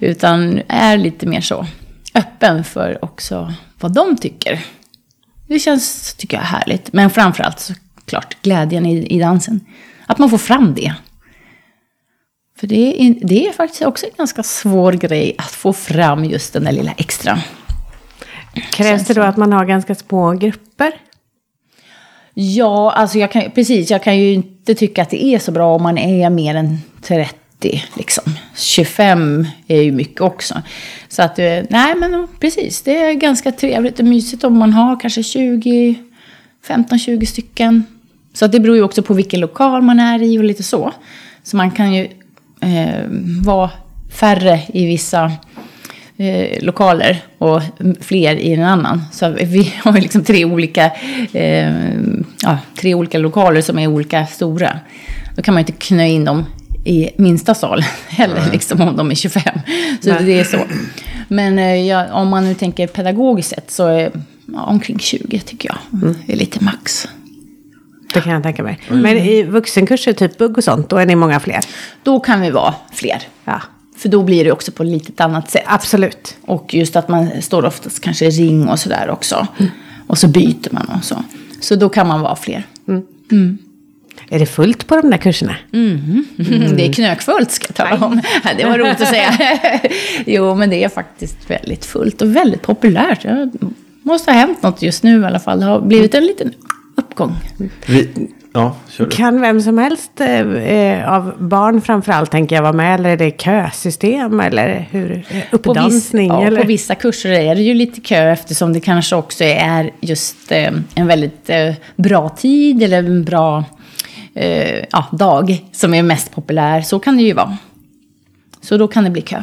Utan 0.00 0.60
är 0.68 0.96
lite 0.96 1.26
mer 1.26 1.40
så 1.40 1.66
öppen 2.14 2.64
för 2.64 3.04
också 3.04 3.54
vad 3.80 3.94
de 3.94 4.16
tycker. 4.16 4.64
Det 5.46 5.58
känns, 5.58 6.14
tycker 6.14 6.36
jag, 6.36 6.44
härligt. 6.44 6.92
Men 6.92 7.10
framförallt 7.10 7.60
såklart 7.60 8.42
glädjen 8.42 8.86
i, 8.86 9.06
i 9.06 9.18
dansen. 9.18 9.60
Att 10.06 10.18
man 10.18 10.30
får 10.30 10.38
fram 10.38 10.74
det. 10.74 10.94
För 12.58 12.66
det 12.66 13.02
är, 13.02 13.14
det 13.22 13.46
är 13.46 13.52
faktiskt 13.52 13.82
också 13.82 14.06
en 14.06 14.12
ganska 14.16 14.42
svår 14.42 14.92
grej 14.92 15.34
att 15.38 15.50
få 15.50 15.72
fram 15.72 16.24
just 16.24 16.52
den 16.52 16.64
där 16.64 16.72
lilla 16.72 16.92
extra. 16.92 17.38
Krävs 18.72 19.06
det 19.06 19.14
då 19.14 19.22
att 19.22 19.36
man 19.36 19.52
har 19.52 19.64
ganska 19.64 19.94
små 19.94 20.32
grupper? 20.32 20.92
Ja, 22.40 22.92
alltså 22.92 23.18
jag 23.18 23.32
kan, 23.32 23.50
precis. 23.54 23.90
Jag 23.90 24.02
kan 24.02 24.18
ju 24.18 24.32
inte 24.32 24.74
tycka 24.74 25.02
att 25.02 25.10
det 25.10 25.24
är 25.24 25.38
så 25.38 25.52
bra 25.52 25.74
om 25.74 25.82
man 25.82 25.98
är 25.98 26.30
mer 26.30 26.54
än 26.54 26.78
30. 27.02 27.82
Liksom. 27.96 28.24
25 28.56 29.46
är 29.66 29.82
ju 29.82 29.92
mycket 29.92 30.20
också. 30.20 30.62
Så 31.08 31.22
att, 31.22 31.38
eh, 31.38 31.58
nej 31.70 31.94
men 31.96 32.28
precis. 32.40 32.82
Det 32.82 32.98
är 32.98 33.12
ganska 33.12 33.52
trevligt 33.52 33.98
och 33.98 34.04
mysigt 34.04 34.44
om 34.44 34.58
man 34.58 34.72
har 34.72 35.00
kanske 35.00 35.22
20, 35.22 35.94
15-20 36.66 37.24
stycken. 37.24 37.84
Så 38.32 38.44
att 38.44 38.52
det 38.52 38.60
beror 38.60 38.76
ju 38.76 38.82
också 38.82 39.02
på 39.02 39.14
vilken 39.14 39.40
lokal 39.40 39.82
man 39.82 40.00
är 40.00 40.22
i 40.22 40.38
och 40.38 40.44
lite 40.44 40.62
så. 40.62 40.92
Så 41.42 41.56
man 41.56 41.70
kan 41.70 41.94
ju 41.94 42.08
eh, 42.60 43.04
vara 43.44 43.70
färre 44.12 44.60
i 44.68 44.86
vissa 44.86 45.32
eh, 46.18 46.64
lokaler 46.64 47.22
och 47.38 47.62
fler 48.00 48.34
i 48.34 48.54
en 48.54 48.64
annan. 48.64 49.02
Så 49.12 49.28
vi 49.30 49.74
har 49.82 50.00
liksom 50.00 50.24
tre 50.24 50.44
olika, 50.44 50.90
eh, 51.32 51.72
ja, 52.42 52.58
tre 52.76 52.94
olika 52.94 53.18
lokaler 53.18 53.60
som 53.60 53.78
är 53.78 53.86
olika 53.86 54.26
stora. 54.26 54.78
Då 55.36 55.42
kan 55.42 55.54
man 55.54 55.60
ju 55.60 55.66
inte 55.66 55.86
knö 55.86 56.06
in 56.06 56.24
dem 56.24 56.44
i 56.84 57.10
minsta 57.16 57.54
sal 57.54 57.84
heller, 58.08 58.42
liksom, 58.52 58.80
om 58.80 58.96
de 58.96 59.10
är 59.10 59.14
25. 59.14 59.42
Så 60.00 60.08
Nej. 60.08 60.24
det 60.24 60.40
är 60.40 60.44
så. 60.44 60.58
Men 61.28 61.58
eh, 61.58 61.86
ja, 61.86 62.12
om 62.12 62.28
man 62.28 62.44
nu 62.44 62.54
tänker 62.54 62.86
pedagogiskt 62.86 63.50
sett 63.50 63.70
så 63.70 63.86
är 63.86 64.10
ja, 64.46 64.62
omkring 64.62 64.98
20 64.98 65.38
tycker 65.38 65.68
jag 65.68 66.14
är 66.26 66.36
lite 66.36 66.64
max. 66.64 67.08
Det 68.14 68.20
kan 68.20 68.32
jag 68.32 68.42
tänka 68.42 68.62
mig. 68.62 68.80
Men 68.88 69.18
i 69.18 69.42
vuxenkurser, 69.42 70.12
typ 70.12 70.38
bugg 70.38 70.58
och 70.58 70.64
sånt, 70.64 70.88
då 70.88 70.96
är 70.96 71.06
ni 71.06 71.14
många 71.14 71.40
fler? 71.40 71.60
Då 72.02 72.20
kan 72.20 72.40
vi 72.40 72.50
vara 72.50 72.74
fler. 72.92 73.22
Ja, 73.44 73.62
För 73.98 74.08
då 74.08 74.22
blir 74.22 74.44
det 74.44 74.52
också 74.52 74.72
på 74.72 74.84
lite 74.84 75.12
ett 75.12 75.20
annat 75.20 75.50
sätt. 75.50 75.62
absolut. 75.66 76.36
Och 76.40 76.74
just 76.74 76.96
att 76.96 77.08
man 77.08 77.42
står 77.42 77.64
oftast 77.64 78.00
kanske 78.00 78.26
i 78.26 78.30
ring 78.30 78.68
och 78.68 78.78
sådär 78.78 79.10
också. 79.10 79.46
Och 80.06 80.18
så 80.18 80.28
byter 80.28 80.68
man 80.70 80.86
och 80.98 81.04
så. 81.04 81.24
Så 81.60 81.74
då 81.76 81.88
kan 81.88 82.08
man 82.08 82.20
vara 82.20 82.36
fler. 82.36 82.66
Är 84.30 84.38
det 84.38 84.46
fullt 84.46 84.86
på 84.86 84.96
de 84.96 85.10
där 85.10 85.18
kurserna? 85.18 85.56
Det 86.76 86.86
är 86.86 86.92
knökfullt 86.92 87.50
ska 87.50 87.66
jag 87.68 87.74
tala 87.76 88.06
om. 88.06 88.20
Det 88.56 88.64
var 88.64 88.78
roligt 88.78 89.00
att 89.00 89.08
säga. 89.08 89.32
jo, 90.26 90.54
men 90.54 90.70
det 90.70 90.84
är 90.84 90.88
faktiskt 90.88 91.50
väldigt 91.50 91.84
fullt 91.84 92.22
och 92.22 92.36
väldigt 92.36 92.62
populärt. 92.62 93.22
Det 93.22 93.50
måste 94.02 94.30
ha 94.30 94.38
hänt 94.38 94.62
något 94.62 94.82
just 94.82 95.02
nu 95.02 95.20
i 95.20 95.24
alla 95.24 95.40
fall. 95.40 95.60
Det 95.60 95.66
har 95.66 95.80
blivit 95.80 96.14
en 96.14 96.24
liten 96.26 96.52
uppgång. 97.20 97.36
Vi, 97.86 98.08
ja. 98.52 98.76
Kan 99.10 99.40
vem 99.40 99.60
som 99.60 99.78
helst 99.78 100.20
eh, 100.20 100.40
eh, 100.40 101.12
av 101.12 101.32
barn 101.38 101.80
framförallt 101.80 102.30
tänker 102.30 102.56
jag 102.56 102.62
vara 102.62 102.72
med? 102.72 103.00
Eller 103.00 103.10
är 103.10 103.16
det 103.16 103.42
kösystem? 103.42 104.40
Eller 104.40 104.86
hur? 104.90 105.12
eh, 105.12 105.18
På, 105.18 105.32
viss, 105.32 105.42
Uppdansning? 105.52 106.28
ja, 106.28 106.50
på 106.60 106.66
vissa 106.66 106.94
kurser 106.94 107.30
är 107.30 107.54
det 107.54 107.62
ju 107.62 107.74
lite 107.74 108.00
kö 108.00 108.30
eftersom 108.32 108.72
det 108.72 108.80
kanske 108.80 109.16
också 109.16 109.44
är 109.44 109.90
just 110.00 110.52
eh, 110.52 110.72
en 110.94 111.06
väldigt 111.06 111.50
eh, 111.50 111.74
bra 111.96 112.28
tid 112.28 112.82
eller 112.82 112.98
en 112.98 113.24
bra 113.24 113.64
eh, 114.34 114.84
ja, 114.90 115.06
dag 115.12 115.64
som 115.72 115.94
är 115.94 116.02
mest 116.02 116.34
populär. 116.34 116.80
Så 116.80 116.98
kan 116.98 117.16
det 117.16 117.22
ju 117.22 117.32
vara. 117.32 117.56
Så 118.60 118.76
då 118.76 118.88
kan 118.88 119.04
det 119.04 119.10
bli 119.10 119.22
kö. 119.22 119.42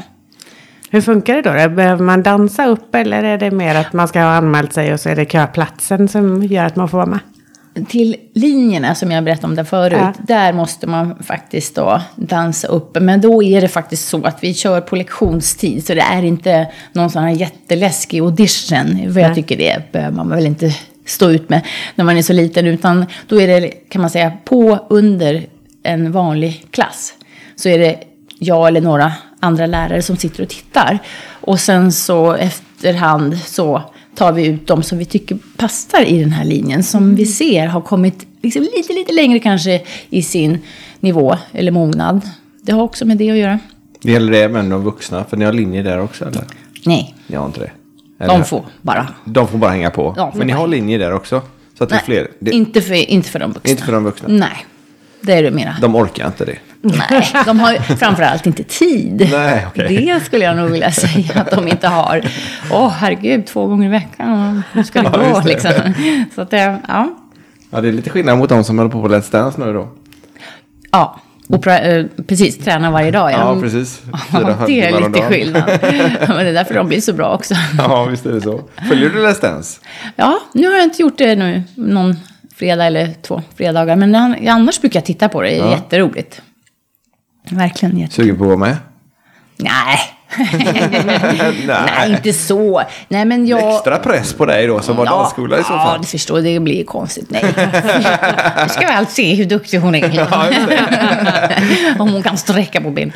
Hur 0.89 1.01
funkar 1.01 1.35
det 1.35 1.41
då? 1.41 1.75
Behöver 1.75 2.03
man 2.03 2.23
dansa 2.23 2.65
upp 2.65 2.95
eller 2.95 3.23
är 3.23 3.37
det 3.37 3.51
mer 3.51 3.75
att 3.75 3.93
man 3.93 4.07
ska 4.07 4.19
ha 4.19 4.27
anmält 4.35 4.73
sig 4.73 4.93
och 4.93 4.99
så 4.99 5.09
är 5.09 5.15
det 5.15 5.25
köplatsen 5.31 6.07
som 6.07 6.43
gör 6.43 6.65
att 6.65 6.75
man 6.75 6.89
får 6.89 6.97
vara 6.97 7.07
med? 7.07 7.19
Till 7.89 8.15
linjerna 8.33 8.95
som 8.95 9.11
jag 9.11 9.23
berättade 9.23 9.47
om 9.47 9.55
där 9.55 9.63
förut, 9.63 9.97
Ja. 9.99 10.13
där 10.27 10.53
måste 10.53 10.87
man 10.87 11.15
faktiskt 11.23 11.75
då 11.75 12.01
dansa 12.15 12.67
upp. 12.67 12.97
Men 13.01 13.21
då 13.21 13.43
är 13.43 13.61
det 13.61 13.67
faktiskt 13.67 14.07
så 14.07 14.23
att 14.23 14.43
vi 14.43 14.53
kör 14.53 14.81
på 14.81 14.95
lektionstid. 14.95 15.85
Så 15.85 15.93
det 15.93 16.01
är 16.01 16.23
inte 16.23 16.67
någon 16.93 17.09
sån 17.09 17.23
här 17.23 17.29
jätteläskig 17.31 18.19
audition. 18.19 19.13
För 19.13 19.19
jag 19.19 19.35
tycker 19.35 19.57
det 19.57 19.91
behöver 19.91 20.15
man 20.15 20.29
väl 20.29 20.45
inte 20.45 20.75
stå 21.05 21.29
ut 21.29 21.49
med 21.49 21.61
när 21.95 22.05
man 22.05 22.17
är 22.17 22.21
så 22.21 22.33
liten. 22.33 22.67
Utan 22.67 23.05
då 23.27 23.41
är 23.41 23.47
det, 23.61 23.67
kan 23.69 24.01
man 24.01 24.09
säga, 24.09 24.31
på 24.45 24.79
under 24.89 25.45
en 25.83 26.11
vanlig 26.11 26.65
klass. 26.71 27.13
Så 27.55 27.69
är 27.69 27.79
det 27.79 27.99
jag 28.39 28.67
eller 28.67 28.81
några 28.81 29.13
andra 29.39 29.65
lärare 29.65 30.01
som 30.01 30.17
sitter 30.17 30.43
och 30.43 30.49
tittar. 30.49 30.99
Och 31.41 31.59
sen 31.59 31.91
så 31.91 32.33
efterhand 32.33 33.37
så 33.45 33.81
tar 34.15 34.31
vi 34.31 34.45
ut 34.45 34.67
de 34.67 34.83
som 34.83 34.97
vi 34.97 35.05
tycker 35.05 35.37
passar 35.57 36.03
i 36.03 36.19
den 36.19 36.31
här 36.31 36.45
linjen. 36.45 36.83
Som 36.83 37.15
vi 37.15 37.25
ser 37.25 37.67
har 37.67 37.81
kommit 37.81 38.27
liksom 38.41 38.61
lite, 38.61 38.93
lite 38.93 39.13
längre 39.13 39.39
kanske 39.39 39.81
i 40.09 40.21
sin 40.21 40.57
nivå 40.99 41.35
eller 41.51 41.71
mognad. 41.71 42.21
Det 42.61 42.71
har 42.71 42.83
också 42.83 43.05
med 43.05 43.17
det 43.17 43.31
att 43.31 43.37
göra. 43.37 43.59
Det 44.01 44.11
gäller 44.11 44.31
det 44.31 44.39
även 44.43 44.69
de 44.69 44.83
vuxna, 44.83 45.23
för 45.23 45.37
ni 45.37 45.45
har 45.45 45.53
linjer 45.53 45.83
där 45.83 45.99
också 46.01 46.25
eller? 46.25 46.43
Nej, 46.85 47.15
Ni 47.27 47.35
har 47.35 47.45
inte 47.45 47.59
det? 47.59 47.71
de 48.27 48.45
får 48.45 48.65
bara. 48.81 49.07
De 49.25 49.47
får 49.47 49.57
bara 49.57 49.71
hänga 49.71 49.89
på. 49.89 50.31
Men 50.35 50.47
ni 50.47 50.53
har 50.53 50.67
linjer 50.67 50.99
där 50.99 51.13
också? 51.13 51.41
Så 51.77 51.83
att 51.83 51.89
det 51.89 51.95
är 51.95 51.97
Nej, 51.97 52.05
fler? 52.05 52.27
Det, 52.39 52.51
inte, 52.51 52.81
för, 52.81 52.93
inte 52.93 53.29
för 53.29 53.39
de 53.39 53.51
vuxna. 53.51 53.71
Inte 53.71 53.83
för 53.83 53.91
de 53.91 54.03
vuxna? 54.03 54.27
Nej, 54.29 54.65
det 55.25 55.33
är 55.33 55.43
det 55.43 55.51
mera. 55.51 55.75
De 55.81 55.95
orkar 55.95 56.27
inte 56.27 56.45
det? 56.45 56.57
Nej, 56.81 57.27
de 57.45 57.59
har 57.59 57.73
framförallt 57.95 58.45
inte 58.45 58.63
tid. 58.63 59.27
Nej, 59.31 59.65
okej. 59.67 60.05
Det 60.05 60.25
skulle 60.25 60.45
jag 60.45 60.57
nog 60.57 60.69
vilja 60.69 60.91
säga 60.91 61.31
att 61.41 61.51
de 61.51 61.67
inte 61.67 61.87
har. 61.87 62.21
Åh, 62.71 62.89
herregud, 62.89 63.45
två 63.47 63.67
gånger 63.67 63.85
i 63.87 63.91
veckan. 63.91 64.63
Hur 64.71 64.83
ska 64.83 65.01
det 65.01 65.09
Ja, 65.13 65.33
gå 65.33 65.39
det. 65.39 65.47
liksom? 65.47 65.71
Så 66.35 66.41
att 66.41 66.49
det, 66.49 66.77
ja. 66.87 67.15
Ja, 67.69 67.81
det 67.81 67.87
är 67.87 67.91
lite 67.91 68.09
skillnad 68.09 68.37
mot 68.37 68.49
de 68.49 68.63
som 68.63 68.77
håller 68.77 68.91
på 68.91 69.01
på 69.01 69.07
Let's 69.07 69.31
Dance 69.31 69.61
nu 69.65 69.73
då. 69.73 69.87
Ja, 70.91 71.19
och 71.49 71.67
eh, 71.67 72.05
precis, 72.27 72.57
träna 72.57 72.91
varje 72.91 73.11
dag. 73.11 73.31
Ja, 73.31 73.57
precis. 73.61 74.01
Ja, 74.11 74.17
Fyra, 74.39 74.57
fem 74.57 74.65
det 74.67 74.81
är 74.81 75.09
lite 75.09 75.21
skillnad. 75.21 75.63
Men 76.27 76.37
det 76.37 76.49
är 76.49 76.53
därför 76.53 76.73
de 76.73 76.87
blir 76.87 77.01
så 77.01 77.13
bra 77.13 77.33
också. 77.33 77.53
Ja, 77.77 78.03
visst 78.05 78.25
är 78.25 78.31
det 78.31 78.41
så. 78.41 78.61
Följer 78.89 79.09
du 79.09 79.27
Let's 79.27 79.41
Dance? 79.41 79.79
Ja, 80.15 80.39
nu 80.53 80.67
har 80.67 80.73
jag 80.75 80.83
inte 80.83 81.01
gjort 81.01 81.17
det 81.17 81.35
nu 81.35 81.63
någon 81.75 82.15
fredag 82.55 82.85
eller 82.85 83.13
två 83.21 83.41
fredagar. 83.55 83.95
Men 83.95 84.15
an- 84.15 84.47
annars 84.47 84.81
brukar 84.81 84.99
jag 84.99 85.05
titta 85.05 85.29
på 85.29 85.41
det. 85.41 85.49
Det 85.49 85.55
är 85.55 85.59
Ja. 85.59 85.71
jätteroligt. 85.71 86.41
Verkligen 87.49 87.97
jätte... 87.97 88.13
Sugen 88.13 88.37
på 88.37 88.43
att 88.43 88.47
vara 88.47 88.57
med? 88.59 88.77
Nej. 89.57 89.99
Nej, 91.67 92.11
inte 92.11 92.33
så. 92.33 92.81
Nej, 93.07 93.25
men 93.25 93.47
jag... 93.47 93.75
Extra 93.75 93.97
press 93.99 94.33
på 94.33 94.45
dig 94.45 94.67
då 94.67 94.79
som 94.79 94.95
var 94.95 95.05
dansskola 95.05 95.59
i 95.59 95.63
så 95.63 95.73
Ja, 95.73 95.77
fall. 95.85 96.01
det 96.01 96.07
förstår 96.07 96.41
Det 96.41 96.59
blir 96.59 96.83
konstigt. 96.83 97.29
Nej. 97.31 97.43
Nu 98.63 98.69
ska 98.69 98.79
vi 98.79 98.85
allt 98.93 99.11
se 99.11 99.35
hur 99.35 99.45
duktig 99.45 99.77
hon 99.77 99.95
är. 99.95 100.09
Ja. 100.15 100.49
Om 101.99 102.09
hon 102.09 102.23
kan 102.23 102.37
sträcka 102.37 102.81
på 102.81 102.89
ben. 102.91 103.11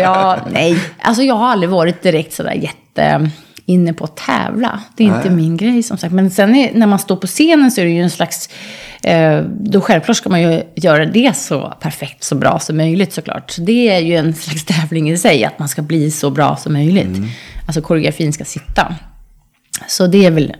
Ja, 0.00 0.36
nej. 0.50 0.78
Alltså 1.02 1.22
jag 1.22 1.34
har 1.34 1.48
aldrig 1.48 1.70
varit 1.70 2.02
direkt 2.02 2.32
sådär 2.32 2.52
jätte 2.52 3.30
inne 3.66 3.92
på 3.92 4.04
att 4.04 4.16
tävla. 4.16 4.80
Det 4.96 5.04
är 5.04 5.06
inte 5.06 5.28
Nej. 5.28 5.36
min 5.36 5.56
grej 5.56 5.82
som 5.82 5.98
sagt. 5.98 6.14
Men 6.14 6.30
sen 6.30 6.54
är, 6.54 6.74
när 6.74 6.86
man 6.86 6.98
står 6.98 7.16
på 7.16 7.26
scenen 7.26 7.70
så 7.70 7.80
är 7.80 7.84
det 7.84 7.90
ju 7.90 8.02
en 8.02 8.10
slags... 8.10 8.48
Eh, 9.02 9.40
då 9.60 9.80
självklart 9.80 10.16
ska 10.16 10.28
man 10.28 10.42
ju 10.42 10.62
göra 10.74 11.06
det 11.06 11.36
så 11.36 11.74
perfekt, 11.80 12.24
så 12.24 12.34
bra 12.34 12.58
som 12.58 12.76
möjligt 12.76 13.12
såklart. 13.12 13.50
Så 13.50 13.60
det 13.60 13.88
är 13.88 14.00
ju 14.00 14.16
en 14.16 14.34
slags 14.34 14.64
tävling 14.80 15.10
i 15.10 15.18
sig, 15.18 15.44
att 15.44 15.58
man 15.58 15.68
ska 15.68 15.82
bli 15.82 16.10
så 16.10 16.30
bra 16.30 16.56
som 16.56 16.72
möjligt. 16.72 17.16
Mm. 17.16 17.28
Alltså 17.66 17.82
koreografin 17.82 18.32
ska 18.32 18.44
sitta. 18.44 18.94
Så 19.88 20.06
det 20.06 20.26
är 20.26 20.30
väl 20.30 20.54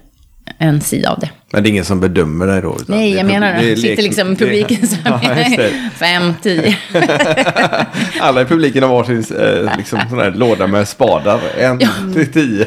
en 0.59 0.81
sida 0.81 1.11
av 1.11 1.19
det. 1.21 1.31
Men 1.53 1.63
det 1.63 1.69
är 1.69 1.71
ingen 1.71 1.85
som 1.85 2.01
bedömer 2.01 2.47
dig 2.47 2.63
då? 2.63 2.77
utan 2.81 2.97
Nej, 2.97 3.11
det 3.13 3.17
är 3.17 3.19
jag 3.19 3.27
menar 3.27 3.53
det 3.55 3.59
är 3.67 3.71
det. 3.71 3.77
Sitter 3.77 4.03
liksom 4.03 4.29
det- 4.31 4.37
publiken 4.37 4.77
Ja, 5.05 5.21
just 5.37 5.57
det. 5.57 5.91
Fem, 5.95 6.35
tio. 6.43 6.77
Alla 8.21 8.43
i 8.43 8.45
publiken 8.45 8.83
har 8.83 8.91
varsin 8.91 9.25
eh, 9.39 9.77
liksom, 9.77 9.99
sån 10.11 10.19
här 10.19 10.31
låda 10.31 10.67
med 10.67 10.89
spadar. 10.89 11.41
En 11.59 11.79
till 12.15 12.33
tio. 12.33 12.67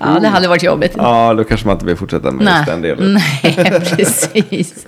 Ja, 0.00 0.18
det 0.20 0.28
hade 0.28 0.48
varit 0.48 0.62
jobbigt. 0.62 0.92
ja, 0.96 1.34
då 1.34 1.44
kanske 1.44 1.66
man 1.66 1.74
inte 1.76 1.86
vill 1.86 1.96
fortsätta 1.96 2.30
med 2.30 2.56
just 2.56 2.66
den 2.66 2.82
delen. 2.82 3.14
Nej, 3.42 3.54
precis. 3.96 4.86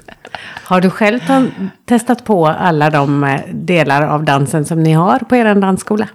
Har 0.64 0.80
du 0.80 0.90
själv 0.90 1.18
ta- 1.26 1.46
testat 1.88 2.24
på 2.24 2.46
alla 2.46 2.90
de 2.90 3.24
eh, 3.24 3.40
delar 3.52 4.02
av 4.02 4.24
dansen 4.24 4.64
som 4.64 4.82
ni 4.82 4.92
har 4.92 5.18
på 5.18 5.36
er 5.36 5.54
dansskola? 5.54 6.08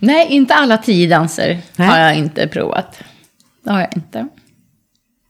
Nej, 0.00 0.26
inte 0.30 0.54
alla 0.54 0.76
tio 0.76 1.08
danser 1.08 1.58
Nej. 1.76 1.88
har 1.88 1.98
jag 1.98 2.14
inte 2.16 2.46
provat. 2.46 2.98
Det 3.64 3.70
har 3.72 3.80
jag 3.80 3.88
inte. 3.96 4.26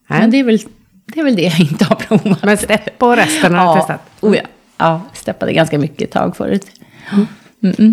Nej. 0.08 0.20
Men 0.20 0.30
det 0.30 0.38
är, 0.38 0.44
väl, 0.44 0.58
det 1.06 1.20
är 1.20 1.24
väl 1.24 1.36
det 1.36 1.42
jag 1.42 1.60
inte 1.60 1.84
har 1.84 1.96
provat. 1.96 2.42
Men 2.42 2.56
stepp 2.56 3.02
och 3.02 3.16
resten 3.16 3.54
har 3.54 3.74
du 3.74 3.78
ja, 3.78 3.80
testat? 3.80 4.00
oh 4.20 4.36
ja. 4.36 4.42
ja, 4.76 5.02
steppade 5.12 5.52
ganska 5.52 5.78
mycket 5.78 6.02
ett 6.02 6.10
tag 6.10 6.36
förut. 6.36 6.66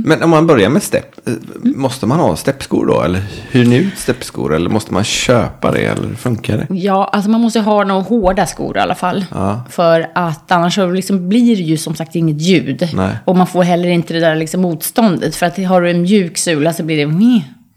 Men 0.05 0.23
om 0.23 0.29
man 0.29 0.47
börjar 0.47 0.69
med 0.69 0.83
stepp, 0.83 1.27
eh, 1.27 1.33
måste 1.63 2.05
man 2.05 2.19
ha 2.19 2.35
steppskor 2.35 2.85
då? 2.85 3.01
Eller 3.01 3.21
hyr 3.51 3.65
ni 3.65 3.75
ut 3.75 3.97
steppskor? 3.97 4.55
Eller 4.55 4.69
måste 4.69 4.93
man 4.93 5.03
köpa 5.03 5.71
det? 5.71 5.85
Eller 5.85 6.15
funkar 6.15 6.57
det? 6.57 6.75
Ja, 6.75 7.09
alltså 7.13 7.29
man 7.29 7.41
måste 7.41 7.59
ha 7.59 7.83
några 7.83 8.01
hårda 8.01 8.45
skor 8.45 8.77
i 8.77 8.79
alla 8.79 8.95
fall. 8.95 9.25
Ja. 9.31 9.63
För 9.69 10.11
att 10.15 10.51
annars 10.51 10.75
så 10.75 10.91
liksom 10.91 11.29
blir 11.29 11.55
det 11.55 11.61
ju 11.61 11.77
som 11.77 11.95
sagt 11.95 12.15
inget 12.15 12.41
ljud. 12.41 12.89
Nej. 12.93 13.15
Och 13.25 13.35
man 13.35 13.47
får 13.47 13.63
heller 13.63 13.89
inte 13.89 14.13
det 14.13 14.19
där 14.19 14.35
liksom 14.35 14.61
motståndet. 14.61 15.35
För 15.35 15.45
att 15.45 15.57
har 15.57 15.81
du 15.81 15.89
en 15.89 16.01
mjuk 16.01 16.37
sula 16.37 16.73
så 16.73 16.83
blir 16.83 16.97
det 16.97 17.07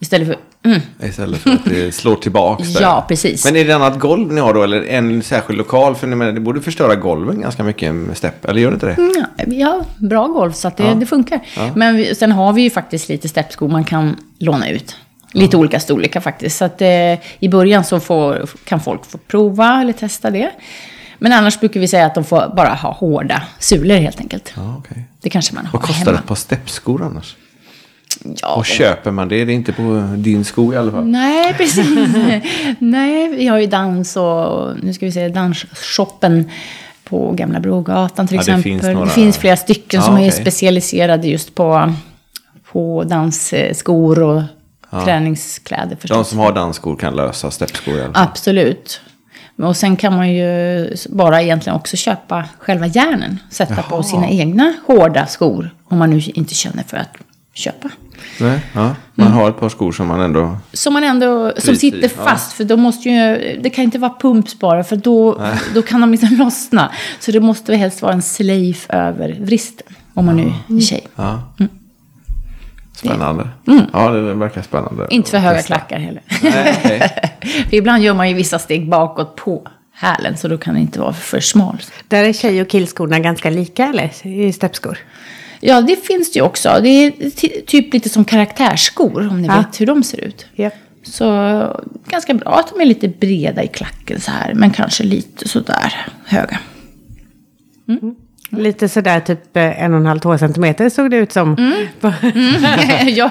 istället 0.01 0.28
för 0.28 0.36
mm. 0.64 0.80
Istället 1.03 1.40
för 1.40 1.51
att 1.51 1.64
det 1.64 1.94
slår 1.94 2.16
tillbaks 2.16 2.74
där. 2.74 2.82
Ja, 2.82 3.05
precis. 3.09 3.44
Men 3.44 3.57
är 3.57 3.64
det 3.64 3.72
annat 3.72 3.99
golv 3.99 4.32
ni 4.32 4.40
har 4.40 4.55
då? 4.55 4.62
Eller 4.62 4.82
en 4.84 5.22
särskild 5.22 5.59
lokal? 5.59 5.94
För 5.94 6.07
ni 6.07 6.16
menar, 6.16 6.32
det 6.32 6.40
borde 6.40 6.61
förstöra 6.61 6.94
golven 6.94 7.40
ganska 7.40 7.62
mycket 7.64 7.94
med 7.94 8.16
stepp. 8.16 8.44
Eller 8.44 8.61
gör 8.61 8.70
det 8.70 8.74
inte 8.74 8.86
det? 8.86 8.96
Ja, 9.36 9.44
vi 9.46 9.62
har 9.62 9.84
bra 9.96 10.26
golv 10.26 10.53
så 10.53 10.68
att 10.68 10.76
det, 10.76 10.84
Ja. 10.84 10.94
det 10.94 11.07
funkar. 11.07 11.40
Men 11.74 11.96
vi, 11.96 12.14
sen 12.14 12.32
har 12.32 12.53
vi 12.53 12.62
ju 12.62 12.70
faktiskt 12.70 13.09
lite 13.09 13.28
steppskor 13.28 13.68
man 13.68 13.84
kan 13.84 14.16
låna 14.38 14.68
ut. 14.70 14.96
Lite 15.32 15.57
olika 15.57 15.80
storlekar 15.80 16.20
faktiskt. 16.20 16.59
Så 16.59 16.64
att 16.64 16.82
eh, 16.82 16.88
i 17.38 17.49
början 17.51 17.84
så 17.84 18.01
får, 18.01 18.49
kan 18.64 18.80
folk 18.80 19.07
få 19.07 19.18
prova 19.18 19.80
eller 19.80 19.92
testa 19.92 20.30
det. 20.30 20.51
Men 21.18 21.32
annars 21.32 21.61
brukar 21.61 21.80
vi 21.80 21.88
säga 21.88 22.07
att 22.07 22.14
de 22.14 22.24
får 22.24 22.53
bara 22.57 22.68
ha 22.74 22.92
hårda 22.92 23.42
sulor 23.59 23.96
helt 23.96 24.20
enkelt. 24.20 24.53
Ja, 24.57 24.76
okej. 24.78 25.05
Det 25.20 25.30
kanske 25.30 25.55
man 25.55 25.66
har 25.66 25.72
Vad 25.72 25.82
kostar 25.82 26.05
hemma. 26.07 26.18
ett 26.18 26.26
par 26.26 26.34
steppskor 26.34 27.03
annars? 27.03 27.36
Ja, 28.42 28.54
Och 28.54 28.66
köper 28.66 29.11
man 29.11 29.28
det? 29.28 29.44
Det 29.44 29.52
är 29.52 29.54
inte 29.54 29.72
på 29.72 30.14
din 30.16 30.44
sko 30.44 30.72
i 30.72 30.76
alla 30.76 30.90
fall. 30.92 31.06
Nej, 31.06 31.54
precis. 31.59 31.86
Nej, 32.78 33.28
vi 33.28 33.46
har 33.46 33.59
ju 33.59 33.66
dans 33.66 34.16
och 34.16 34.70
nu 34.82 34.92
ska 34.92 35.06
vi 35.06 35.12
se, 35.12 35.28
dansshoppen 35.28 36.50
på 37.04 37.32
Gamla 37.32 37.61
Brogatan 37.61 38.26
till 38.26 38.36
Ja, 38.36 38.38
det 38.38 38.42
exempel. 38.42 38.62
finns 38.62 38.82
Det 38.82 38.92
några- 38.92 39.06
finns 39.11 39.38
flera 39.38 39.56
stycken 39.56 40.00
Ja, 40.00 40.06
som 40.06 40.14
är 40.14 40.18
okej. 40.18 40.32
specialiserade 40.32 41.28
just 41.28 41.54
på, 41.54 41.94
på 42.72 43.04
dansskor 43.04 44.22
och 44.22 44.42
träningskläder 45.04 45.96
förstås. 46.00 46.16
De 46.18 46.24
som 46.24 46.38
har 46.38 46.52
dansskor 46.52 46.96
kan 46.96 47.16
lösa 47.16 47.50
steppskor 47.50 47.94
i 47.94 48.02
alla 48.02 48.12
fall. 48.14 48.22
Absolut. 48.30 49.00
Och 49.62 49.76
sen 49.76 49.96
kan 49.96 50.16
man 50.16 50.32
ju 50.32 50.88
bara 51.09 51.42
egentligen 51.42 51.76
också 51.76 51.96
köpa 51.96 52.44
själva 52.59 52.86
järnen. 52.86 53.38
Sätta 53.50 53.74
Jaha. 53.74 53.82
på 53.82 54.02
sina 54.02 54.28
egna 54.28 54.74
hårda 54.86 55.26
skor. 55.26 55.70
Om 55.84 55.98
man 55.98 56.11
nu 56.11 56.20
inte 56.34 56.54
känner 56.54 56.82
för 56.82 56.96
att 56.96 57.09
köpa. 57.59 57.90
Nej, 58.40 58.61
ja. 58.72 58.94
Man 59.14 59.32
har 59.32 59.48
ett 59.48 59.61
par 59.61 59.68
skor 59.68 59.92
som 59.92 60.06
man 60.06 60.20
ändå... 60.20 60.56
Som 60.72 60.92
man 60.92 61.04
ändå, 61.04 61.52
som 61.56 61.74
Skit 61.74 61.74
i, 61.74 61.76
sitter 61.76 62.12
ja. 62.16 62.24
fast. 62.24 62.52
För 62.52 62.64
då 62.64 62.76
måste 62.76 63.09
ju, 63.09 63.59
det 63.62 63.70
kan 63.70 63.84
inte 63.84 63.98
vara 63.98 64.14
pumps 64.20 64.59
bara. 64.59 64.84
För 64.84 64.96
då, 64.96 65.40
då 65.74 65.82
kan 65.82 66.00
de 66.00 66.11
liksom 66.12 66.28
lossna. 66.38 66.92
Så 67.20 67.32
det 67.32 67.40
måste 67.40 67.72
väl 67.72 67.80
helst 67.80 68.02
vara 68.02 68.12
en 68.12 68.22
slave 68.22 68.76
över 68.88 69.36
vristen. 69.40 69.86
Om 70.14 70.26
man 70.26 70.36
nu 70.36 70.52
är 70.76 70.80
tjej. 70.80 71.06
Ja. 71.16 71.42
Spännande. 72.92 73.48
Ja, 73.92 74.11
det 74.11 74.34
verkar 74.34 74.62
spännande. 74.62 75.06
Inte 75.11 75.30
för 75.30 75.38
höga 75.38 75.56
testa. 75.56 75.66
klackar 75.74 75.98
heller. 75.98 76.22
Nej, 76.42 76.74
okej. 76.78 77.12
för 77.70 77.76
ibland 77.76 78.02
gör 78.02 78.14
man 78.14 78.28
ju 78.28 78.34
vissa 78.34 78.59
steg 78.59 78.88
bakåt 78.88 79.36
på 79.36 79.68
hälen. 79.92 80.36
Så 80.36 80.48
då 80.48 80.59
kan 80.59 80.74
det 80.74 80.80
inte 80.80 81.00
vara 81.00 81.12
för 81.12 81.40
smal. 81.40 81.82
Där 82.09 82.24
är 82.24 82.32
tjej 82.32 82.62
och 82.62 82.68
killskorna 82.68 83.18
ganska 83.18 83.50
lika 83.50 83.86
eller? 83.86 84.26
I 84.26 84.52
steppskor? 84.52 84.98
Ja, 85.61 85.80
det 85.80 85.96
finns 86.06 86.32
det 86.32 86.38
ju 86.38 86.44
också. 86.44 86.78
Det 86.82 86.88
är 86.88 87.30
ty- 87.30 87.61
typ 87.66 87.92
lite 87.94 88.09
som 88.09 88.24
karaktärsskor. 88.24 89.28
Om 89.30 89.42
ni 89.42 89.48
Ja. 89.48 89.56
vet 89.56 89.80
hur 89.80 89.86
de 89.86 90.02
ser 90.02 90.20
ut. 90.24 90.46
Ja. 90.54 90.70
Så 91.02 91.26
ganska 92.09 92.34
bra 92.34 92.54
att 92.59 92.68
de 92.74 92.80
är 92.80 92.84
lite 92.86 93.09
breda 93.09 93.62
i 93.62 93.68
klacken 93.68 94.20
så 94.20 94.30
här. 94.30 94.54
Men 94.54 94.70
kanske 94.70 95.04
lite 95.04 95.48
sådär 95.48 95.94
höga. 96.26 96.59
Lite 98.50 98.88
sådär 98.88 99.20
typ 99.20 99.56
eh, 99.56 99.82
en 99.82 99.92
och 99.94 100.00
en 100.00 100.06
halv, 100.06 100.18
två 100.20 100.38
centimeter 100.38 100.88
såg 100.88 101.11
det 101.11 101.16
ut 101.16 101.32
som. 101.32 101.74
ja, 103.06 103.30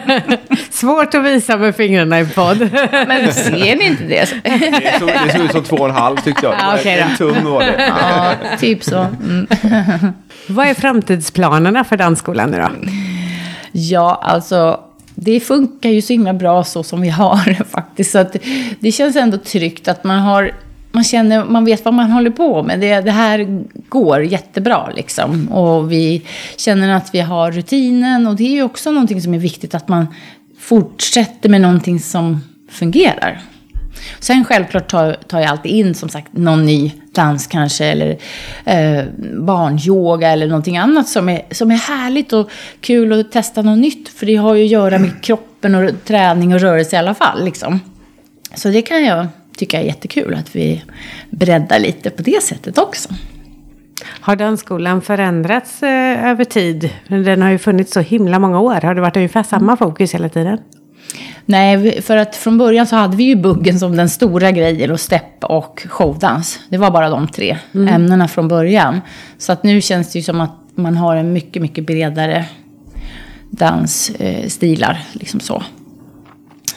Svårt 0.70 1.14
att 1.14 1.24
visa 1.24 1.56
med 1.56 1.76
fingrarna 1.76 2.20
i 2.20 2.26
podd. 2.26 2.58
men 2.92 3.32
ser 3.32 3.76
ni 3.76 3.84
inte 3.86 4.04
det? 4.04 4.28
Det 4.44 4.94
såg, 4.98 5.08
det 5.08 5.32
såg 5.36 5.44
ut 5.44 5.52
som 5.52 5.62
två 5.64 5.76
och 5.76 5.88
en 5.88 5.94
halv 5.94 6.16
tyckte 6.16 6.46
jag. 6.46 6.54
Ja, 6.58 6.74
okej 6.78 6.98
en 6.98 7.16
tum 7.16 7.44
var 7.44 7.60
det. 7.60 7.86
Ja, 7.88 8.32
typ 8.58 8.84
så. 8.84 9.06
Vad 10.48 10.66
är 10.66 10.74
framtidsplanerna 10.74 11.84
för 11.84 11.96
dansskolan 11.96 12.50
nu 12.50 12.58
då? 12.58 12.68
Ja, 13.72 14.20
alltså 14.22 14.80
det 15.14 15.40
funkar 15.40 15.90
ju 15.90 16.02
så 16.02 16.12
himla 16.12 16.32
bra 16.32 16.64
så 16.64 16.82
som 16.82 17.00
vi 17.00 17.08
har 17.08 17.64
faktiskt. 17.64 18.10
Så 18.10 18.18
att 18.18 18.36
det 18.80 18.92
känns 18.92 19.16
ändå 19.16 19.38
tryggt 19.38 19.88
att 19.88 20.04
man 20.04 20.18
har 20.18 20.52
man 20.92 21.04
känner, 21.04 21.44
man 21.44 21.64
vet 21.64 21.84
vad 21.84 21.94
man 21.94 22.10
håller 22.10 22.30
på 22.30 22.62
med. 22.62 22.80
Det, 22.80 23.00
det 23.00 23.10
här 23.10 23.62
går 23.88 24.22
jättebra 24.22 24.90
liksom. 24.96 25.48
Och 25.48 25.92
vi 25.92 26.22
känner 26.56 26.96
att 26.96 27.14
vi 27.14 27.20
har 27.20 27.52
rutinen. 27.52 28.26
Och 28.26 28.36
det 28.36 28.44
är 28.44 28.52
ju 28.52 28.62
också 28.62 28.90
någonting 28.90 29.22
som 29.22 29.34
är 29.34 29.38
viktigt 29.38 29.74
att 29.74 29.88
man 29.88 30.06
fortsätter 30.58 31.48
med 31.48 31.60
någonting 31.60 32.00
som 32.00 32.40
fungerar. 32.70 33.40
Sen 34.20 34.44
självklart 34.44 34.88
tar, 34.88 35.12
tar 35.12 35.40
jag 35.40 35.48
alltid 35.48 35.72
in 35.72 35.94
som 35.94 36.08
sagt 36.08 36.28
någon 36.32 36.66
ny 36.66 36.92
dans 37.12 37.46
kanske 37.46 37.84
eller 37.84 38.18
eh, 38.64 39.04
barnyoga 39.38 40.28
eller 40.28 40.46
någonting 40.46 40.76
annat 40.76 41.08
som 41.08 41.28
är, 41.28 41.42
som 41.50 41.70
är 41.70 41.76
härligt 41.76 42.32
och 42.32 42.50
kul 42.80 43.20
att 43.20 43.32
testa 43.32 43.62
något 43.62 43.78
nytt. 43.78 44.08
För 44.08 44.26
det 44.26 44.36
har 44.36 44.54
ju 44.54 44.64
att 44.64 44.70
göra 44.70 44.98
med 44.98 45.22
kroppen 45.22 45.74
och 45.74 45.90
träning 46.04 46.54
och 46.54 46.60
rörelse 46.60 46.96
i 46.96 46.98
alla 46.98 47.14
fall. 47.14 47.44
Liksom. 47.44 47.80
Så 48.54 48.68
det 48.68 48.82
kan 48.82 49.04
jag 49.04 49.26
tycka 49.56 49.80
är 49.80 49.84
jättekul 49.84 50.34
att 50.34 50.56
vi 50.56 50.84
breddar 51.30 51.78
lite 51.78 52.10
på 52.10 52.22
det 52.22 52.42
sättet 52.42 52.78
också. 52.78 53.08
Har 54.20 54.36
dansskolan 54.36 55.02
förändrats 55.02 55.82
eh, 55.82 56.30
över 56.30 56.44
tid? 56.44 56.90
Den 57.08 57.42
har 57.42 57.50
ju 57.50 57.58
funnits 57.58 57.92
så 57.92 58.00
himla 58.00 58.38
många 58.38 58.60
år. 58.60 58.80
Har 58.80 58.94
det 58.94 59.00
varit 59.00 59.16
ungefär 59.16 59.42
samma 59.42 59.76
fokus 59.76 60.14
hela 60.14 60.28
tiden? 60.28 60.58
Nej, 61.46 62.02
för 62.02 62.16
att 62.16 62.36
från 62.36 62.58
början 62.58 62.86
så 62.86 62.96
hade 62.96 63.16
vi 63.16 63.24
ju 63.24 63.36
buggen 63.36 63.78
som 63.78 63.96
den 63.96 64.08
stora 64.08 64.50
grejen 64.50 64.90
och 64.90 65.00
step 65.00 65.44
och 65.44 65.86
showdans. 65.88 66.60
Det 66.68 66.78
var 66.78 66.90
bara 66.90 67.10
de 67.10 67.28
tre 67.28 67.58
mm. 67.74 67.94
ämnena 67.94 68.28
från 68.28 68.48
början. 68.48 69.00
Så 69.38 69.52
att 69.52 69.62
nu 69.62 69.80
känns 69.80 70.12
det 70.12 70.18
ju 70.18 70.22
som 70.22 70.40
att 70.40 70.56
man 70.74 70.96
har 70.96 71.16
en 71.16 71.32
mycket, 71.32 71.62
mycket 71.62 71.86
bredare 71.86 72.44
dansstilar. 73.50 75.04
Liksom 75.12 75.40
så. 75.40 75.62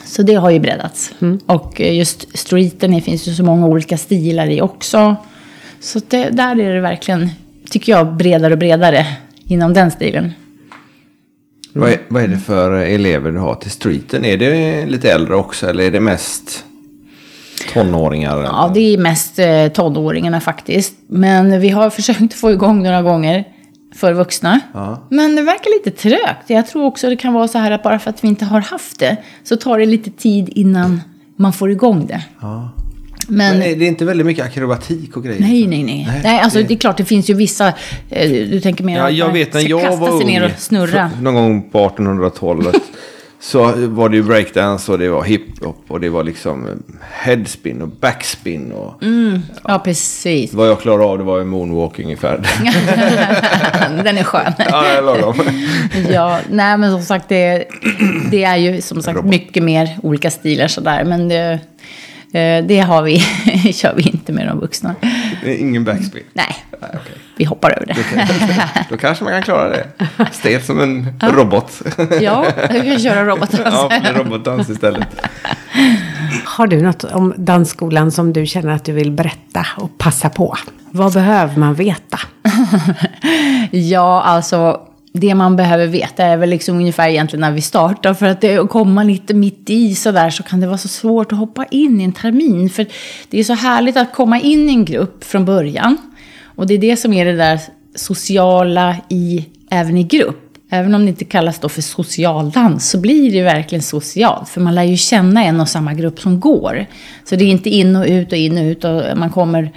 Så 0.04 0.22
det 0.22 0.34
har 0.34 0.50
ju 0.50 0.60
breddats. 0.60 1.12
Mm. 1.20 1.40
Och 1.46 1.80
eh, 1.80 1.96
just 1.96 2.38
streeten, 2.38 2.92
det 2.92 3.00
finns 3.00 3.28
ju 3.28 3.34
så 3.34 3.44
många 3.44 3.66
olika 3.66 3.98
stilar 3.98 4.50
i 4.50 4.60
också. 4.60 5.16
Så 5.80 6.00
det, 6.08 6.30
där 6.30 6.60
är 6.60 6.74
det 6.74 6.80
verkligen, 6.80 7.30
tycker 7.70 7.92
jag, 7.92 8.16
bredare 8.16 8.52
och 8.52 8.58
bredare 8.58 9.06
inom 9.46 9.74
den 9.74 9.90
stilen. 9.90 10.32
Vad, 11.74 11.90
är, 11.90 11.98
vad 12.08 12.22
är 12.22 12.28
det 12.28 12.38
för 12.38 12.72
elever 12.72 13.32
du 13.32 13.38
har 13.38 13.54
till 13.54 13.70
streeten? 13.70 14.24
Är 14.24 14.36
det 14.36 14.86
lite 14.86 15.12
äldre 15.12 15.34
också 15.34 15.66
eller 15.66 15.84
är 15.84 15.90
det 15.90 16.00
mest 16.00 16.64
tonåringar? 17.72 18.42
Ja, 18.42 18.70
det 18.74 18.80
är 18.80 18.98
mest 18.98 19.38
eh, 19.38 19.68
tonåringarna 19.68 20.40
faktiskt. 20.40 20.94
Men 21.06 21.60
vi 21.60 21.68
har 21.68 21.90
försökt 22.00 22.34
få 22.34 22.50
igång 22.50 22.82
några 22.82 23.02
gånger 23.02 23.44
för 23.94 24.12
vuxna. 24.12 24.60
Ja. 24.74 25.06
Men 25.10 25.36
det 25.36 25.42
verkar 25.42 25.70
lite 25.78 26.02
trögt. 26.02 26.50
Jag 26.50 26.66
tror 26.66 26.84
också 26.84 27.08
det 27.08 27.16
kan 27.16 27.32
vara 27.32 27.48
så 27.48 27.58
här 27.58 27.70
att 27.70 27.82
bara 27.82 27.98
för 27.98 28.10
att 28.10 28.24
vi 28.24 28.28
inte 28.28 28.44
har 28.44 28.60
haft 28.60 28.98
det 28.98 29.16
så 29.44 29.56
tar 29.56 29.78
det 29.78 29.86
lite 29.86 30.10
tid 30.10 30.48
innan 30.48 31.00
man 31.36 31.52
får 31.52 31.70
igång 31.70 32.06
det. 32.06 32.24
Ja. 32.40 32.70
Men, 33.28 33.58
Men 33.58 33.68
är 33.68 33.76
det 33.76 33.86
inte 33.86 34.04
väldigt 34.04 34.26
mycket 34.26 34.46
akrobatik 34.46 35.16
och 35.16 35.24
grejer? 35.24 35.40
Nej, 35.40 35.66
nej, 35.66 35.82
nej. 35.82 36.06
nej, 36.08 36.20
nej 36.24 36.40
alltså, 36.40 36.58
det... 36.58 36.64
det 36.64 36.74
är 36.74 36.78
klart, 36.78 36.96
det 36.96 37.04
finns 37.04 37.30
ju 37.30 37.34
vissa... 37.34 37.72
Eh, 38.10 38.30
du 38.30 38.60
tänker 38.60 38.84
mer 38.84 38.98
ja, 38.98 39.10
jag 39.10 39.32
vet 39.32 39.54
när 39.54 39.68
jag 39.70 39.96
var 39.96 40.10
ung, 40.10 40.26
ner 40.26 40.44
och 40.44 40.50
snurra. 40.58 41.10
någon 41.20 41.34
gång 41.34 41.70
på 41.70 41.88
1800-talet. 41.88 42.82
så 43.40 43.72
var 43.76 44.08
det 44.08 44.16
ju 44.16 44.22
breakdance 44.22 44.92
och 44.92 44.98
det 44.98 45.08
var 45.08 45.24
hiphop 45.24 45.84
och 45.88 46.00
det 46.00 46.08
var 46.08 46.24
liksom 46.24 46.68
eh, 46.68 46.74
headspin 47.24 47.82
och 47.82 47.88
backspin. 47.88 48.72
Och, 48.72 49.02
mm, 49.02 49.42
ja, 49.54 49.60
ja, 49.64 49.78
precis. 49.78 50.54
Vad 50.54 50.68
jag 50.68 50.80
klarade 50.80 51.04
av 51.04 51.18
det 51.18 51.24
var 51.24 51.38
ju 51.38 51.44
moonwalk 51.44 51.98
ungefär. 51.98 52.36
Den 54.04 54.18
är 54.18 54.24
skön. 54.24 54.52
ja, 54.58 54.94
jag 54.94 55.04
lagom. 55.04 55.34
ja, 56.10 56.38
nej 56.50 56.78
men 56.78 56.92
som 56.92 57.02
sagt 57.02 57.28
det, 57.28 57.64
det 58.30 58.44
är 58.44 58.56
ju 58.56 58.80
som 58.80 59.02
sagt 59.02 59.16
Robot. 59.16 59.30
mycket 59.30 59.62
mer 59.62 59.98
olika 60.02 60.30
stilar 60.30 60.68
sådär. 60.68 61.04
Men 61.04 61.28
det, 61.28 61.42
Eh, 61.42 61.58
det 62.68 62.84
har 62.86 63.02
vi, 63.02 63.18
kör 63.72 63.94
vi 63.94 64.02
inte 64.02 64.32
med 64.32 64.46
de 64.46 64.60
vuxna. 64.60 64.94
Ingen 65.46 65.84
backspin? 65.84 66.22
Nej, 66.32 66.56
Nej 66.80 66.90
okay. 66.90 67.12
vi 67.36 67.44
hoppar 67.44 67.70
över 67.70 67.86
det. 67.86 67.96
Då 68.90 68.96
kanske 68.96 69.24
man 69.24 69.32
kan 69.32 69.42
klara 69.42 69.68
det. 69.68 69.86
Stel 70.32 70.62
som 70.62 70.80
en 70.80 71.18
ja. 71.20 71.28
robot. 71.28 71.82
Ja, 72.20 72.46
du 72.70 72.82
kan 72.82 72.98
köra 72.98 73.24
robotdans. 73.24 73.74
Ja, 74.04 74.12
robotdans 74.14 74.70
istället. 74.70 75.08
Har 76.44 76.66
du 76.66 76.82
något 76.82 77.04
om 77.04 77.34
dansskolan 77.36 78.10
som 78.10 78.32
du 78.32 78.46
känner 78.46 78.72
att 78.72 78.84
du 78.84 78.92
vill 78.92 79.12
berätta 79.12 79.66
och 79.76 79.98
passa 79.98 80.28
på? 80.28 80.56
Vad 80.90 81.12
behöver 81.12 81.56
man 81.56 81.74
veta? 81.74 82.20
ja, 83.70 84.22
alltså 84.22 84.80
det 85.12 85.34
man 85.34 85.56
behöver 85.56 85.86
veta 85.86 86.24
är 86.24 86.36
väl 86.36 86.50
liksom 86.50 86.76
ungefär 86.76 87.08
egentligen 87.08 87.40
när 87.40 87.50
vi 87.50 87.60
startar. 87.60 88.14
För 88.14 88.26
att 88.26 88.40
det, 88.40 88.68
komma 88.68 89.02
lite 89.02 89.34
mitt 89.34 89.70
i 89.70 89.94
sådär 89.94 90.30
så 90.30 90.42
kan 90.42 90.60
det 90.60 90.66
vara 90.66 90.78
så 90.78 90.88
svårt 90.88 91.32
att 91.32 91.38
hoppa 91.38 91.64
in 91.64 92.00
i 92.00 92.04
en 92.04 92.12
termin. 92.12 92.70
För 92.70 92.86
det 93.30 93.38
är 93.38 93.44
så 93.44 93.54
härligt 93.54 93.96
att 93.96 94.12
komma 94.12 94.40
in 94.40 94.68
i 94.68 94.72
en 94.72 94.84
grupp 94.84 95.24
från 95.24 95.44
början. 95.44 95.96
Och 96.44 96.66
det 96.66 96.74
är 96.74 96.78
det 96.78 96.96
som 96.96 97.12
är 97.12 97.24
det 97.24 97.36
där 97.36 97.60
sociala 97.94 98.96
i, 99.08 99.46
även 99.70 99.98
i 99.98 100.02
grupp. 100.02 100.38
Även 100.70 100.94
om 100.94 101.02
det 101.02 101.08
inte 101.08 101.24
kallas 101.24 101.58
då 101.58 101.68
för 101.68 101.82
socialdans 101.82 102.90
så 102.90 102.98
blir 102.98 103.32
det 103.32 103.42
verkligen 103.42 103.82
socialt. 103.82 104.48
För 104.48 104.60
man 104.60 104.74
lär 104.74 104.82
ju 104.82 104.96
känna 104.96 105.44
en 105.44 105.60
och 105.60 105.68
samma 105.68 105.94
grupp 105.94 106.20
som 106.20 106.40
går. 106.40 106.86
Så 107.24 107.36
det 107.36 107.44
är 107.44 107.48
inte 107.48 107.70
in 107.70 107.96
och 107.96 108.06
ut 108.06 108.32
och 108.32 108.38
in 108.38 108.58
och 108.58 108.64
ut 108.64 108.84
och 108.84 109.02
man 109.16 109.30
kommer 109.30 109.72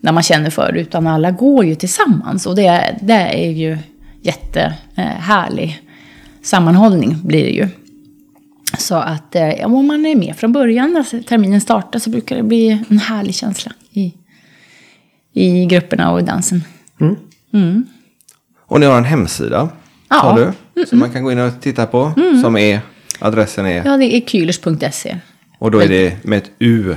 när 0.00 0.12
man 0.12 0.22
känner 0.22 0.50
för 0.50 0.72
det. 0.72 0.80
Utan 0.80 1.06
alla 1.06 1.30
går 1.30 1.64
ju 1.64 1.74
tillsammans. 1.74 2.46
Och 2.46 2.56
det, 2.56 2.98
det 3.00 3.46
är 3.46 3.50
ju 3.50 3.78
jättehärlig 4.22 5.82
sammanhållning 6.42 7.16
blir 7.22 7.44
det 7.44 7.50
ju. 7.50 7.68
Så 8.78 8.94
att 8.94 9.36
eh, 9.36 9.50
om 9.64 9.86
man 9.86 10.06
är 10.06 10.16
med 10.16 10.36
från 10.36 10.52
början, 10.52 10.96
alltså 10.96 11.22
terminen 11.22 11.60
startar, 11.60 11.98
så 11.98 12.10
brukar 12.10 12.36
det 12.36 12.42
bli 12.42 12.84
en 12.88 12.98
härlig 12.98 13.34
känsla 13.34 13.72
i, 13.90 14.14
i 15.32 15.66
grupperna 15.66 16.12
och 16.12 16.20
i 16.20 16.22
dansen. 16.22 16.64
Mm. 17.00 17.16
Mm. 17.52 17.86
Och 18.58 18.80
ni 18.80 18.86
har 18.86 18.98
en 18.98 19.04
hemsida, 19.04 19.68
ja. 20.08 20.20
sa 20.20 20.36
du, 20.36 20.42
mm 20.42 20.54
som 20.86 20.98
man 20.98 21.12
kan 21.12 21.24
gå 21.24 21.32
in 21.32 21.38
och 21.38 21.60
titta 21.60 21.86
på, 21.86 22.12
som 22.42 22.56
är, 22.56 22.80
adressen 23.18 23.66
är? 23.66 23.84
Ja, 23.84 23.96
det 23.96 24.16
är 24.16 24.20
kylers.se. 24.20 25.16
Och 25.58 25.70
då 25.70 25.78
är 25.78 25.88
det 25.88 26.24
med 26.24 26.38
ett 26.38 26.50
U 26.58 26.96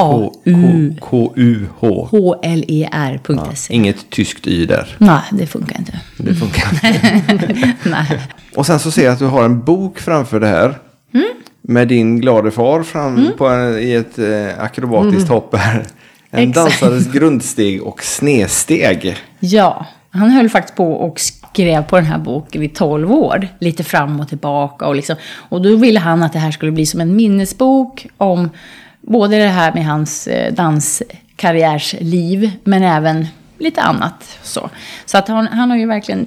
A-U. 0.00 0.94
H-L-E-R.se. 2.10 3.34
Ja, 3.34 3.74
inget 3.74 4.10
tyskt 4.10 4.46
y 4.46 4.66
där. 4.66 4.96
Nej, 4.98 5.22
det 5.32 5.46
funkar 5.46 5.78
inte. 5.78 6.00
Det 6.16 6.34
funkar 6.34 6.64
inte. 7.32 7.74
Nej. 7.84 8.20
Och 8.54 8.66
sen 8.66 8.78
så 8.78 8.90
ser 8.90 9.04
jag 9.04 9.12
att 9.12 9.18
du 9.18 9.26
har 9.26 9.44
en 9.44 9.64
bok 9.64 9.98
framför 9.98 10.40
det 10.40 10.46
här. 10.46 10.78
Mm. 11.14 11.28
Med 11.62 11.88
din 11.88 12.20
glade 12.20 12.50
far 12.50 12.82
fram 12.82 13.16
mm. 13.16 13.32
på 13.38 13.46
en, 13.46 13.78
i 13.78 13.92
ett 13.92 14.18
eh, 14.18 14.64
akrobatiskt 14.64 15.28
mm. 15.28 15.34
hopp 15.34 15.56
här. 15.56 15.86
En 16.30 16.48
Exakt. 16.48 16.80
dansares 16.80 17.12
grundsteg 17.12 17.82
och 17.82 18.04
snedsteg. 18.04 19.16
Ja, 19.40 19.86
han 20.10 20.30
höll 20.30 20.48
faktiskt 20.48 20.76
på 20.76 20.92
och 20.92 21.20
skrev 21.20 21.82
på 21.82 21.96
den 21.96 22.06
här 22.06 22.18
boken 22.18 22.62
i 22.62 22.68
12 22.68 23.12
år. 23.12 23.48
Lite 23.60 23.84
fram 23.84 24.20
och 24.20 24.28
tillbaka. 24.28 24.86
Och, 24.86 24.96
liksom, 24.96 25.16
och 25.48 25.62
då 25.62 25.76
ville 25.76 26.00
han 26.00 26.22
att 26.22 26.32
det 26.32 26.38
här 26.38 26.50
skulle 26.50 26.72
bli 26.72 26.86
som 26.86 27.00
en 27.00 27.16
minnesbok 27.16 28.06
om 28.16 28.50
både 29.00 29.36
det 29.38 29.48
här 29.48 29.74
med 29.74 29.86
hans 29.86 30.26
eh, 30.26 30.52
danskarriärsliv, 30.54 32.50
men 32.64 32.82
även 32.82 33.26
lite 33.58 33.80
annat. 33.80 34.38
Så, 34.42 34.70
så 35.06 35.18
att 35.18 35.28
han, 35.28 35.46
han 35.46 35.70
har 35.70 35.76
ju 35.76 35.86
verkligen 35.86 36.26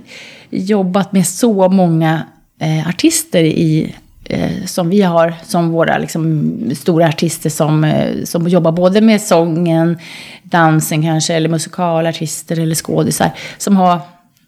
jobbat 0.49 1.11
med 1.11 1.28
så 1.28 1.69
många 1.69 2.26
eh, 2.59 2.88
artister 2.88 3.43
i, 3.43 3.95
eh, 4.26 4.65
som 4.65 4.89
vi 4.89 5.01
har, 5.01 5.34
som 5.43 5.69
våra 5.69 5.97
liksom, 5.97 6.51
stora 6.76 7.07
artister 7.07 7.49
som, 7.49 7.84
eh, 7.84 8.24
som 8.24 8.47
jobbar 8.47 8.72
både 8.72 9.01
med 9.01 9.22
sången, 9.22 9.97
dansen 10.43 11.01
kanske, 11.01 11.34
eller 11.34 11.49
musikalartister 11.49 12.59
eller 12.59 12.76
skådisar, 12.76 13.32
som, 13.57 13.78
har, 13.78 13.99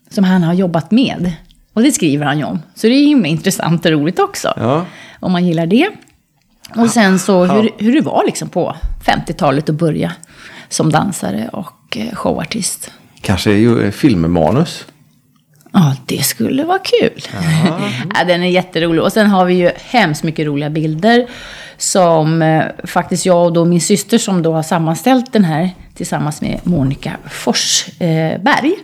som 0.10 0.24
han 0.24 0.44
har 0.44 0.54
jobbat 0.54 0.92
med. 0.92 1.34
Och 1.74 1.82
det 1.82 1.92
skriver 1.92 2.26
han 2.26 2.38
ju 2.38 2.44
om. 2.44 2.62
Så 2.76 2.88
det 2.88 2.94
är 2.94 3.06
himla 3.06 3.28
intressant 3.28 3.86
och 3.86 3.92
roligt 3.92 4.20
också. 4.20 4.54
Ja. 4.58 4.86
Om 5.20 5.32
man 5.32 5.46
gillar 5.46 5.66
det. 5.66 5.90
Och 6.76 6.90
sen 6.90 7.20
så 7.20 7.46
hur, 7.46 7.70
hur 7.78 7.96
det 7.96 8.02
var 8.02 8.26
liksom 8.26 8.50
på 8.50 8.76
50-talet 9.06 9.70
att 9.70 9.76
börja 9.76 10.12
som 10.70 10.92
dansare 10.92 11.50
och 11.54 11.98
eh, 11.98 12.16
showartist. 12.16 12.92
Kanske 13.22 13.92
filmmanus? 13.92 14.86
Ja, 15.74 15.96
det 16.06 16.24
skulle 16.24 16.64
vara 16.64 16.80
kul. 16.80 17.22
ja, 18.16 18.24
den 18.24 18.44
är 18.44 18.48
jätterolig. 18.48 19.04
Och 19.04 19.14
sen 19.14 19.28
har 19.28 19.46
vi 19.46 19.54
ju 19.54 19.72
hemskt 19.86 20.24
mycket 20.24 20.46
roliga 20.46 20.70
bilder. 20.70 21.28
Som 21.78 22.42
eh, 22.42 22.64
faktiskt 22.84 23.26
jag 23.26 23.46
och 23.46 23.54
då 23.54 23.66
min 23.66 23.82
syster 23.82 24.18
som 24.18 24.42
då 24.42 24.54
har 24.54 24.64
sammanställt 24.64 25.34
den 25.34 25.46
här 25.46 25.70
tillsammans 25.96 26.42
med 26.42 26.60
Monica 26.64 27.12
Forsberg. 27.30 28.72
Eh, 28.72 28.80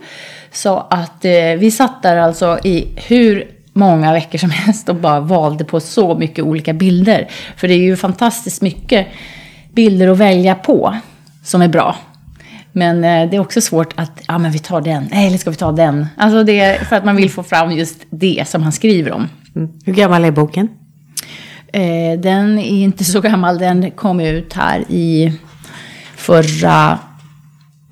så 0.52 0.86
att 0.90 1.24
eh, 1.24 1.32
vi 1.58 1.70
satt 1.70 2.02
där 2.02 2.16
alltså 2.16 2.58
i 2.64 2.88
hur 2.96 3.59
många 3.72 4.12
veckor 4.12 4.38
som 4.38 4.50
helst 4.50 4.88
och 4.88 4.96
bara 4.96 5.20
valde 5.20 5.64
på 5.64 5.80
så 5.80 6.18
mycket 6.18 6.44
olika 6.44 6.72
bilder. 6.72 7.28
För 7.56 7.68
det 7.68 7.74
är 7.74 7.78
ju 7.78 7.96
fantastiskt 7.96 8.62
mycket 8.62 9.06
bilder 9.72 10.08
att 10.08 10.18
välja 10.18 10.54
på 10.54 10.96
som 11.44 11.62
är 11.62 11.68
bra. 11.68 11.96
Men 12.72 12.96
eh, 12.96 13.30
det 13.30 13.36
är 13.36 13.40
också 13.40 13.60
svårt 13.60 13.92
att, 13.96 14.22
ja 14.28 14.38
men 14.38 14.52
vi 14.52 14.58
tar 14.58 14.80
den, 14.80 15.08
nej 15.10 15.26
eller 15.26 15.38
ska 15.38 15.50
vi 15.50 15.56
ta 15.56 15.72
den? 15.72 16.06
Alltså 16.16 16.44
det 16.44 16.60
är 16.60 16.84
för 16.84 16.96
att 16.96 17.04
man 17.04 17.16
vill 17.16 17.30
få 17.30 17.42
fram 17.42 17.72
just 17.72 17.96
det 18.10 18.44
som 18.48 18.62
han 18.62 18.72
skriver 18.72 19.12
om. 19.12 19.28
Mm. 19.56 19.70
Hur 19.84 19.92
gammal 19.92 20.24
är 20.24 20.30
boken? 20.30 20.68
Eh, 21.72 22.20
den 22.20 22.58
är 22.58 22.82
inte 22.82 23.04
så 23.04 23.20
gammal, 23.20 23.58
den 23.58 23.90
kom 23.90 24.20
ut 24.20 24.52
här 24.52 24.84
i 24.88 25.32
förra, 26.16 26.98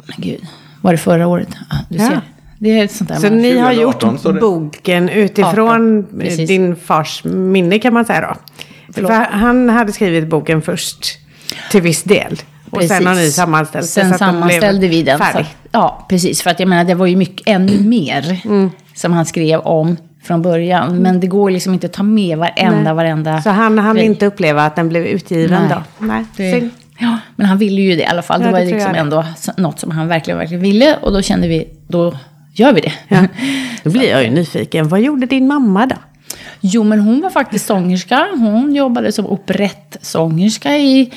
men 0.06 0.16
gud, 0.16 0.40
var 0.80 0.92
det 0.92 0.98
förra 0.98 1.26
året? 1.26 1.48
Ah, 1.70 1.76
du 1.88 1.96
ja. 1.96 2.20
Det 2.58 2.78
är 2.80 2.84
ett 2.84 2.92
sånt 2.92 3.08
där 3.08 3.16
så 3.16 3.28
ni 3.28 3.58
har 3.58 3.72
gjort 3.72 4.04
18, 4.04 4.38
boken 4.40 5.08
utifrån 5.08 6.04
18, 6.28 6.46
din 6.46 6.76
fars 6.76 7.24
minne 7.24 7.78
kan 7.78 7.92
man 7.94 8.04
säga 8.04 8.20
då? 8.20 8.92
För 9.06 9.12
han 9.30 9.68
hade 9.68 9.92
skrivit 9.92 10.28
boken 10.28 10.62
först. 10.62 11.18
till 11.70 11.82
viss 11.82 12.02
del. 12.02 12.36
Och 12.70 12.82
sen 12.84 13.06
har 13.06 13.14
ni 13.14 13.20
Precis. 13.20 13.34
sammanställt 13.34 13.84
det 13.84 13.88
Sen 13.88 14.04
så 14.04 14.08
den 14.10 14.18
sammanställde 14.18 14.88
vi 14.88 15.02
den. 15.02 15.18
Så, 15.18 15.24
färdig. 15.24 15.40
att- 15.40 15.68
ja, 15.72 16.06
precis. 16.08 16.42
För 16.42 16.50
att 16.50 16.60
jag 16.60 16.68
menar, 16.68 16.84
det 16.84 16.94
var 16.94 17.06
ju 17.06 17.16
mycket, 17.16 17.48
ännu 17.48 17.80
mer 17.80 18.40
Mm. 18.44 18.70
som 18.94 19.12
han 19.12 19.26
skrev 19.26 19.60
om 19.60 19.96
från 20.24 20.42
början. 20.42 20.96
Men 21.02 21.20
det 21.20 21.26
går 21.26 21.50
liksom 21.50 21.74
inte 21.74 21.86
att 21.86 21.92
ta 21.92 22.02
med 22.02 22.38
varenda, 22.38 22.80
Nej. 22.82 22.94
varenda... 22.94 23.42
Så 23.42 23.50
han 23.50 23.78
hann 23.78 23.98
inte 23.98 24.26
uppleva 24.26 24.62
att 24.64 24.76
den 24.76 24.88
blev 24.88 25.06
utgiven 25.06 25.62
Nej. 25.68 25.76
då? 25.98 26.06
Nej. 26.06 26.24
Det, 26.36 26.68
ja, 26.98 27.18
men 27.36 27.46
han 27.46 27.58
ville 27.58 27.80
ju 27.80 27.96
det 27.96 28.02
i 28.02 28.06
alla 28.06 28.22
fall. 28.22 28.40
Ja, 28.40 28.46
det 28.46 28.52
var 28.52 28.60
det 28.60 28.66
liksom 28.66 28.94
ändå 28.94 29.24
något 29.56 29.80
som 29.80 29.90
han 29.90 30.08
verkligen, 30.08 30.38
verkligen 30.38 30.62
ville. 30.62 30.96
Och 31.02 31.12
då 31.12 31.22
kände 31.22 31.48
vi, 31.48 31.68
då 31.88 32.14
gör 32.58 32.72
vi 32.72 32.80
det. 32.80 32.92
Ja. 33.08 33.24
Då 33.82 33.90
blir 33.90 34.10
jag 34.10 34.24
ju 34.24 34.30
nyfiken. 34.30 34.88
Vad 34.88 35.00
gjorde 35.00 35.26
din 35.26 35.46
mamma 35.48 35.86
då? 35.86 35.96
Jo, 36.60 36.84
men 36.84 37.00
hon 37.00 37.20
var 37.20 37.30
faktiskt 37.30 37.66
sångerska. 37.66 38.26
Hon 38.38 38.74
jobbade 38.74 39.12
som 39.12 39.26
operettsångerska 39.26 40.76
i 40.76 41.12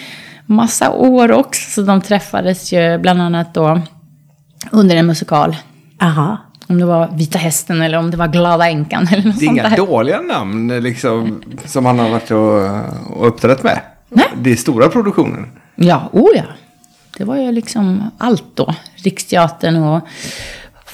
massa 0.45 0.91
år 0.91 1.31
också. 1.31 1.71
Så 1.71 1.81
de 1.81 2.01
träffades 2.01 2.73
ju 2.73 2.97
bland 2.97 3.21
annat 3.21 3.53
då 3.53 3.81
under 4.71 4.95
en 4.95 5.05
musikal. 5.05 5.55
Aha. 6.01 6.37
Om 6.67 6.79
det 6.79 6.85
var 6.85 7.07
Vita 7.17 7.37
Hästen 7.37 7.81
eller 7.81 7.97
om 7.97 8.11
det 8.11 8.17
var 8.17 8.27
Glada 8.27 8.69
Änkan 8.69 9.07
eller 9.11 9.23
något 9.23 9.39
Det 9.39 9.45
är 9.45 9.49
inga 9.49 9.69
där. 9.69 9.77
dåliga 9.77 10.21
namn 10.21 10.67
liksom, 10.83 11.43
som 11.65 11.85
han 11.85 11.99
har 11.99 12.09
varit 12.09 12.31
och, 12.31 13.17
och 13.17 13.27
uppträtt 13.27 13.63
med. 13.63 13.81
Nej. 14.09 14.25
Det 14.41 14.51
är 14.51 14.55
stora 14.55 14.89
produktioner. 14.89 15.45
Ja, 15.75 16.09
oh 16.11 16.29
ja. 16.35 16.43
Det 17.17 17.23
var 17.23 17.37
ju 17.37 17.51
liksom 17.51 18.11
allt 18.17 18.43
då. 18.53 18.75
Riksteatern 18.95 19.75
och 19.75 20.07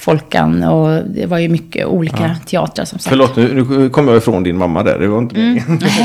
Folkan 0.00 0.62
och 0.64 1.02
det 1.06 1.26
var 1.26 1.38
ju 1.38 1.48
mycket 1.48 1.86
olika 1.86 2.36
teatrar 2.46 2.84
som 2.84 2.98
sagt. 2.98 3.08
Förlåt, 3.08 3.36
nu, 3.36 3.64
nu 3.68 3.88
kom 3.90 4.08
jag 4.08 4.16
ifrån 4.16 4.42
din 4.42 4.58
mamma 4.58 4.82
där. 4.82 4.98
Det 4.98 5.08
var 5.08 5.18
inte 5.18 5.36
Mm. 5.40 5.60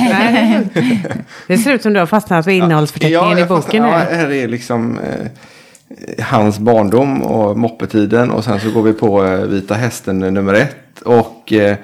meningen. 0.10 0.70
Det 1.48 1.58
ser 1.58 1.74
ut 1.74 1.82
som 1.82 1.94
du 1.94 2.00
har 2.00 2.06
fastnat 2.08 2.48
vid 2.48 2.56
innehållsförteckningen 2.64 3.38
i 3.38 3.42
jag 3.42 3.48
fastnar- 3.48 3.56
boken. 3.58 3.84
Ja, 3.84 3.98
här. 3.98 4.32
är 4.32 4.48
liksom 4.48 5.00
eh, 5.00 6.24
hans 6.26 6.60
barndom 6.60 7.22
och 7.22 7.58
moppetiden. 7.58 8.32
Och 8.32 8.44
sen 8.44 8.60
så 8.60 8.72
går 8.72 8.84
vi 8.84 8.94
på 8.94 9.26
eh, 9.26 9.38
Vita 9.40 9.74
Hästen 9.74 10.20
nummer 10.20 10.54
ett. 10.54 11.02
Och 11.06 11.54
eh, 11.54 11.72
eh, 11.72 11.78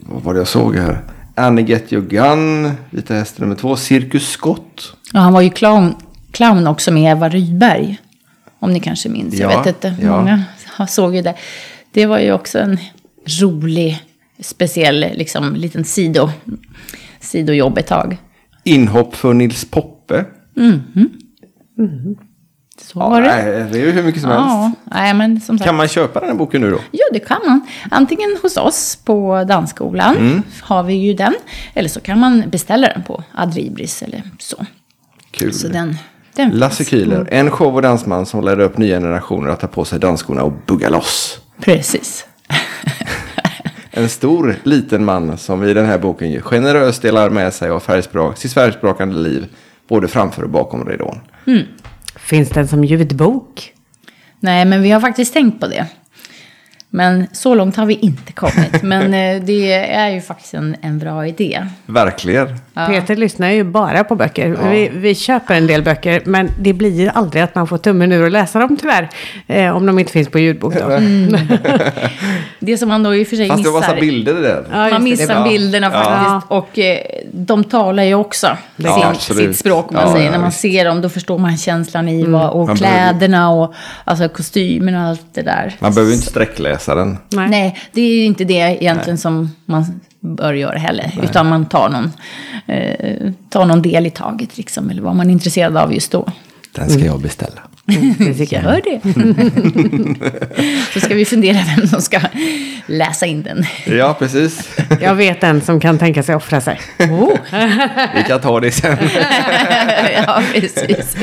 vad 0.00 0.22
var 0.22 0.32
det 0.34 0.40
jag 0.40 0.48
såg 0.48 0.76
här? 0.76 0.98
Annie 1.34 1.62
Get 1.64 1.92
Your 1.92 2.04
Gun, 2.06 2.70
Vita 2.90 3.14
Hästen 3.14 3.42
nummer 3.44 3.56
två. 3.60 3.76
Cirkus 3.76 4.28
Scott. 4.30 4.92
Ja, 5.12 5.20
han 5.20 5.32
var 5.32 5.40
ju 5.40 5.50
clown, 5.50 5.94
clown 6.32 6.66
också 6.66 6.92
med 6.92 7.12
Eva 7.12 7.28
Rydberg. 7.28 7.98
Om 8.58 8.72
ni 8.72 8.80
kanske 8.80 9.08
minns. 9.08 9.34
Jag 9.34 9.52
Ja, 9.52 9.58
vet 9.58 9.66
inte. 9.66 9.94
ja. 10.02 10.16
Många 10.16 10.42
har- 10.66 10.86
såg 10.86 11.16
ju 11.16 11.22
det. 11.22 11.34
Det 11.92 12.06
var 12.06 12.18
ju 12.18 12.32
också 12.32 12.58
en 12.58 12.78
rolig, 13.40 14.02
speciell, 14.40 15.00
liksom, 15.00 15.54
liten 15.56 15.84
sido, 15.84 16.30
sidojobb 17.20 17.78
ett 17.78 17.86
tag. 17.86 18.16
Inhopp 18.64 19.14
för 19.16 19.34
Nils 19.34 19.64
Poppe. 19.64 20.24
Så 22.82 22.98
var 22.98 23.20
det. 23.22 23.28
nej, 23.28 23.44
det 23.72 23.78
är 23.78 23.84
ju 23.86 23.90
hur 23.90 24.02
mycket 24.02 24.20
som 24.22 24.30
Ja, 24.30 24.38
helst. 24.62 24.78
nej, 24.84 25.14
men 25.14 25.40
som 25.40 25.58
sagt. 25.58 25.66
Kan 25.66 25.76
man 25.76 25.88
köpa 25.88 26.20
den 26.20 26.28
här 26.28 26.36
boken 26.36 26.60
nu 26.60 26.70
då? 26.70 26.78
Ja, 26.90 27.04
det 27.12 27.18
kan 27.18 27.38
man. 27.46 27.60
Antingen 27.90 28.36
hos 28.42 28.56
oss 28.56 28.98
på 29.04 29.44
dansskolan 29.44 30.16
Mm. 30.16 30.42
har 30.62 30.82
vi 30.82 30.94
ju 30.94 31.12
den. 31.14 31.34
Eller 31.74 31.88
så 31.88 32.00
kan 32.00 32.18
man 32.20 32.44
beställa 32.50 32.88
den 32.88 33.02
på 33.02 33.24
Adribris 33.34 34.02
eller 34.02 34.22
så. 34.38 34.66
Kul. 35.30 35.52
Så 35.52 35.68
den, 35.68 35.96
den 36.36 36.50
Lasse 36.50 36.84
finns. 36.84 37.02
Kühler, 37.02 37.28
en 37.30 37.50
show 37.50 37.74
och 37.74 37.82
dansman 37.82 38.26
som 38.26 38.44
lär 38.44 38.60
upp 38.60 38.78
nya 38.78 38.96
generationer 38.96 39.48
att 39.50 39.60
ta 39.60 39.66
på 39.66 39.84
sig 39.84 39.98
dansskorna 40.00 40.42
och 40.42 40.52
bugga 40.66 40.88
loss. 40.88 41.38
Precis. 41.60 42.26
En 43.90 44.08
stor, 44.08 44.56
liten 44.62 45.04
man 45.04 45.38
som 45.38 45.64
i 45.64 45.74
den 45.74 45.86
här 45.86 45.98
boken 45.98 46.42
generöst 46.42 47.02
delar 47.02 47.30
med 47.30 47.54
sig 47.54 47.70
av 47.70 47.80
färgsprak, 47.80 48.38
sitt 48.38 48.52
färgsprakande 48.52 49.16
liv, 49.16 49.46
både 49.88 50.08
framför 50.08 50.42
och 50.42 50.50
bakom 50.50 50.88
ridån. 50.88 51.20
Finns 52.16 52.48
den 52.48 52.68
som 52.68 52.84
ljudbok? 52.84 53.72
Nej, 54.40 54.64
men 54.64 54.82
vi 54.82 54.90
har 54.90 55.00
faktiskt 55.00 55.32
tänkt 55.32 55.60
på 55.60 55.66
det. 55.66 55.86
Men 56.96 57.26
så 57.32 57.54
långt 57.54 57.76
har 57.76 57.86
vi 57.86 57.94
inte 57.94 58.32
kommit. 58.32 58.82
Men 58.82 59.14
eh, 59.14 59.42
det 59.42 59.72
är 59.74 60.08
ju 60.08 60.20
faktiskt 60.20 60.54
en, 60.54 60.76
en 60.80 60.98
bra 60.98 61.26
idé. 61.26 61.66
Verkligen. 61.86 62.58
Peter 62.88 63.16
lyssnar 63.16 63.50
ju 63.50 63.64
bara 63.64 64.04
på 64.04 64.14
böcker. 64.14 64.56
Vi, 64.70 64.90
vi 64.94 65.14
köper 65.14 65.54
en 65.54 65.66
del 65.66 65.82
böcker, 65.82 66.22
men 66.24 66.50
det 66.60 66.72
blir 66.72 67.00
ju 67.00 67.08
aldrig 67.08 67.42
att 67.42 67.54
man 67.54 67.66
får 67.66 67.78
tummen 67.78 68.12
ur 68.12 68.24
och 68.24 68.30
läsa 68.30 68.58
dem 68.58 68.76
tyvärr. 68.80 69.08
Eh, 69.46 69.76
om 69.76 69.86
de 69.86 69.98
inte 69.98 70.12
finns 70.12 70.28
på 70.28 70.38
ljudbok 70.38 70.74
då. 70.74 70.88
Det 72.60 72.78
som 72.78 72.88
man 72.88 73.02
då 73.02 73.14
i 73.14 73.24
och 73.24 73.28
för 73.28 73.36
sig 73.36 73.48
Fast 73.48 73.64
det 73.64 73.70
var 73.70 73.80
missar. 73.80 73.90
massa 73.94 74.00
bilder 74.00 74.34
där. 74.34 74.64
Ja, 74.70 74.88
man 74.90 75.04
missar 75.04 75.42
det 75.44 75.48
bilderna 75.50 75.90
Ja. 75.92 76.02
faktiskt. 76.04 76.50
Och 76.52 76.78
eh, 76.78 76.98
de 77.32 77.64
talar 77.64 78.02
ju 78.02 78.14
också 78.14 78.56
Ja, 78.76 79.14
sin, 79.14 79.36
sitt 79.36 79.58
språk. 79.58 79.90
Man 79.90 80.02
Ja, 80.06 80.12
säger. 80.12 80.24
ja, 80.26 80.30
När 80.32 80.38
man 80.38 80.48
visst. 80.48 80.60
ser 80.60 80.84
dem 80.84 81.00
då 81.00 81.08
förstår 81.08 81.38
man 81.38 81.56
känslan 81.56 82.08
i 82.08 82.24
vad, 82.26 82.50
och 82.50 82.66
Man 82.66 82.76
behöver- 82.76 83.10
kläderna 83.10 83.50
och 83.50 83.74
alltså, 84.04 84.28
kostymen 84.28 84.94
och 84.94 85.00
allt 85.02 85.26
det 85.34 85.42
där. 85.42 85.74
Man 85.78 85.94
behöver 85.94 86.10
ju 86.10 86.16
inte 86.16 86.28
sträckläsa 86.30 86.85
den. 86.94 87.18
Nej. 87.28 87.48
Nej, 87.48 87.78
det 87.92 88.00
är 88.00 88.14
ju 88.14 88.24
inte 88.24 88.44
det 88.44 88.78
egentligen 88.82 89.18
som 89.18 89.50
man 89.64 90.00
bör 90.20 90.52
göra 90.52 90.78
heller. 90.78 91.18
Utan 91.22 91.48
man 91.48 91.66
tar 91.66 91.88
någon, 91.88 92.12
eh, 92.66 93.32
tar 93.50 93.64
någon 93.64 93.82
del 93.82 94.06
i 94.06 94.10
taget 94.10 94.56
liksom. 94.58 94.90
Eller 94.90 95.02
vad 95.02 95.16
man 95.16 95.26
är 95.26 95.32
intresserad 95.32 95.76
av 95.76 95.94
just 95.94 96.12
då. 96.12 96.28
Den 96.72 96.90
ska 96.90 97.04
jag 97.04 97.20
beställa. 97.20 97.60
Tycker 98.36 98.62
jag. 98.62 98.64
Gör 98.64 98.82
det. 98.84 99.00
Så 100.92 101.00
ska 101.00 101.14
vi 101.14 101.24
fundera 101.24 101.58
vem 101.76 101.86
som 101.86 102.02
ska 102.02 102.20
läsa 102.86 103.26
in 103.26 103.42
den. 103.42 103.66
Ja, 103.86 104.16
precis. 104.18 104.68
Jag 105.00 105.14
vet 105.14 105.42
en 105.42 105.60
som 105.60 105.80
kan 105.80 105.98
tänka 105.98 106.22
sig 106.22 106.34
offra 106.34 106.60
sig. 106.60 106.80
Oh. 106.98 107.36
Vi 108.14 108.22
kan 108.22 108.40
ta 108.40 108.60
det 108.60 108.72
sen. 108.72 108.96
ja, 110.26 110.42
precis. 110.52 111.16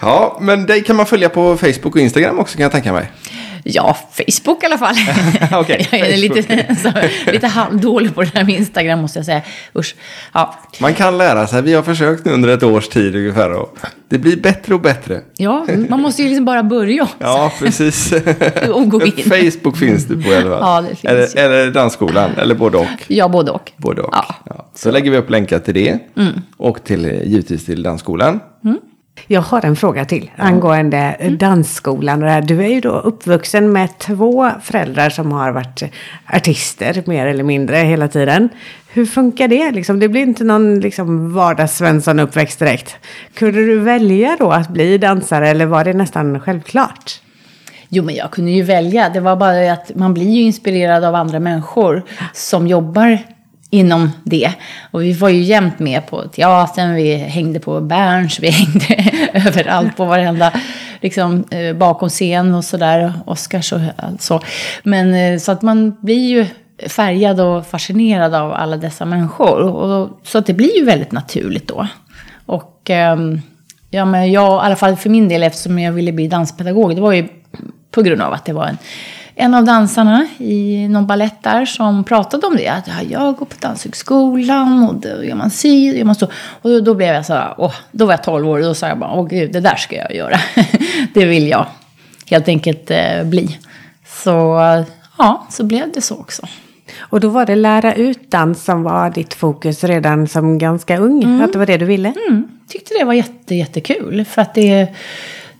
Ja, 0.00 0.38
men 0.40 0.66
dig 0.66 0.84
kan 0.84 0.96
man 0.96 1.06
följa 1.06 1.28
på 1.28 1.56
Facebook 1.56 1.94
och 1.94 2.00
Instagram 2.00 2.38
också 2.38 2.56
kan 2.56 2.62
jag 2.62 2.72
tänka 2.72 2.92
mig. 2.92 3.10
Ja, 3.68 3.96
Facebook 4.10 4.62
i 4.62 4.66
alla 4.66 4.78
fall. 4.78 4.94
Okej, 5.60 5.88
jag 5.90 6.00
är 6.00 6.16
lite, 6.16 6.76
så, 6.82 6.92
lite 7.32 7.46
halvdålig 7.46 8.14
på 8.14 8.22
det 8.22 8.34
där 8.34 8.44
med 8.44 8.54
Instagram 8.54 9.00
måste 9.00 9.18
jag 9.18 9.26
säga. 9.26 9.42
Usch. 9.78 9.94
Ja, 10.32 10.54
Man 10.80 10.94
kan 10.94 11.18
lära 11.18 11.46
sig. 11.46 11.62
Vi 11.62 11.74
har 11.74 11.82
försökt 11.82 12.24
nu 12.24 12.32
under 12.32 12.48
ett 12.48 12.62
års 12.62 12.88
tid 12.88 13.16
ungefär. 13.16 13.52
Och 13.52 13.78
det 14.08 14.18
blir 14.18 14.36
bättre 14.36 14.74
och 14.74 14.80
bättre. 14.80 15.20
ja 15.36 15.66
man 15.88 16.00
måste 16.00 16.22
ju 16.22 16.28
liksom 16.28 16.44
bara 16.44 16.62
börja. 16.62 17.08
Ja, 17.18 17.52
precis. 17.58 18.12
Och 18.72 18.90
gå 18.90 19.06
in. 19.06 19.12
Facebook 19.12 19.76
finns 19.76 20.04
du 20.06 20.22
på 20.22 20.28
i 20.28 20.36
alla 20.36 20.58
fall. 20.58 20.84
Ja, 20.84 20.90
det 20.90 21.16
finns 21.16 21.36
ju. 21.36 21.40
eller, 21.40 21.54
eller 21.56 21.72
dansskolan, 21.72 22.30
eller 22.36 22.54
både 22.54 22.78
och. 22.78 22.86
Ja, 23.06 23.28
både 23.28 23.50
och. 23.50 23.72
Både 23.76 24.02
och. 24.02 24.10
Ja. 24.12 24.34
Ja. 24.44 24.70
Så 24.74 24.90
lägger 24.90 25.10
vi 25.10 25.16
upp 25.16 25.30
länkar 25.30 25.58
till 25.58 25.74
det. 25.74 25.98
Och 26.56 26.84
till, 26.84 27.04
givetvis 27.24 27.64
till 27.64 27.82
dansskolan. 27.82 28.40
Jag 29.26 29.40
har 29.40 29.64
en 29.64 29.76
fråga 29.76 30.04
till 30.04 30.30
angående 30.36 31.16
dansskolan. 31.38 32.18
och 32.18 32.24
det 32.24 32.32
här. 32.32 32.42
Du 32.42 32.64
är 32.64 32.68
ju 32.68 32.80
då 32.80 32.90
uppvuxen 32.90 33.72
med 33.72 33.98
två 33.98 34.50
föräldrar 34.62 35.10
som 35.10 35.32
har 35.32 35.52
varit 35.52 35.82
artister 36.32 37.02
mer 37.06 37.26
eller 37.26 37.44
mindre 37.44 37.76
hela 37.76 38.08
tiden. 38.08 38.48
Hur 38.88 39.06
funkar 39.06 39.48
det? 39.48 39.70
Liksom, 39.70 40.00
det 40.00 40.08
blir 40.08 40.22
inte 40.22 40.44
någon 40.44 40.80
liksom, 40.80 41.34
vardags-Svensson-uppväxt 41.34 42.58
direkt. 42.58 42.96
Kunde 43.34 43.66
du 43.66 43.78
välja 43.78 44.36
då 44.38 44.50
att 44.50 44.68
bli 44.68 44.98
dansare 44.98 45.48
eller 45.48 45.66
var 45.66 45.84
det 45.84 45.92
nästan 45.92 46.40
självklart? 46.40 47.20
Jo, 47.88 48.04
men 48.04 48.14
jag 48.14 48.30
kunde 48.30 48.50
ju 48.50 48.62
välja. 48.62 49.08
Det 49.08 49.20
var 49.20 49.36
bara 49.36 49.72
att 49.72 49.94
man 49.94 50.14
blir 50.14 50.30
ju 50.30 50.42
inspirerad 50.42 51.04
av 51.04 51.14
andra 51.14 51.40
människor 51.40 52.02
som 52.32 52.66
jobbar 52.66 53.18
inom 53.70 54.10
det. 54.24 54.52
Och 54.90 55.02
vi 55.02 55.12
var 55.12 55.28
ju 55.28 55.40
jämt 55.40 55.78
med 55.78 56.06
på 56.06 56.28
teatern, 56.28 56.94
vi 56.94 57.16
hängde 57.16 57.60
på 57.60 57.80
Berns, 57.80 58.40
vi 58.40 58.50
hängde 58.50 59.10
överallt 59.32 59.96
på 59.96 60.04
varenda, 60.04 60.52
liksom 61.00 61.44
eh, 61.50 61.76
bakom 61.76 62.08
scen 62.08 62.54
och 62.54 62.64
sådär, 62.64 63.12
Oscars 63.26 63.72
och 63.72 63.80
så. 64.18 64.40
Men 64.82 65.14
eh, 65.14 65.38
så 65.38 65.52
att 65.52 65.62
man 65.62 65.96
blir 66.00 66.28
ju 66.28 66.46
färgad 66.88 67.40
och 67.40 67.66
fascinerad 67.66 68.34
av 68.34 68.52
alla 68.52 68.76
dessa 68.76 69.04
människor. 69.04 69.60
Och, 69.60 70.20
så 70.22 70.38
att 70.38 70.46
det 70.46 70.54
blir 70.54 70.76
ju 70.78 70.84
väldigt 70.84 71.12
naturligt 71.12 71.68
då. 71.68 71.86
Och 72.46 72.90
ehm, 72.90 73.40
ja, 73.90 74.04
men 74.04 74.32
jag, 74.32 74.62
i 74.62 74.66
alla 74.66 74.76
fall 74.76 74.96
för 74.96 75.10
min 75.10 75.28
del, 75.28 75.42
eftersom 75.42 75.78
jag 75.78 75.92
ville 75.92 76.12
bli 76.12 76.28
danspedagog, 76.28 76.94
det 76.94 77.00
var 77.00 77.12
ju 77.12 77.28
på 77.90 78.02
grund 78.02 78.22
av 78.22 78.32
att 78.32 78.44
det 78.44 78.52
var 78.52 78.66
en, 78.66 78.78
en 79.38 79.54
av 79.54 79.64
dansarna 79.64 80.26
i 80.38 80.88
någon 80.88 81.06
ballett 81.06 81.42
där 81.42 81.64
som 81.66 82.04
pratade 82.04 82.46
om 82.46 82.56
det. 82.56 82.68
Att 82.68 82.88
ja, 82.88 82.94
jag 83.10 83.36
går 83.36 83.46
på 83.46 83.56
danshögskolan 83.60 84.88
och 84.88 84.94
då 84.94 85.24
gör 85.24 85.34
man 85.34 85.50
si, 85.50 85.90
då 85.90 85.98
gör 85.98 86.04
man 86.04 86.14
så. 86.14 86.26
Och 86.62 86.70
då, 86.70 86.80
då 86.80 86.94
blev 86.94 87.14
jag 87.14 87.26
så 87.26 87.32
här, 87.32 87.54
åh, 87.58 87.74
då 87.92 88.06
var 88.06 88.12
jag 88.12 88.22
12 88.22 88.48
år 88.48 88.58
och 88.58 88.64
då 88.64 88.74
sa 88.74 88.88
jag 88.88 88.98
bara, 88.98 89.12
åh 89.12 89.28
gud, 89.28 89.52
det 89.52 89.60
där 89.60 89.76
ska 89.76 89.96
jag 89.96 90.14
göra. 90.14 90.40
det 91.14 91.24
vill 91.24 91.48
jag 91.48 91.66
helt 92.26 92.48
enkelt 92.48 92.90
eh, 92.90 93.24
bli. 93.24 93.58
Så 94.06 94.60
ja, 95.18 95.46
så 95.50 95.64
blev 95.64 95.92
det 95.92 96.00
så 96.00 96.14
också. 96.14 96.46
Och 96.98 97.20
då 97.20 97.28
var 97.28 97.46
det 97.46 97.54
lära 97.54 97.94
ut 97.94 98.30
dans 98.30 98.64
som 98.64 98.82
var 98.82 99.10
ditt 99.10 99.34
fokus 99.34 99.84
redan 99.84 100.28
som 100.28 100.58
ganska 100.58 100.98
ung? 100.98 101.40
Att 101.42 101.52
det 101.52 101.58
var 101.58 101.66
det 101.66 101.76
du 101.76 101.84
ville? 101.84 102.14
Mm, 102.28 102.48
tyckte 102.68 102.94
det 102.98 103.04
var 103.04 103.14
jätte, 103.14 103.54
jättekul. 103.54 104.24
För 104.24 104.42
att 104.42 104.54
det, 104.54 104.88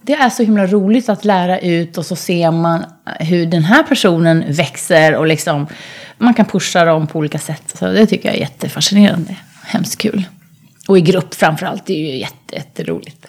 det 0.07 0.15
är 0.15 0.31
så 0.31 0.43
himla 0.43 0.67
roligt 0.67 1.09
att 1.09 1.25
lära 1.25 1.59
ut 1.59 1.99
och 1.99 2.07
så 2.07 2.17
ser 2.17 2.51
man 2.51 2.85
hur 3.21 3.47
den 3.47 3.65
här 3.65 3.83
personen 3.83 4.45
växer 4.49 5.15
och 5.15 5.27
liksom 5.27 5.67
man 6.19 6.35
kan 6.35 6.47
pusha 6.47 6.85
dem 6.85 7.07
på 7.07 7.19
olika 7.19 7.39
sätt. 7.39 7.75
Så 7.79 7.87
det 7.87 8.07
tycker 8.07 8.29
jag 8.29 8.37
är 8.37 8.41
jättefascinerande. 8.41 9.37
Hemskt 9.63 9.99
kul. 9.99 10.25
Och 10.89 10.99
i 10.99 11.01
grupp 11.01 11.35
framförallt, 11.35 11.87
det 11.87 11.93
är 11.93 12.13
ju 12.13 12.19
jätte, 12.19 12.55
jätteroligt. 12.55 13.27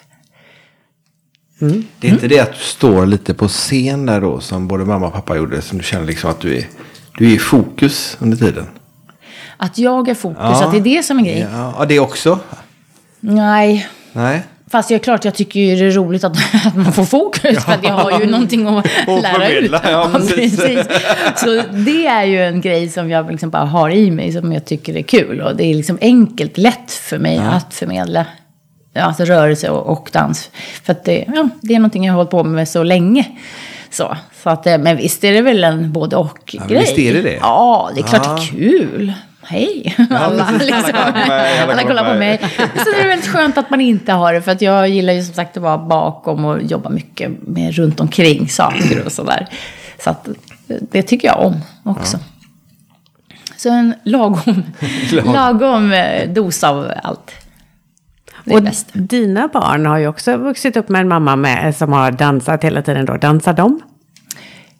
Det 2.00 2.08
är 2.08 2.12
inte 2.12 2.28
det 2.28 2.40
att 2.40 2.52
du 2.52 2.58
står 2.58 3.06
lite 3.06 3.34
på 3.34 3.48
scen 3.48 4.06
där 4.06 4.20
då 4.20 4.40
som 4.40 4.68
både 4.68 4.84
mamma 4.84 5.06
och 5.06 5.12
pappa 5.12 5.36
gjorde. 5.36 5.62
Som 5.62 5.78
du 5.78 5.84
känner 5.84 6.06
liksom 6.06 6.30
att 6.30 6.40
du 6.40 6.56
är, 6.56 6.66
du 7.18 7.30
är 7.30 7.34
i 7.34 7.38
fokus 7.38 8.16
under 8.20 8.36
tiden. 8.36 8.66
Att 9.56 9.78
jag 9.78 10.08
är 10.08 10.14
fokus, 10.14 10.60
att 10.60 10.72
det 10.72 10.78
är 10.78 10.96
det 10.96 11.02
som 11.02 11.18
är 11.18 11.22
grejen. 11.22 11.50
Ja, 11.52 11.74
ja, 11.78 11.84
det 11.84 12.00
också. 12.00 12.40
Nej, 13.20 13.88
Nej. 14.12 14.42
Fast 14.70 14.88
det 14.88 14.94
är 14.94 14.98
klart, 14.98 15.24
jag 15.24 15.34
tycker 15.34 15.60
ju 15.60 15.76
det 15.76 15.84
är 15.84 15.90
roligt 15.90 16.24
att, 16.24 16.36
att 16.66 16.76
man 16.76 16.92
får 16.92 17.04
fokus. 17.04 17.64
För 17.64 17.72
att 17.72 17.84
jag 17.84 17.92
har 17.92 18.20
ju 18.20 18.26
någonting 18.30 18.66
att 18.66 18.86
lära 19.22 19.48
ut. 19.48 19.70
ja, 19.84 20.10
precis. 20.34 20.60
Så 21.36 21.62
det 21.72 22.06
är 22.06 22.24
ju 22.24 22.44
en 22.44 22.60
grej 22.60 22.88
som 22.88 23.10
jag 23.10 23.30
liksom 23.30 23.50
bara 23.50 23.64
har 23.64 23.90
i 23.90 24.10
mig, 24.10 24.32
som 24.32 24.52
jag 24.52 24.64
tycker 24.64 24.96
är 24.96 25.02
kul. 25.02 25.40
Och 25.40 25.56
det 25.56 25.64
är 25.64 25.74
liksom 25.74 25.98
enkelt, 26.00 26.58
lätt 26.58 26.92
för 26.92 27.18
mig 27.18 27.38
att 27.38 27.74
förmedla 27.74 28.26
ja, 28.92 29.02
alltså 29.02 29.24
rörelse 29.24 29.70
och, 29.70 29.92
och 29.92 30.10
dans. 30.12 30.50
För 30.84 30.92
att 30.92 31.04
det, 31.04 31.24
ja, 31.34 31.48
det 31.62 31.74
är 31.74 31.78
någonting 31.78 32.04
jag 32.04 32.12
har 32.12 32.16
hållit 32.16 32.30
på 32.30 32.44
med 32.44 32.68
så 32.68 32.82
länge. 32.82 33.26
Så, 33.90 34.16
så 34.42 34.50
att, 34.50 34.66
eh, 34.66 34.78
men 34.78 34.96
visst 34.96 35.24
är 35.24 35.32
det 35.32 35.42
väl 35.42 35.64
en 35.64 35.92
både 35.92 36.16
och-grej. 36.16 36.78
visst 36.80 36.98
är 36.98 37.14
det 37.14 37.22
det. 37.22 37.38
Ja, 37.40 37.90
det 37.94 38.00
är 38.00 38.04
klart 38.04 38.22
Ja. 38.24 38.34
det 38.34 38.42
är 38.42 38.78
kul. 38.78 39.12
Hej! 39.48 39.96
alla, 40.10 40.44
precis. 40.44 40.66
liksom, 40.68 40.84
Alla 40.84 40.92
kollar 40.92 41.12
på 41.12 41.28
mig, 41.28 41.58
alla 41.62 41.72
alla 41.72 41.82
kollar 41.82 42.12
på 42.12 42.18
mig. 42.18 42.38
på 42.38 42.78
Så 42.78 42.90
det 42.90 43.00
är 43.00 43.08
väldigt 43.08 43.28
skönt 43.30 43.58
att 43.58 43.70
man 43.70 43.80
inte 43.80 44.12
har 44.12 44.32
det. 44.32 44.42
För 44.42 44.52
att 44.52 44.62
jag 44.62 44.88
gillar 44.88 45.12
ju 45.12 45.22
som 45.22 45.34
sagt 45.34 45.56
att 45.56 45.62
vara 45.62 45.78
bakom 45.78 46.44
och 46.44 46.62
jobba 46.62 46.90
mycket 46.90 47.30
med 47.46 47.74
runt 47.74 48.00
omkring 48.00 48.48
saker 48.48 49.02
och 49.06 49.12
sådär. 49.12 49.46
Så 50.04 50.10
att 50.10 50.28
det 50.90 51.02
tycker 51.02 51.28
jag 51.28 51.40
om 51.46 51.60
också. 51.84 52.18
Så 53.56 53.68
en 53.70 53.94
lagom, 54.04 54.62
lagom 55.24 55.92
eh, 55.92 56.28
dos 56.28 56.64
av 56.64 56.92
allt. 57.02 57.32
Det 58.44 58.52
är 58.52 58.56
Och 58.56 58.62
bäst. 58.62 58.88
dina 58.92 59.48
barn 59.48 59.86
har 59.86 59.98
ju 59.98 60.08
också 60.08 60.36
vuxit 60.36 60.76
upp 60.76 60.88
med 60.88 61.00
en 61.00 61.08
mamma 61.08 61.36
med, 61.36 61.76
som 61.76 61.92
har 61.92 62.10
dansat 62.10 62.64
hela 62.64 62.82
tiden 62.82 63.06
då. 63.06 63.16
Dansar 63.16 63.52
de? 63.52 63.80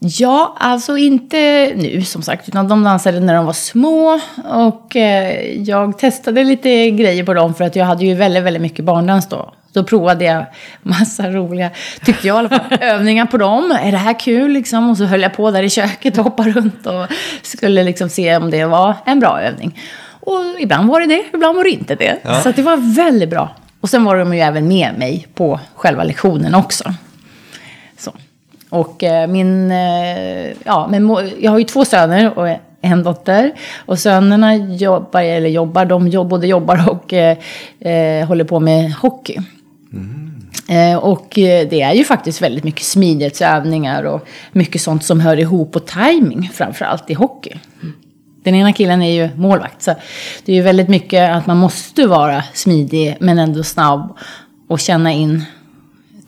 Ja, 0.01 0.57
alltså 0.59 0.97
inte 0.97 1.73
nu 1.77 2.03
som 2.03 2.23
sagt, 2.23 2.49
utan 2.49 2.69
de 2.69 2.85
dansade 2.85 3.21
när 3.21 3.35
de 3.35 3.47
var 3.47 3.53
små. 3.53 4.21
Och 4.45 4.97
eh, 4.97 5.53
jag 5.63 5.99
testade 5.99 6.45
lite 6.45 6.91
grejer 6.91 7.25
på 7.25 7.35
dem 7.35 7.55
för 7.55 7.65
att 7.65 7.77
jag 7.77 7.85
hade 7.85 8.05
ju 8.05 8.15
väldigt, 8.15 8.43
väldigt 8.43 8.63
mycket 8.63 8.85
barndans 8.85 9.29
då. 9.29 9.53
Då 9.73 9.85
provade 9.85 10.25
jag 10.25 10.45
massa 10.83 11.31
roliga, 11.31 11.71
tyckte 12.05 12.27
jag 12.27 12.35
i 12.35 12.39
alla 12.39 12.49
fall, 12.49 12.61
övningar 12.81 13.27
på 13.27 13.37
dem. 13.37 13.79
Är 13.83 13.93
det 13.93 13.99
här 13.99 14.21
kul 14.21 14.53
liksom? 14.53 14.91
Och 14.91 14.97
så 14.97 15.05
höll 15.05 15.23
jag 15.23 15.35
på 15.35 15.51
där 15.51 15.63
i 15.63 15.71
köket 15.71 16.19
och 16.19 16.25
hoppade 16.25 16.51
runt 16.51 16.87
och 16.87 17.07
skulle 17.43 17.85
liksom 17.85 18.09
se 18.09 18.37
om 18.37 18.51
det 18.51 18.65
var 18.65 18.95
en 19.05 19.21
bra 19.21 19.41
övning. 19.41 19.81
Och 20.21 20.43
ibland 20.61 20.89
var 20.89 21.01
det 21.01 21.07
det, 21.07 21.25
ibland 21.33 21.57
var 21.57 21.65
det 21.65 21.71
inte 21.71 21.95
det. 21.95 22.19
Så 22.43 22.49
att 22.49 22.57
det 22.57 22.63
var 22.63 22.95
väldigt 22.95 23.31
bra. 23.31 23.55
Och 23.81 23.91
sen 23.91 24.05
var 24.05 24.17
de 24.17 24.35
ju 24.35 24.41
även 24.41 24.69
med 24.69 24.99
mig 24.99 25.27
på 25.35 25.61
själva 25.75 26.05
lektionen 26.05 26.55
också. 26.55 26.95
Och 28.71 29.05
eh, 29.05 29.29
min, 29.29 29.71
eh, 29.71 30.47
ja, 30.65 30.87
men 30.91 31.17
jag 31.41 31.51
har 31.51 31.59
ju 31.59 31.65
två 31.65 31.85
söner 31.85 32.39
och 32.39 32.49
en 32.81 33.03
dotter. 33.03 33.53
Och 33.87 33.99
sönerna 33.99 34.57
jobbar, 34.57 35.23
eller 35.23 35.49
jobbar, 35.49 35.85
de 35.85 36.09
jobb, 36.09 36.29
både 36.29 36.47
jobbar 36.47 36.89
och 36.91 37.13
eh, 37.13 37.39
eh, 37.81 38.27
håller 38.27 38.45
på 38.45 38.61
med 38.61 38.93
hockey. 38.93 39.39
Eh, 40.69 40.97
och 40.97 41.29
det 41.35 41.83
är 41.83 41.93
ju 41.93 42.05
faktiskt 42.05 42.43
väldigt 42.43 42.65
mycket 42.65 42.83
smidighetsövningar 42.83 44.03
och 44.03 44.29
mycket 44.53 44.81
sånt 44.81 45.05
som 45.05 45.21
hör 45.21 45.37
ihop 45.37 45.77
och 45.77 45.87
timing 45.87 46.51
framförallt 46.55 47.11
i 47.11 47.15
hockey. 47.15 47.55
Den 48.43 48.55
ena 48.55 48.73
killen 48.73 49.03
är 49.03 49.11
ju 49.11 49.29
målvakt. 49.37 49.83
Så 49.83 49.95
det 50.45 50.53
är 50.53 50.57
ju 50.57 50.63
väldigt 50.63 50.89
mycket 50.89 51.37
att 51.37 51.47
man 51.47 51.57
måste 51.57 52.07
vara 52.07 52.43
smidig 52.55 53.17
men 53.21 53.39
ändå 53.39 53.63
snabb 53.63 54.19
och 54.69 54.81
känna 54.81 55.13
in 55.13 55.45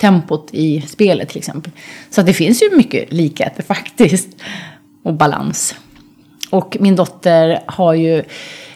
tempot 0.00 0.48
i 0.52 0.80
spelet 0.80 1.28
till 1.28 1.38
exempel. 1.38 1.72
Så 2.10 2.20
att 2.20 2.26
det 2.26 2.34
finns 2.34 2.62
ju 2.62 2.76
mycket 2.76 3.12
likheter 3.12 3.62
faktiskt. 3.68 4.28
Och 5.02 5.14
balans. 5.14 5.74
Och 6.50 6.76
min 6.80 6.96
dotter 6.96 7.60
har 7.66 7.94
ju, 7.94 8.18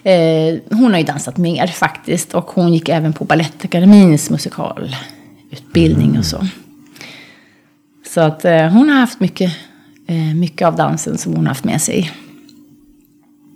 eh, 0.03 0.55
hon 0.69 0.91
har 0.91 0.97
ju 0.97 1.05
dansat 1.05 1.37
mer 1.37 1.67
faktiskt. 1.67 2.33
Och 2.33 2.51
hon 2.51 2.73
gick 2.73 2.89
även 2.89 3.13
på 3.13 3.25
Balettakademins 3.25 4.29
musikalutbildning 4.29 6.17
och 6.17 6.25
så. 6.25 6.47
Så 8.07 8.21
att 8.21 8.45
eh, 8.45 8.67
hon 8.67 8.89
har 8.89 8.99
haft 8.99 9.19
mycket, 9.19 9.51
eh, 10.07 10.35
mycket 10.35 10.67
av 10.67 10.75
dansen 10.75 11.17
som 11.17 11.33
hon 11.35 11.45
har 11.45 11.47
haft 11.47 11.63
med 11.63 11.81
sig. 11.81 12.11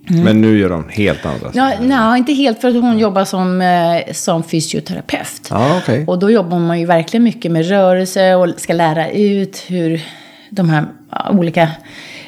Men 0.08 0.40
nu 0.40 0.58
gör 0.58 0.68
de 0.68 0.88
helt 0.88 1.26
andra 1.26 1.48
Mm. 1.48 1.52
Ja, 1.54 1.72
nej, 1.80 2.18
inte 2.18 2.32
helt 2.32 2.60
för 2.60 2.68
att 2.68 2.74
hon 2.74 2.98
jobbar 2.98 3.24
som, 3.24 3.60
eh, 3.60 4.12
som 4.12 4.42
fysioterapeut. 4.42 5.48
Ja, 5.50 5.78
okej. 5.82 6.04
Och 6.06 6.18
då 6.18 6.30
jobbar 6.30 6.58
man 6.58 6.80
ju 6.80 6.86
verkligen 6.86 7.24
mycket 7.24 7.52
med 7.52 7.68
rörelse 7.68 8.34
och 8.34 8.48
ska 8.56 8.72
lära 8.72 9.10
ut 9.10 9.64
hur 9.66 10.02
de 10.50 10.70
här 10.70 10.84
olika 11.30 11.68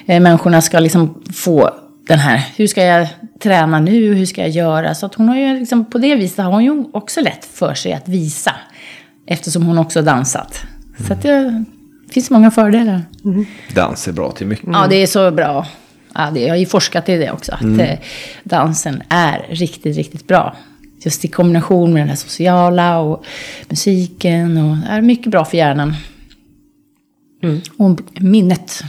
eh, 0.06 0.20
människorna 0.20 0.62
ska 0.62 0.78
liksom 0.78 1.22
få 1.34 1.70
den 2.06 2.18
här, 2.18 2.46
hur 2.56 2.66
ska 2.66 2.84
jag 2.84 3.08
träna 3.42 3.80
nu, 3.80 4.14
hur 4.14 4.26
ska 4.26 4.40
jag 4.40 4.50
göra? 4.50 4.94
Så 4.94 5.06
att 5.06 5.14
hon 5.14 5.28
har 5.28 5.36
ju 5.36 5.58
liksom, 5.58 5.90
på 5.90 5.98
det 5.98 6.14
viset 6.14 6.44
har 6.44 6.52
hon 6.52 6.64
ju 6.64 6.84
också 6.92 7.20
lätt 7.20 7.44
för 7.44 7.74
sig 7.74 7.92
att 7.92 8.08
visa. 8.08 8.52
Eftersom 9.26 9.62
hon 9.62 9.78
också 9.78 10.02
dansat. 10.02 10.62
Så 11.06 11.12
att 11.12 11.22
det 11.22 11.64
finns 12.10 12.30
många 12.30 12.50
fördelar. 12.50 13.00
Dans 13.74 14.08
är 14.08 14.12
bra 14.12 14.30
till 14.30 14.46
mycket. 14.46 14.68
Ja, 14.72 14.86
det 14.90 14.96
är 14.96 15.06
så 15.06 15.30
bra. 15.30 15.66
Ja, 16.14 16.30
det, 16.34 16.40
jag 16.40 16.48
har 16.48 16.56
ju 16.56 16.66
forskat 16.66 17.08
i 17.08 17.16
det 17.16 17.30
också. 17.30 17.52
Att 17.52 17.78
eh, 17.80 17.98
dansen 18.44 19.02
är 19.08 19.46
riktigt, 19.48 19.96
riktigt 19.96 20.26
bra. 20.26 20.56
Just 21.04 21.24
i 21.24 21.28
kombination 21.28 21.92
med 21.92 22.02
den 22.02 22.08
här 22.08 22.16
sociala 22.16 22.98
och 22.98 23.24
musiken. 23.68 24.56
Och 24.56 24.90
är 24.90 25.00
mycket 25.00 25.30
bra 25.30 25.44
för 25.44 25.56
hjärnan. 25.56 25.94
Och 27.76 28.00
minnet. 28.20 28.82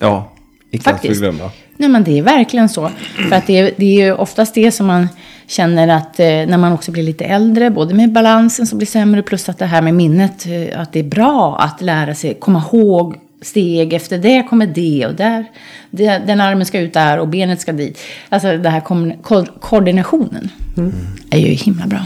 Ja, 0.00 0.32
inte 0.70 0.90
att 0.90 0.94
Faktiskt. 0.94 1.14
förglömma. 1.14 1.50
Nej, 1.76 1.88
men 1.88 2.04
det 2.04 2.18
är 2.18 2.22
verkligen 2.22 2.68
så. 2.68 2.90
För 3.28 3.36
att 3.36 3.46
det 3.46 3.58
är, 3.58 3.70
det 3.76 3.84
är 3.84 4.06
ju 4.06 4.12
oftast 4.12 4.54
det 4.54 4.72
som 4.72 4.86
man 4.86 5.08
känner 5.46 5.88
att 5.88 6.20
eh, 6.20 6.26
när 6.26 6.58
man 6.58 6.72
också 6.72 6.92
blir 6.92 7.02
lite 7.02 7.24
äldre, 7.24 7.70
både 7.70 7.94
med 7.94 8.12
balansen 8.12 8.66
som 8.66 8.78
blir 8.78 8.86
sämre, 8.86 9.22
plus 9.22 9.48
att 9.48 9.58
det 9.58 9.66
här 9.66 9.82
med 9.82 9.94
minnet, 9.94 10.46
eh, 10.46 10.80
att 10.80 10.92
det 10.92 10.98
är 10.98 11.04
bra 11.04 11.56
att 11.58 11.80
lära 11.80 12.14
sig, 12.14 12.34
komma 12.34 12.64
ihåg 12.72 13.16
steg, 13.42 13.92
efter 13.92 14.18
det 14.18 14.42
kommer 14.50 14.66
det 14.66 15.06
och 15.06 15.14
där, 15.14 15.44
det, 15.90 16.22
den 16.26 16.40
armen 16.40 16.66
ska 16.66 16.80
ut 16.80 16.92
där 16.92 17.18
och 17.18 17.28
benet 17.28 17.60
ska 17.60 17.72
dit. 17.72 17.98
Alltså 18.28 18.56
det 18.58 18.68
här 18.70 18.80
ko 19.22 19.44
koordinationen 19.60 20.48
är 21.30 21.38
ju 21.38 21.46
himla 21.46 21.86
bra. 21.86 22.00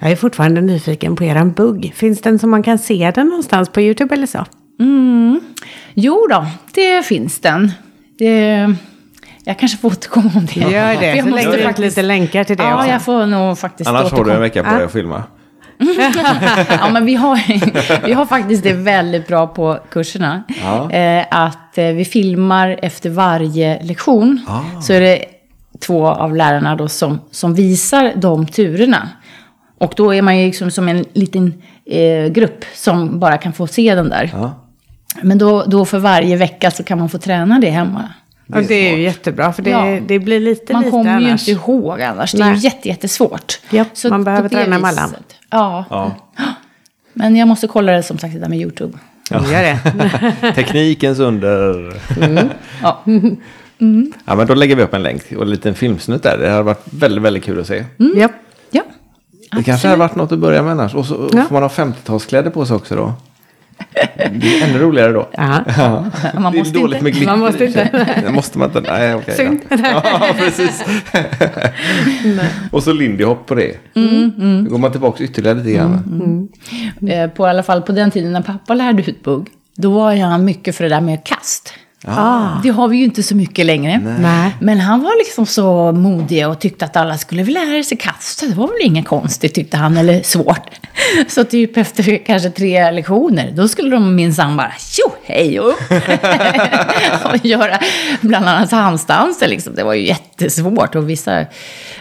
Jag 0.00 0.10
är 0.10 0.16
fortfarande 0.16 0.60
nyfiken 0.60 1.16
på 1.16 1.24
eran 1.24 1.52
bugg. 1.52 1.92
Finns 1.96 2.20
den 2.20 2.38
som 2.38 2.50
man 2.50 2.62
kan 2.62 2.78
se 2.78 3.12
den 3.14 3.26
någonstans 3.26 3.68
på 3.68 3.80
YouTube 3.80 4.14
eller 4.14 4.26
så? 4.26 4.44
Mm. 4.80 5.40
Jo 5.94 6.26
då, 6.30 6.46
det 6.74 7.06
finns 7.06 7.38
den. 7.40 7.72
Det, 8.18 8.74
jag 9.44 9.58
kanske 9.58 9.78
får 9.78 9.88
återkomma 9.88 10.30
om 10.34 10.46
det. 10.54 10.60
Gör 10.60 11.00
det, 11.00 11.06
jag 11.16 11.24
så 11.24 11.30
måste 11.30 11.50
lägger 11.50 11.64
faktiskt- 11.64 11.84
lite 11.96 12.02
länkar 12.02 12.44
till 12.44 12.56
det 12.56 12.62
Ja, 12.62 12.74
också. 12.78 12.88
jag 12.90 13.02
får 13.02 13.26
nog 13.26 13.58
faktiskt 13.58 13.88
Annars 13.90 14.02
har 14.02 14.10
du 14.10 14.16
en 14.16 14.20
återkomma. 14.22 14.40
vecka 14.40 14.64
på 14.64 14.70
dig 14.76 14.84
att 14.84 14.92
filma. 14.92 15.22
Ja, 16.68 16.90
men 16.92 17.06
vi 17.06 17.14
har, 17.14 17.40
vi 18.06 18.12
har 18.12 18.26
faktiskt 18.26 18.62
det 18.62 18.72
väldigt 18.72 19.28
bra 19.28 19.46
på 19.46 19.78
kurserna. 19.90 20.42
Ja. 20.62 20.90
Eh, 20.90 21.24
att 21.30 21.78
eh, 21.78 21.86
vi 21.86 22.04
filmar 22.04 22.78
efter 22.82 23.10
varje 23.10 23.82
lektion. 23.82 24.46
Ah. 24.48 24.80
Så 24.80 24.92
är 24.92 25.00
det 25.00 25.24
två 25.80 26.06
av 26.06 26.36
lärarna 26.36 26.76
då 26.76 26.88
som, 26.88 27.20
som 27.30 27.54
visar 27.54 28.12
de 28.16 28.46
turerna. 28.46 29.08
Och 29.78 29.92
då 29.96 30.14
är 30.14 30.22
man 30.22 30.38
ju 30.38 30.46
liksom 30.46 30.70
som 30.70 30.88
en 30.88 31.04
liten 31.12 31.62
eh, 31.84 32.26
grupp 32.26 32.64
som 32.74 33.18
bara 33.18 33.38
kan 33.38 33.52
få 33.52 33.66
se 33.66 33.94
den 33.94 34.08
där. 34.08 34.30
Ja. 34.32 34.54
Men 35.22 35.38
då, 35.38 35.64
då 35.64 35.84
för 35.84 35.98
varje 35.98 36.36
vecka 36.36 36.70
så 36.70 36.82
kan 36.82 36.98
man 36.98 37.08
få 37.08 37.18
träna 37.18 37.58
det 37.58 37.70
hemma. 37.70 38.08
Och 38.54 38.62
det 38.62 38.74
är 38.74 38.96
ju 38.96 39.02
jättebra 39.02 39.52
för 39.52 39.62
det, 39.62 39.70
Ja. 39.70 39.98
det 40.06 40.18
blir 40.18 40.40
lite 40.40 40.72
Man 40.72 40.82
lite 40.82 40.90
kommer 40.90 41.20
ju 41.20 41.30
inte 41.30 41.50
ihåg 41.50 42.00
annars. 42.02 42.32
Det 42.32 42.42
är 42.42 42.46
ju 42.46 42.52
Nej. 42.52 42.60
jätte, 42.64 42.88
jättesvårt. 42.88 43.60
Japp, 43.70 43.88
Så 43.92 44.08
man 44.08 44.24
behöver 44.24 44.48
det 44.48 44.54
träna 44.56 44.78
viset- 44.78 45.36
Ja. 45.50 45.84
Ja. 45.90 46.14
Men 47.12 47.36
jag 47.36 47.48
måste 47.48 47.66
kolla 47.66 47.92
det 47.92 48.02
som 48.02 48.18
sagt 48.18 48.34
det 48.34 48.40
där 48.40 48.48
med 48.48 48.58
YouTube. 48.58 48.98
Gör 49.30 49.62
det. 49.62 50.52
Teknikens 50.54 51.18
under. 51.18 51.92
Ja. 52.82 53.02
Ja, 54.24 54.34
men 54.34 54.46
då 54.46 54.54
lägger 54.54 54.76
vi 54.76 54.82
upp 54.82 54.94
en 54.94 55.02
länk 55.02 55.22
och 55.36 55.42
en 55.42 55.50
liten 55.50 55.74
filmsnutt 55.74 56.22
där. 56.22 56.38
Det 56.38 56.50
har 56.50 56.62
varit 56.62 56.82
väldigt, 56.90 57.22
väldigt 57.24 57.44
kul 57.44 57.60
att 57.60 57.66
se. 57.66 57.84
Japp. 58.16 58.32
ja. 58.70 58.82
Det 59.56 59.62
kanske 59.62 59.88
hade 59.88 59.98
varit 59.98 60.14
något 60.14 60.32
att 60.32 60.38
börja 60.38 60.62
med 60.62 60.72
annars. 60.72 60.94
Och 60.94 61.06
så 61.06 61.30
Ja. 61.32 61.42
får 61.44 61.52
man 61.52 61.62
ha 61.62 61.68
50-talskläder 61.68 62.50
på 62.50 62.66
sig 62.66 62.76
också 62.76 62.96
då. 62.96 63.12
Det 64.32 64.60
är 64.60 64.68
ännu 64.68 64.78
roligare 64.78 65.12
då. 65.12 65.28
Ja. 65.32 65.64
Man 66.34 66.52
det 66.52 66.58
är 66.58 66.58
måste 66.58 66.78
dåligt 66.78 66.92
inte. 66.94 67.04
med 67.04 67.12
glitter. 67.12 67.26
Man 67.30 67.38
måste 67.38 67.64
i 67.64 67.68
och 67.68 67.72
för 67.72 67.88
sig. 68.04 68.22
Det 68.24 68.32
måste 68.32 68.58
man 68.58 68.68
inte. 68.68 68.80
Nej, 68.92 69.14
okej. 69.14 69.34
Synd. 69.36 69.58
Ja. 69.68 69.76
ja, 70.04 70.34
precis. 70.38 70.84
och 72.70 72.82
så 72.82 72.92
Lindy 72.92 73.24
Hop 73.24 73.46
på 73.46 73.54
det. 73.54 73.76
Mm, 73.94 74.64
Då 74.64 74.70
går 74.70 74.78
man 74.78 74.90
tillbaka 74.90 75.24
ytterligare 75.24 75.58
lite 75.58 75.72
grann. 75.72 76.48
Eh, 77.08 77.30
På 77.30 77.46
alla 77.46 77.62
fall 77.62 77.82
på 77.82 77.92
den 77.92 78.10
tiden 78.10 78.32
när 78.32 78.42
pappa 78.42 78.74
lärde 78.74 79.02
ut 79.10 79.22
bugg. 79.24 79.48
Då 79.76 79.90
var 79.90 80.14
han 80.16 80.44
mycket 80.44 80.76
för 80.76 80.84
det 80.84 80.90
där 80.90 81.00
med 81.00 81.24
kast. 81.24 81.74
Det 82.62 82.68
har 82.70 82.88
vi 82.88 82.96
ju 82.96 83.04
inte 83.04 83.22
så 83.22 83.36
mycket 83.36 83.66
längre. 83.66 84.16
Nej. 84.18 84.56
Men 84.60 84.80
han 84.80 85.02
var 85.02 85.18
liksom 85.18 85.46
så 85.46 85.92
modig 85.92 86.48
och 86.48 86.60
tyckte 86.60 86.84
att 86.84 86.96
alla 86.96 87.18
skulle 87.18 87.42
väl 87.42 87.54
lära 87.54 87.82
sig 87.82 87.98
kasta. 87.98 88.46
Det 88.46 88.54
var 88.54 88.66
väl 88.66 88.76
inget 88.80 89.06
konstigt 89.06 89.54
tyckte 89.54 89.76
han, 89.76 89.96
eller 89.96 90.22
svårt. 90.22 90.70
Så 91.28 91.44
typ 91.44 91.76
efter 91.76 92.26
kanske 92.26 92.50
tre 92.50 92.90
lektioner, 92.90 93.52
då 93.56 93.68
skulle 93.68 93.90
de 93.90 94.14
minsann 94.14 94.56
bara 94.56 94.72
tjo, 94.78 95.12
hej 95.24 95.60
och 95.60 95.68
upp. 95.68 95.80
och 97.32 97.46
göra 97.46 97.78
bland 98.20 98.48
annat 98.48 98.70
handstanser 98.70 99.48
liksom. 99.48 99.74
Det 99.74 99.84
var 99.84 99.94
ju 99.94 100.06
jättesvårt 100.06 100.94
och 100.94 101.10
vissa 101.10 101.44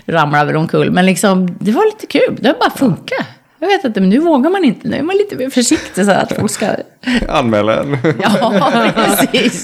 ramlade 0.06 0.46
väl 0.46 0.56
omkull. 0.56 0.92
Men 0.92 1.06
liksom, 1.06 1.58
det 1.60 1.72
var 1.72 1.86
lite 1.86 2.20
kul, 2.20 2.38
det 2.42 2.56
bara 2.60 2.70
funkade. 2.70 3.26
Jag 3.66 3.78
vet 3.78 3.86
inte, 3.86 4.00
men 4.02 4.10
nu 4.10 4.20
vågar 4.20 4.50
man 4.50 4.64
inte. 4.66 4.88
Nu 4.88 4.98
är 4.98 5.02
man 5.04 5.16
lite 5.18 5.36
mer 5.36 5.50
försiktig 5.50 6.06
så 6.06 6.12
att 6.12 6.32
folk 6.40 6.52
ska... 6.52 6.66
Anmäla 7.30 7.80
en. 7.84 7.98
Ja, 8.24 8.92
precis. 8.96 9.62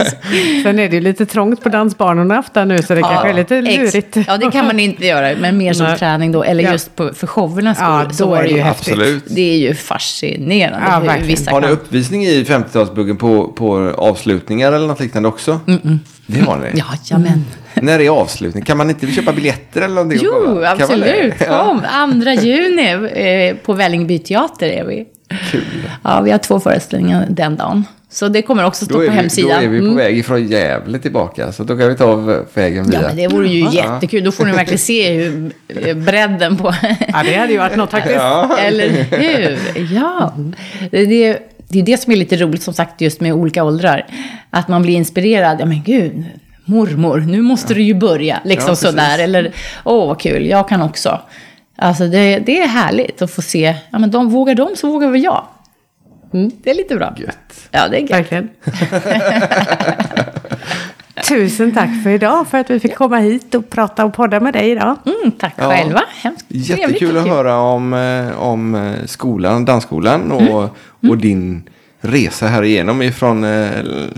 Sen 0.64 0.80
är 0.80 0.89
det 0.89 0.95
ju 0.95 1.02
lite 1.02 1.26
trångt 1.26 1.64
på 1.64 1.70
dansbanorna 1.70 2.39
ofta 2.39 2.66
nu 2.66 2.82
så 2.82 2.95
det 2.95 3.02
kanske 3.02 3.30
är 3.30 3.34
lite 3.34 3.56
ex- 3.58 3.93
lurigt. 3.93 4.18
Ja, 4.28 4.38
det 4.38 4.52
kan 4.52 4.66
man 4.68 4.80
inte 4.80 5.06
göra, 5.06 5.36
men 5.41 5.58
mer 5.58 5.74
som 5.74 5.86
Nej. 5.86 5.97
träning 5.99 6.32
då. 6.32 6.43
Eller 6.43 6.64
Ja. 6.64 6.72
just 6.72 6.95
på, 6.95 7.14
för 7.14 7.28
showernas 7.28 7.78
skull. 7.78 7.88
Ja, 7.89 8.10
så 8.12 8.24
då 8.24 8.30
var 8.30 8.38
är 8.38 8.43
det 8.43 8.49
ju 8.49 8.56
ju 8.56 8.62
häftigt. 8.62 8.93
Absolut. 8.93 9.24
Det 9.28 9.41
är 9.54 9.58
ju 9.58 9.74
fascinerande 9.76 10.88
Ja, 10.91 10.99
verkligen. 10.99 11.28
vissa 11.28 11.52
Har 11.52 11.62
ni 11.62 11.68
uppvisning 11.68 12.24
i 12.26 12.43
50-talsbuggen 12.43 13.18
på, 13.18 13.47
på 13.47 13.93
avslutningar 13.97 14.72
eller 14.72 14.88
något 14.88 14.99
liknande 14.99 15.30
också? 15.30 15.60
Det 16.28 16.39
har 16.39 16.58
ni? 16.58 16.66
Jajamän. 16.66 17.45
När 17.76 18.00
är 18.00 18.10
avslutning? 18.10 18.64
Kan 18.64 18.78
man 18.78 18.90
inte 18.90 19.08
köpa 19.08 19.34
biljetter 19.34 19.82
eller 19.82 19.96
någonting? 19.96 20.20
Jo, 20.24 20.64
absolut. 20.66 21.34
Ja. 21.48 21.80
Kom, 22.02 22.22
2 22.22 22.30
juni 22.32 22.92
eh, 23.14 23.56
på 23.56 23.74
Vällingby 23.74 24.20
teater 24.20 24.70
är 24.70 24.84
vi. 24.86 25.06
Kul. 25.52 25.62
Ja, 26.04 26.22
vi 26.22 26.32
har 26.32 26.38
två 26.38 26.60
föreställningar 26.60 27.26
den 27.30 27.56
dagen. 27.56 27.86
Så 28.10 28.28
det 28.28 28.42
kommer 28.42 28.66
också 28.66 28.86
stå 28.86 28.94
är, 29.02 29.06
på 29.08 29.12
vi, 29.12 29.18
hemsidan. 29.18 29.50
då 29.60 29.66
är 29.66 29.70
vi 29.70 29.80
på 29.80 29.84
Mm. 29.86 29.98
väg 29.98 30.18
ifrån 30.18 30.48
Gävle 30.48 31.00
tillbaka. 31.00 31.52
Så 31.52 31.64
då 31.64 31.78
kan 31.78 31.88
vi 31.90 31.96
ta 31.96 32.06
av 32.06 32.46
vägen 32.54 32.90
via. 32.90 33.02
Ja, 33.02 33.08
men 33.08 33.18
det 33.18 33.28
vore 33.28 33.48
ju 33.48 33.60
Ja. 33.60 33.72
jättekul. 33.74 34.24
Då 34.24 34.32
får 34.32 34.46
ni 34.46 34.52
verkligen 34.52 34.80
se 34.80 35.14
hur 35.14 35.52
eh, 35.68 35.96
bredden 35.98 36.58
på... 36.58 36.74
Ja, 37.08 37.24
det 37.26 37.34
hade 37.34 37.52
ju 37.52 37.58
varit 37.58 37.76
något 37.76 37.92
faktiskt. 37.92 38.20
Eller 38.60 38.90
hur? 38.90 39.58
Ja. 39.96 40.34
Det, 40.92 41.06
det, 41.06 41.40
det 41.68 41.80
är 41.80 41.84
det 41.84 41.98
som 42.02 42.14
är 42.14 42.18
lite 42.18 42.38
roligt, 42.38 42.64
som 42.64 42.74
sagt, 42.74 43.02
just 43.02 43.22
med 43.22 43.34
olika 43.34 43.64
åldrar. 43.64 44.06
Att 44.50 44.68
man 44.68 44.82
blir 44.82 44.94
inspirerad. 44.96 45.58
Ja, 45.62 45.66
men 45.66 45.84
gud, 45.84 46.24
mormor, 46.72 47.20
nu 47.20 47.42
måste 47.42 47.74
du 47.74 47.82
ju 47.82 47.94
börja. 47.94 48.40
Liksom 48.44 48.70
Ja, 48.70 48.76
sådär. 48.76 49.20
Eller, 49.20 49.52
åh, 49.84 50.08
vad 50.08 50.20
kul, 50.22 50.46
jag 50.46 50.68
kan 50.70 50.82
också. 50.82 51.20
Alltså, 51.78 52.08
det, 52.08 52.40
det 52.40 52.62
är 52.62 52.68
härligt 52.68 53.22
att 53.22 53.32
få 53.32 53.42
se. 53.42 53.76
Ja, 53.92 54.00
men 54.00 54.12
de, 54.12 54.30
vågar 54.30 54.56
de 54.56 54.76
så 54.76 54.88
vågar 54.92 55.10
väl 55.10 55.24
jag. 55.24 55.44
Mm, 56.34 56.52
det 56.64 56.70
är 56.70 56.74
lite 56.74 56.96
bra. 56.96 57.14
Gött. 57.18 57.68
Ja, 57.72 57.88
det 57.88 57.98
är 57.98 58.02
gött. 58.02 58.12
Verkligen. 58.12 58.50
Tusen 61.28 61.72
tack 61.72 61.90
för 62.04 62.10
idag, 62.10 62.48
för 62.48 62.58
att 62.58 62.70
vi 62.70 62.80
fick 62.80 62.96
komma 62.96 63.18
hit 63.18 63.56
och 63.56 63.70
prata 63.70 64.06
och 64.06 64.14
podda 64.14 64.40
med 64.40 64.54
dig 64.54 64.72
idag. 64.72 64.96
Mm, 65.06 65.32
tack 65.32 65.54
Ja. 65.58 65.70
själva. 65.70 66.02
Hemskt 66.22 66.46
Jättekul 66.48 67.18
att 67.18 67.28
höra 67.28 67.58
om, 67.60 67.94
eh, 67.94 68.42
om 68.42 68.76
eh, 68.76 69.06
skolan, 69.06 69.66
dansskolan 69.66 70.32
och, 70.32 70.42
Mm. 70.42 70.70
och 71.10 71.18
din 71.18 71.70
resa 72.02 72.47
här 72.47 72.64
igenom 72.64 73.02
ifrån 73.02 73.43
eh, 73.43 73.70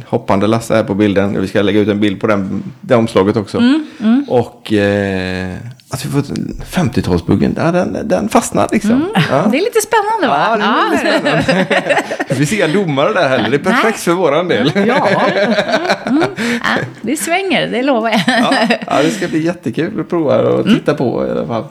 hoppande 0.06 0.48
Lasse 0.48 0.76
här 0.76 0.84
på 0.84 0.94
bilden. 0.94 1.42
Vi 1.42 1.48
ska 1.48 1.62
lägga 1.62 1.80
ut 1.80 1.88
en 1.88 2.00
bild 2.00 2.22
på 2.22 2.28
den, 2.28 2.64
det 2.82 2.96
omslaget 2.96 3.38
också. 3.38 3.58
Mm, 3.58 4.26
Och 4.28 4.74
eh, 4.74 5.58
att 5.94 6.06
vi 6.06 6.10
fått 6.10 6.30
50-talsbuggen, 6.72 7.54
ja, 7.58 7.72
den, 7.72 8.08
den 8.08 8.30
fastnar 8.30 8.68
liksom. 8.72 9.10
Ja. 9.16 9.48
Det 9.52 9.58
är 9.58 9.62
lite 9.62 9.82
spännande 9.82 10.28
va? 10.28 10.58
Ja, 10.60 11.00
det 11.02 11.10
är 11.10 11.20
lite 11.20 11.44
spännande. 11.44 12.06
Det 12.28 12.36
finns 12.36 12.54
inga 12.54 12.68
domare 12.68 13.14
där 13.14 13.30
heller. 13.30 13.50
Det 13.50 13.56
är 13.56 13.60
perfekt 13.60 13.84
Nej. 13.84 13.94
för 13.98 14.12
våran 14.12 14.48
del. 14.48 14.72
Ja, 14.88 15.10
Ja, 16.06 16.78
det 17.02 17.18
svänger, 17.18 17.68
det 17.68 17.82
lovar 17.84 18.10
jag. 18.10 18.22
Ja, 18.28 18.54
ja, 18.88 19.02
det 19.04 19.10
ska 19.10 19.28
bli 19.28 19.46
jättekul 19.46 20.00
att 20.00 20.10
prova 20.10 20.42
och 20.42 20.66
titta 20.66 20.94
på 20.94 21.28
i 21.28 21.32
alla 21.32 21.48
fall. 21.48 21.64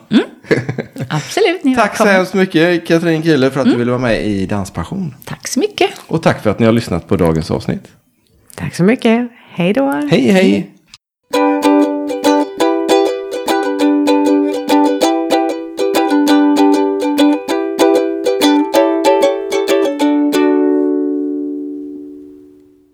Absolut, 1.08 1.64
ni 1.64 1.72
är 1.72 1.76
Tack 1.76 1.96
så 1.96 2.04
hemskt 2.04 2.34
mycket 2.34 2.86
Katrin 2.86 3.22
Kühler 3.22 3.50
för 3.50 3.60
att 3.60 3.66
du 3.66 3.76
ville 3.76 3.90
vara 3.90 4.00
med 4.00 4.26
i 4.26 4.46
Danspassion. 4.46 5.14
Tack 5.24 5.48
så 5.48 5.60
mycket. 5.60 5.90
Och 6.06 6.22
tack 6.22 6.42
för 6.42 6.50
att 6.50 6.58
ni 6.58 6.66
har 6.66 6.72
lyssnat 6.72 7.08
på 7.08 7.16
dagens 7.16 7.50
avsnitt. 7.50 7.88
tack 8.54 8.74
så 8.74 8.82
mycket. 8.82 9.28
Hej 9.54 9.72
då. 9.72 9.90
Hej 10.10 10.30
hej! 10.30 11.71